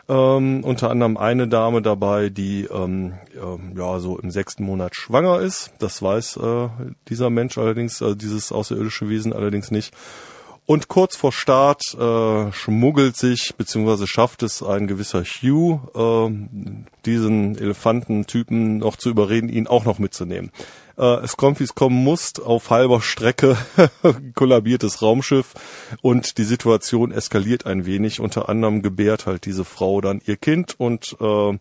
ähm, 0.10 0.64
unter 0.64 0.90
anderem 0.90 1.16
eine 1.16 1.48
Dame 1.48 1.82
dabei, 1.82 2.30
die 2.30 2.66
ähm, 2.66 3.14
äh, 3.36 3.78
ja 3.80 4.00
so 4.00 4.18
im 4.18 4.32
sechsten 4.32 4.64
Monat 4.64 4.96
schwanger 4.96 5.40
ist. 5.40 5.72
Das 5.80 6.02
weiß 6.02 6.38
äh, 6.38 6.70
dieser 7.08 7.30
Mensch 7.30 7.58
allerdings, 7.58 8.02
äh, 8.02 8.16
dieses 8.16 8.52
außerirdische 8.52 9.08
Wesen 9.08 9.32
allerdings 9.32 9.72
nicht. 9.72 9.94
Und 10.66 10.88
kurz 10.88 11.16
vor 11.16 11.32
Start 11.32 11.82
äh, 11.96 12.52
schmuggelt 12.52 13.18
sich 13.18 13.56
bzw. 13.58 14.06
schafft 14.06 14.44
es 14.44 14.62
ein 14.62 14.86
gewisser 14.86 15.24
Hugh, 15.24 15.80
äh, 15.96 16.88
diesen 17.06 17.58
Elefantentypen 17.58 18.78
noch 18.78 18.96
zu 18.96 19.10
überreden, 19.10 19.50
ihn 19.50 19.66
auch 19.66 19.86
noch 19.86 19.98
mitzunehmen. 19.98 20.52
Äh, 21.00 21.24
es 21.24 21.38
kommt, 21.38 21.60
wie 21.60 21.64
es 21.64 21.74
kommen 21.74 22.04
muss. 22.04 22.40
Auf 22.40 22.70
halber 22.70 23.02
Strecke 23.02 23.58
kollabiert 24.36 24.84
das 24.84 25.02
Raumschiff 25.02 25.54
und 26.02 26.38
die 26.38 26.44
Situation 26.44 27.12
eskaliert 27.12 27.66
ein 27.66 27.86
wenig. 27.86 28.20
Unter 28.20 28.50
anderem 28.50 28.82
gebärt 28.82 29.26
halt 29.26 29.46
diese 29.46 29.66
Frau 29.66 30.02
dann 30.02 30.22
ihr 30.26 30.36
Kind 30.36 30.76
und 30.78 31.16
äh, 31.22 31.58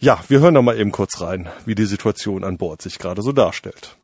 ja, 0.00 0.18
wir 0.28 0.40
hören 0.40 0.54
da 0.54 0.62
mal 0.62 0.78
eben 0.78 0.92
kurz 0.92 1.20
rein, 1.20 1.48
wie 1.66 1.74
die 1.74 1.84
Situation 1.84 2.42
an 2.42 2.58
Bord 2.58 2.82
sich 2.82 2.98
gerade 2.98 3.22
so 3.22 3.32
darstellt. 3.32 3.96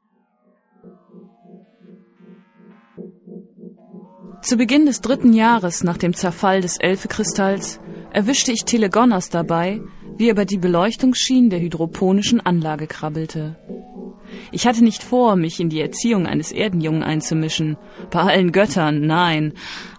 Zu 4.42 4.56
Beginn 4.56 4.86
des 4.86 5.02
dritten 5.02 5.34
Jahres 5.34 5.84
nach 5.84 5.98
dem 5.98 6.14
Zerfall 6.14 6.62
des 6.62 6.78
Elfekristalls 6.78 7.80
erwischte 8.12 8.52
ich 8.52 8.64
Telegonas 8.64 9.28
dabei, 9.28 9.80
wie 10.20 10.26
er 10.26 10.32
über 10.32 10.44
die 10.44 10.58
Beleuchtungsschienen 10.58 11.48
der 11.48 11.60
hydroponischen 11.60 12.42
Anlage 12.42 12.86
krabbelte. 12.86 13.56
Ich 14.52 14.66
hatte 14.66 14.84
nicht 14.84 15.02
vor, 15.02 15.34
mich 15.34 15.58
in 15.60 15.70
die 15.70 15.80
Erziehung 15.80 16.26
eines 16.26 16.52
Erdenjungen 16.52 17.02
einzumischen. 17.02 17.78
Bei 18.10 18.20
allen 18.20 18.52
Göttern, 18.52 19.00
nein. 19.00 19.54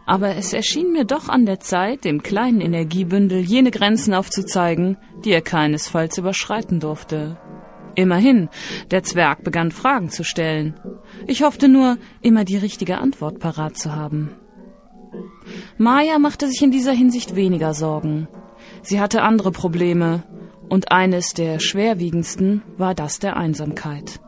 Aber 0.06 0.36
es 0.36 0.54
erschien 0.54 0.92
mir 0.92 1.06
doch 1.06 1.28
an 1.28 1.48
der 1.48 1.60
Zeit, 1.60 2.06
dem 2.06 2.22
kleinen 2.22 2.62
Energiebündel 2.62 3.40
jene 3.40 3.72
Grenzen 3.72 4.14
aufzuzeigen, 4.14 4.96
die 5.26 5.32
er 5.32 5.42
keinesfalls 5.42 6.20
überschreiten 6.20 6.80
durfte. 6.80 7.40
Immerhin, 7.96 8.50
der 8.92 9.02
Zwerg 9.02 9.44
begann 9.44 9.72
Fragen 9.72 10.12
zu 10.12 10.24
stellen. 10.24 10.80
Ich 11.26 11.42
hoffte 11.42 11.68
nur, 11.68 11.98
immer 12.22 12.46
die 12.46 12.58
richtige 12.58 13.00
Antwort 13.00 13.40
parat 13.40 13.76
zu 13.76 13.96
haben. 13.96 14.30
Maya 15.80 16.20
machte 16.20 16.48
sich 16.48 16.62
in 16.62 16.70
dieser 16.70 16.94
Hinsicht 16.94 17.36
weniger 17.36 17.74
Sorgen. 17.74 18.28
Sie 18.84 19.00
hatte 19.00 19.22
andere 19.22 19.52
Probleme, 19.52 20.24
und 20.70 20.92
eines 20.92 21.34
der 21.34 21.60
schwerwiegendsten 21.60 22.62
war 22.78 22.96
das 22.96 23.20
der 23.20 23.36
Einsamkeit. 23.36 24.22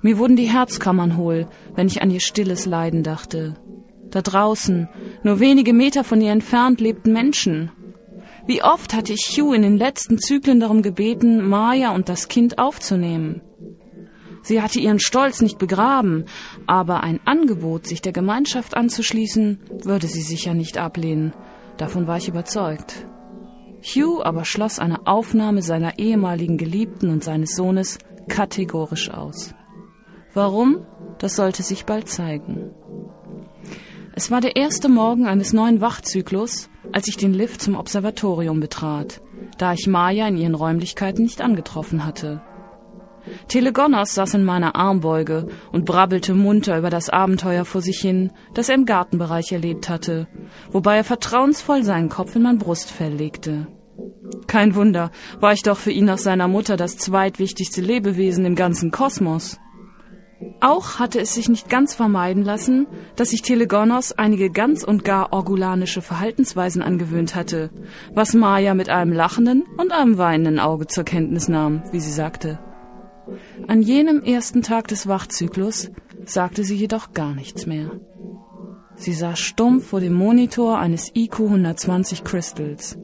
Mir 0.00 0.18
wurden 0.18 0.36
die 0.36 0.50
Herzkammern 0.50 1.16
hohl, 1.16 1.48
wenn 1.74 1.86
ich 1.86 2.02
an 2.02 2.10
ihr 2.10 2.20
stilles 2.20 2.66
Leiden 2.66 3.02
dachte. 3.02 3.56
Da 4.10 4.22
draußen, 4.22 4.88
nur 5.22 5.40
wenige 5.40 5.72
Meter 5.72 6.04
von 6.04 6.20
ihr 6.20 6.32
entfernt, 6.32 6.80
lebten 6.80 7.12
Menschen. 7.12 7.70
Wie 8.46 8.62
oft 8.62 8.94
hatte 8.94 9.12
ich 9.12 9.36
Hugh 9.36 9.54
in 9.54 9.62
den 9.62 9.76
letzten 9.76 10.18
Zyklen 10.18 10.60
darum 10.60 10.80
gebeten, 10.80 11.46
Maya 11.46 11.94
und 11.94 12.08
das 12.08 12.28
Kind 12.28 12.58
aufzunehmen. 12.58 13.42
Sie 14.42 14.62
hatte 14.62 14.80
ihren 14.80 15.00
Stolz 15.00 15.42
nicht 15.42 15.58
begraben, 15.58 16.24
aber 16.66 17.02
ein 17.02 17.20
Angebot, 17.26 17.86
sich 17.86 18.00
der 18.00 18.12
Gemeinschaft 18.12 18.76
anzuschließen, 18.76 19.60
würde 19.84 20.06
sie 20.06 20.22
sicher 20.22 20.54
nicht 20.54 20.78
ablehnen. 20.78 21.34
Davon 21.76 22.06
war 22.06 22.16
ich 22.16 22.28
überzeugt. 22.28 23.06
Hugh 23.82 24.22
aber 24.22 24.44
schloss 24.44 24.78
eine 24.78 25.06
Aufnahme 25.06 25.62
seiner 25.62 25.98
ehemaligen 25.98 26.58
Geliebten 26.58 27.10
und 27.10 27.22
seines 27.22 27.54
Sohnes 27.54 27.98
kategorisch 28.28 29.10
aus. 29.10 29.54
Warum? 30.34 30.86
Das 31.18 31.36
sollte 31.36 31.62
sich 31.62 31.84
bald 31.84 32.08
zeigen. 32.08 32.70
Es 34.14 34.30
war 34.30 34.40
der 34.40 34.56
erste 34.56 34.88
Morgen 34.88 35.26
eines 35.26 35.52
neuen 35.52 35.80
Wachzyklus, 35.80 36.68
als 36.92 37.08
ich 37.08 37.16
den 37.16 37.32
Lift 37.32 37.62
zum 37.62 37.76
Observatorium 37.76 38.60
betrat, 38.60 39.20
da 39.58 39.72
ich 39.72 39.86
Maya 39.86 40.26
in 40.26 40.36
ihren 40.36 40.54
Räumlichkeiten 40.54 41.22
nicht 41.22 41.40
angetroffen 41.40 42.04
hatte. 42.04 42.42
Telegonos 43.48 44.14
saß 44.14 44.34
in 44.34 44.44
meiner 44.44 44.76
Armbeuge 44.76 45.48
und 45.72 45.84
brabbelte 45.84 46.34
munter 46.34 46.78
über 46.78 46.90
das 46.90 47.10
Abenteuer 47.10 47.64
vor 47.64 47.80
sich 47.80 48.00
hin, 48.00 48.32
das 48.54 48.68
er 48.68 48.74
im 48.74 48.86
Gartenbereich 48.86 49.52
erlebt 49.52 49.88
hatte, 49.88 50.28
wobei 50.70 50.96
er 50.96 51.04
vertrauensvoll 51.04 51.82
seinen 51.82 52.08
Kopf 52.08 52.36
in 52.36 52.42
mein 52.42 52.58
Brustfell 52.58 53.12
legte. 53.12 53.66
Kein 54.46 54.74
Wunder, 54.74 55.10
war 55.40 55.52
ich 55.52 55.62
doch 55.62 55.76
für 55.76 55.90
ihn 55.90 56.04
nach 56.04 56.18
seiner 56.18 56.48
Mutter 56.48 56.76
das 56.76 56.96
zweitwichtigste 56.96 57.80
Lebewesen 57.80 58.44
im 58.44 58.54
ganzen 58.54 58.90
Kosmos. 58.90 59.58
Auch 60.60 60.98
hatte 61.00 61.20
es 61.20 61.34
sich 61.34 61.48
nicht 61.48 61.68
ganz 61.68 61.94
vermeiden 61.94 62.44
lassen, 62.44 62.86
dass 63.16 63.30
sich 63.30 63.42
Telegonos 63.42 64.12
einige 64.12 64.50
ganz 64.50 64.84
und 64.84 65.04
gar 65.04 65.32
orgulanische 65.32 66.00
Verhaltensweisen 66.00 66.82
angewöhnt 66.82 67.34
hatte, 67.34 67.70
was 68.14 68.34
Maya 68.34 68.74
mit 68.74 68.88
einem 68.88 69.12
lachenden 69.12 69.64
und 69.76 69.92
einem 69.92 70.16
weinenden 70.16 70.60
Auge 70.60 70.86
zur 70.86 71.04
Kenntnis 71.04 71.48
nahm, 71.48 71.82
wie 71.90 72.00
sie 72.00 72.12
sagte. 72.12 72.60
An 73.66 73.82
jenem 73.82 74.22
ersten 74.22 74.62
Tag 74.62 74.88
des 74.88 75.06
Wachzyklus 75.06 75.90
sagte 76.24 76.64
sie 76.64 76.76
jedoch 76.76 77.12
gar 77.12 77.34
nichts 77.34 77.66
mehr. 77.66 78.00
Sie 78.94 79.12
saß 79.12 79.38
stumpf 79.38 79.86
vor 79.86 80.00
dem 80.00 80.14
Monitor 80.14 80.78
eines 80.78 81.14
IQ 81.14 81.40
120 81.40 82.24
Crystals. 82.24 82.98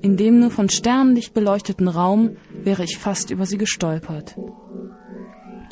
In 0.00 0.16
dem 0.16 0.38
nur 0.38 0.50
von 0.50 0.68
Sternenlicht 0.68 1.34
beleuchteten 1.34 1.88
Raum 1.88 2.36
wäre 2.62 2.84
ich 2.84 2.98
fast 2.98 3.30
über 3.30 3.46
sie 3.46 3.58
gestolpert. 3.58 4.36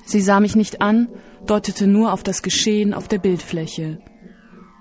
Sie 0.04 0.20
sah 0.20 0.40
mich 0.40 0.56
nicht 0.56 0.80
an, 0.80 1.08
deutete 1.46 1.86
nur 1.86 2.12
auf 2.12 2.22
das 2.22 2.42
Geschehen 2.42 2.94
auf 2.94 3.08
der 3.08 3.18
Bildfläche. 3.18 3.98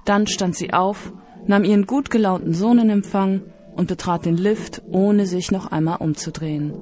Dann 0.05 0.27
stand 0.27 0.55
sie 0.55 0.73
auf, 0.73 1.13
nahm 1.47 1.63
ihren 1.63 1.86
gut 1.86 2.09
gelaunten 2.09 2.53
Sohn 2.53 2.79
in 2.79 2.89
Empfang 2.89 3.41
und 3.75 3.88
betrat 3.88 4.25
den 4.25 4.38
Lift, 4.38 4.81
ohne 4.89 5.25
sich 5.25 5.51
noch 5.51 5.71
einmal 5.71 5.97
umzudrehen. 5.97 6.73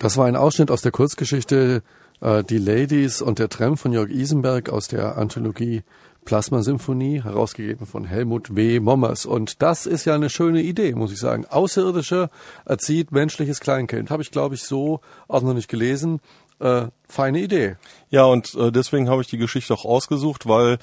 Das 0.00 0.16
war 0.16 0.24
ein 0.24 0.34
Ausschnitt 0.34 0.70
aus 0.70 0.80
der 0.80 0.92
Kurzgeschichte 0.92 1.82
äh, 2.22 2.42
Die 2.42 2.56
Ladies 2.56 3.20
und 3.20 3.38
der 3.38 3.50
Tramp 3.50 3.78
von 3.78 3.92
Jörg 3.92 4.08
Isenberg 4.08 4.70
aus 4.70 4.88
der 4.88 5.18
Anthologie 5.18 5.82
Plasma-Symphonie, 6.24 7.22
herausgegeben 7.22 7.86
von 7.86 8.06
Helmut 8.06 8.56
W. 8.56 8.80
Mommers. 8.80 9.26
Und 9.26 9.60
das 9.60 9.84
ist 9.84 10.06
ja 10.06 10.14
eine 10.14 10.30
schöne 10.30 10.62
Idee, 10.62 10.94
muss 10.94 11.12
ich 11.12 11.18
sagen. 11.18 11.44
Außerirdische 11.44 12.30
erzieht 12.64 13.12
menschliches 13.12 13.60
Kleinkind. 13.60 14.10
Habe 14.10 14.22
ich, 14.22 14.30
glaube 14.30 14.54
ich, 14.54 14.62
so 14.62 15.00
auch 15.28 15.42
noch 15.42 15.52
nicht 15.52 15.68
gelesen. 15.68 16.20
Äh, 16.60 16.86
feine 17.06 17.40
Idee. 17.40 17.76
Ja, 18.08 18.24
und 18.24 18.54
äh, 18.54 18.72
deswegen 18.72 19.10
habe 19.10 19.20
ich 19.20 19.28
die 19.28 19.38
Geschichte 19.38 19.74
auch 19.74 19.84
ausgesucht, 19.84 20.48
weil 20.48 20.78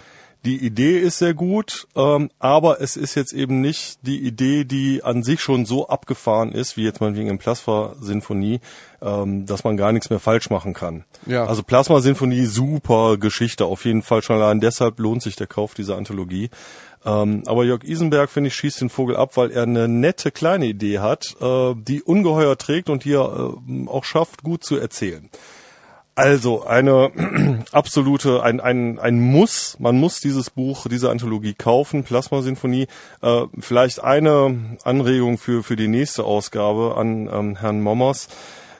die 0.48 0.66
Idee 0.66 0.98
ist 0.98 1.18
sehr 1.18 1.34
gut, 1.34 1.90
ähm, 1.94 2.30
aber 2.40 2.80
es 2.80 2.96
ist 2.96 3.16
jetzt 3.16 3.34
eben 3.34 3.60
nicht 3.60 4.00
die 4.04 4.26
Idee, 4.26 4.64
die 4.64 5.04
an 5.04 5.22
sich 5.22 5.42
schon 5.42 5.66
so 5.66 5.90
abgefahren 5.90 6.54
ist, 6.54 6.78
wie 6.78 6.86
jetzt 6.86 7.02
meinetwegen 7.02 7.28
in 7.28 7.38
Plasma-Sinfonie, 7.38 8.62
ähm, 9.02 9.46
dass 9.46 9.66
man 9.66 9.76
gar 9.76 9.92
nichts 9.92 10.10
mehr 10.10 10.22
falsch 10.22 10.50
machen 10.50 10.74
kann. 10.74 11.04
Ja. 11.26 11.46
Also 11.46 11.64
Plasma-Sinfonie, 11.64 12.46
super 12.46 13.18
Geschichte, 13.18 13.66
auf 13.66 13.84
jeden 13.84 14.04
Fall 14.04 14.22
schon 14.22 14.38
allein 14.38 14.62
deshalb 14.62 15.00
lohnt 15.00 15.22
sich 15.22 15.36
der 15.36 15.48
Kauf 15.48 15.74
dieser 15.74 15.98
Anthologie. 15.98 16.50
Ähm, 17.06 17.44
aber 17.46 17.66
Jörg 17.66 17.84
Isenberg, 17.84 18.30
finde 18.30 18.48
ich, 18.48 18.56
schießt 18.56 18.80
den 18.80 18.90
Vogel 18.90 19.18
ab, 19.18 19.36
weil 19.36 19.52
er 19.52 19.64
eine 19.64 19.90
nette 19.90 20.32
kleine 20.32 20.68
Idee 20.68 21.00
hat, 21.00 21.36
äh, 21.42 21.76
die 21.76 22.02
ungeheuer 22.02 22.58
trägt 22.58 22.90
und 22.90 23.04
hier 23.04 23.20
äh, 23.68 23.88
auch 23.90 24.06
schafft, 24.06 24.44
gut 24.44 24.64
zu 24.64 24.78
erzählen. 24.78 25.30
Also 26.18 26.66
eine 26.66 27.12
absolute, 27.72 28.42
ein, 28.42 28.60
ein, 28.60 28.98
ein 28.98 29.20
Muss. 29.20 29.78
Man 29.80 30.00
muss 30.00 30.20
dieses 30.20 30.50
Buch, 30.50 30.88
diese 30.90 31.12
Anthologie 31.12 31.54
kaufen, 31.54 32.04
Plasma 32.04 32.42
Sinfonie. 32.42 32.88
Äh, 33.22 33.44
vielleicht 33.60 34.04
eine 34.04 34.78
Anregung 34.84 35.38
für, 35.38 35.62
für 35.62 35.76
die 35.76 35.88
nächste 35.88 36.24
Ausgabe 36.24 36.96
an 36.98 37.30
ähm, 37.32 37.56
Herrn 37.58 37.84
Mommers. 37.84 38.30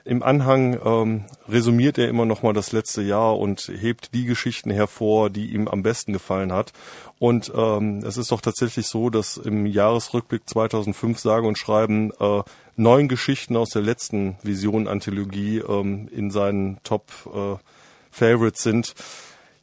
Im 0.08 0.22
Anhang 0.22 0.80
ähm, 0.82 1.24
resümiert 1.50 1.98
er 1.98 2.08
immer 2.08 2.24
noch 2.24 2.42
mal 2.42 2.54
das 2.54 2.72
letzte 2.72 3.02
Jahr 3.02 3.38
und 3.38 3.70
hebt 3.78 4.14
die 4.14 4.24
Geschichten 4.24 4.70
hervor, 4.70 5.28
die 5.28 5.52
ihm 5.52 5.68
am 5.68 5.82
besten 5.82 6.14
gefallen 6.14 6.50
hat. 6.50 6.72
Und 7.18 7.52
ähm, 7.54 8.02
es 8.06 8.16
ist 8.16 8.32
doch 8.32 8.40
tatsächlich 8.40 8.86
so, 8.86 9.10
dass 9.10 9.36
im 9.36 9.66
Jahresrückblick 9.66 10.48
2005 10.48 11.18
sage 11.18 11.46
und 11.46 11.58
schreiben 11.58 12.10
äh, 12.20 12.42
neun 12.74 13.08
Geschichten 13.08 13.54
aus 13.54 13.68
der 13.68 13.82
letzten 13.82 14.38
Vision-Anthologie 14.42 15.58
ähm, 15.58 16.08
in 16.10 16.30
seinen 16.30 16.82
Top 16.84 17.10
äh, 17.26 17.62
Favorites 18.10 18.62
sind. 18.62 18.94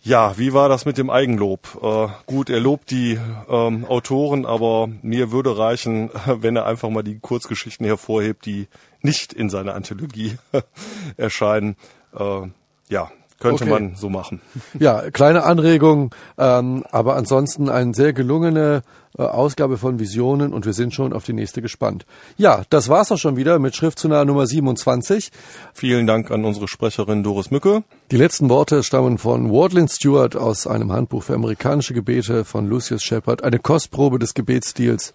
Ja, 0.06 0.38
wie 0.38 0.54
war 0.54 0.70
das 0.70 0.86
mit 0.86 1.00
dem 1.00 1.10
Eigenlob? 1.10 1.80
Äh, 1.82 2.08
gut, 2.28 2.52
er 2.52 2.60
lobt 2.60 2.92
die 2.92 3.18
ähm, 3.50 3.86
Autoren, 3.86 4.46
aber 4.46 4.88
mir 5.02 5.32
würde 5.32 5.58
reichen, 5.58 6.12
wenn 6.28 6.56
er 6.56 6.68
einfach 6.68 6.92
mal 6.92 7.02
die 7.02 7.18
Kurzgeschichten 7.18 7.88
hervorhebt, 7.88 8.46
die 8.46 8.68
nicht 9.02 9.34
in 9.34 9.50
seiner 9.50 9.74
Anthologie 9.74 10.38
erscheinen. 11.18 11.76
Äh, 12.16 12.42
ja, 12.88 13.10
könnte 13.40 13.64
okay. 13.64 13.72
man 13.72 13.96
so 13.96 14.10
machen. 14.10 14.42
Ja, 14.80 15.10
kleine 15.12 15.44
Anregung, 15.44 16.14
ähm, 16.38 16.84
aber 16.92 17.16
ansonsten 17.16 17.70
eine 17.70 17.94
sehr 17.94 18.14
gelungene 18.14 18.82
äh, 19.18 19.24
Ausgabe 19.24 19.78
von 19.78 20.00
Visionen 20.00 20.54
und 20.54 20.66
wir 20.66 20.74
sind 20.74 20.94
schon 20.94 21.14
auf 21.14 21.24
die 21.24 21.34
nächste 21.34 21.62
gespannt. 21.62 22.06
Ja, 22.38 22.64
das 22.70 22.90
war's 22.90 23.12
auch 23.12 23.18
schon 23.18 23.38
wieder 23.38 23.60
mit 23.60 23.76
Schriftzunah 23.76 24.26
Nummer 24.26 24.48
27. 24.48 25.32
Vielen 25.74 26.08
Dank 26.08 26.32
an 26.32 26.46
unsere 26.46 26.68
Sprecherin 26.68 27.24
Doris 27.24 27.52
Mücke. 27.52 27.84
Die 28.12 28.18
letzten 28.18 28.50
Worte 28.50 28.84
stammen 28.84 29.18
von 29.18 29.52
Wardlin 29.52 29.88
Stewart 29.88 30.36
aus 30.36 30.68
einem 30.68 30.92
Handbuch 30.92 31.24
für 31.24 31.36
amerikanische 31.36 31.94
Gebete 31.94 32.46
von 32.46 32.68
Lucius 32.68 33.04
Shepard, 33.04 33.44
eine 33.44 33.60
Kostprobe 33.60 34.20
des 34.20 34.34
Gebetsstils 34.34 35.14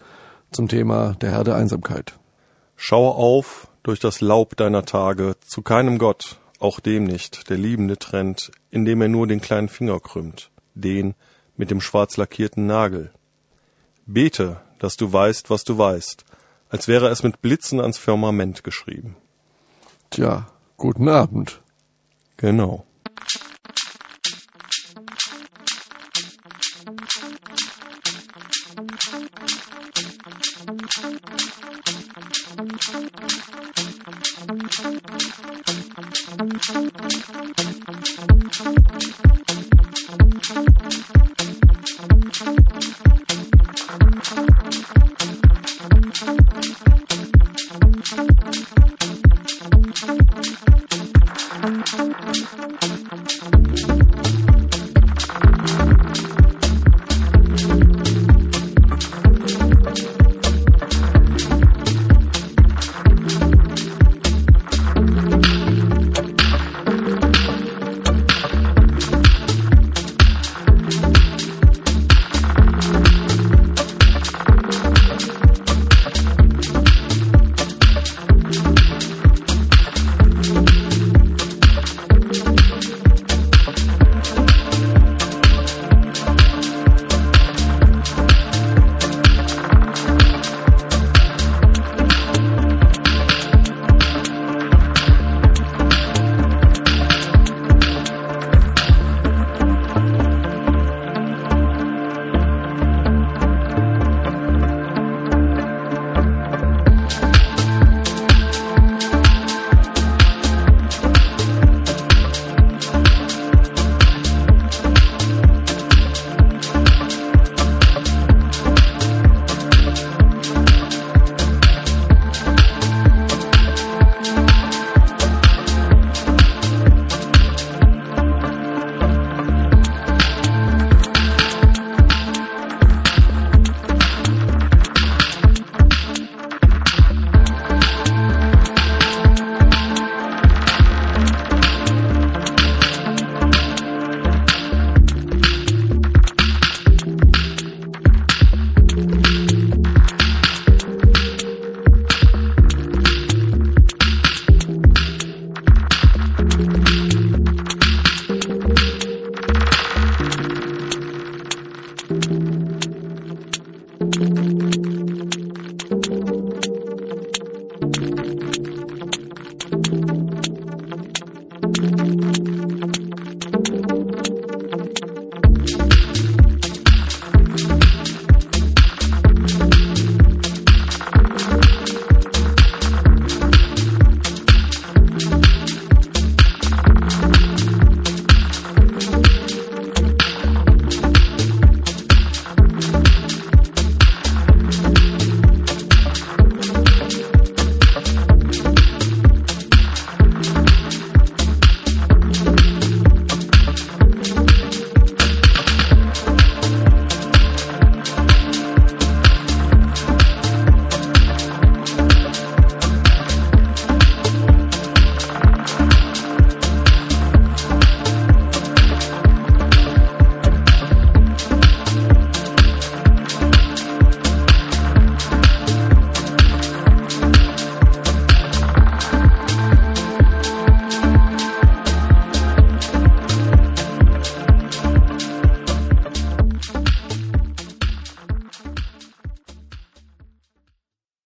zum 0.51 0.69
Thema 0.69 1.15
der 1.21 1.33
Herr 1.33 1.45
der 1.45 1.57
Einsamkeit. 1.57 2.15
Schaue 2.77 3.15
auf 3.15 3.69
durch 3.83 4.01
das 4.01 4.21
Laub 4.21 4.57
deiner 4.57 4.85
Tage 4.85 5.37
zu 5.47 5.63
keinem 5.63 5.99
Gott, 5.99 6.39
auch 6.61 6.79
dem 6.79 7.05
nicht, 7.05 7.51
der 7.51 7.59
Liebende 7.59 7.99
trennt, 7.99 8.53
indem 8.71 9.03
er 9.03 9.09
nur 9.09 9.27
den 9.27 9.41
kleinen 9.41 9.69
Finger 9.69 9.99
krümmt, 9.99 10.51
den 10.75 11.15
mit 11.57 11.71
dem 11.71 11.81
schwarz 11.81 12.17
lackierten 12.17 12.67
Nagel. 12.67 13.11
Bete, 14.07 14.61
dass 14.79 14.97
du 14.97 15.13
weißt, 15.13 15.51
was 15.51 15.65
du 15.65 15.77
weißt, 15.77 16.25
als 16.69 16.87
wäre 16.87 17.09
es 17.09 17.23
mit 17.23 17.43
Blitzen 17.43 17.81
ans 17.81 17.99
Firmament 17.99 18.63
geschrieben. 18.63 19.17
Tja, 20.11 20.47
guten 20.77 21.09
Abend. 21.09 21.61
Genau. 22.37 22.87
Thank 32.13 32.37
you. 32.37 32.40
Thank 32.53 32.89
you. 38.09 38.10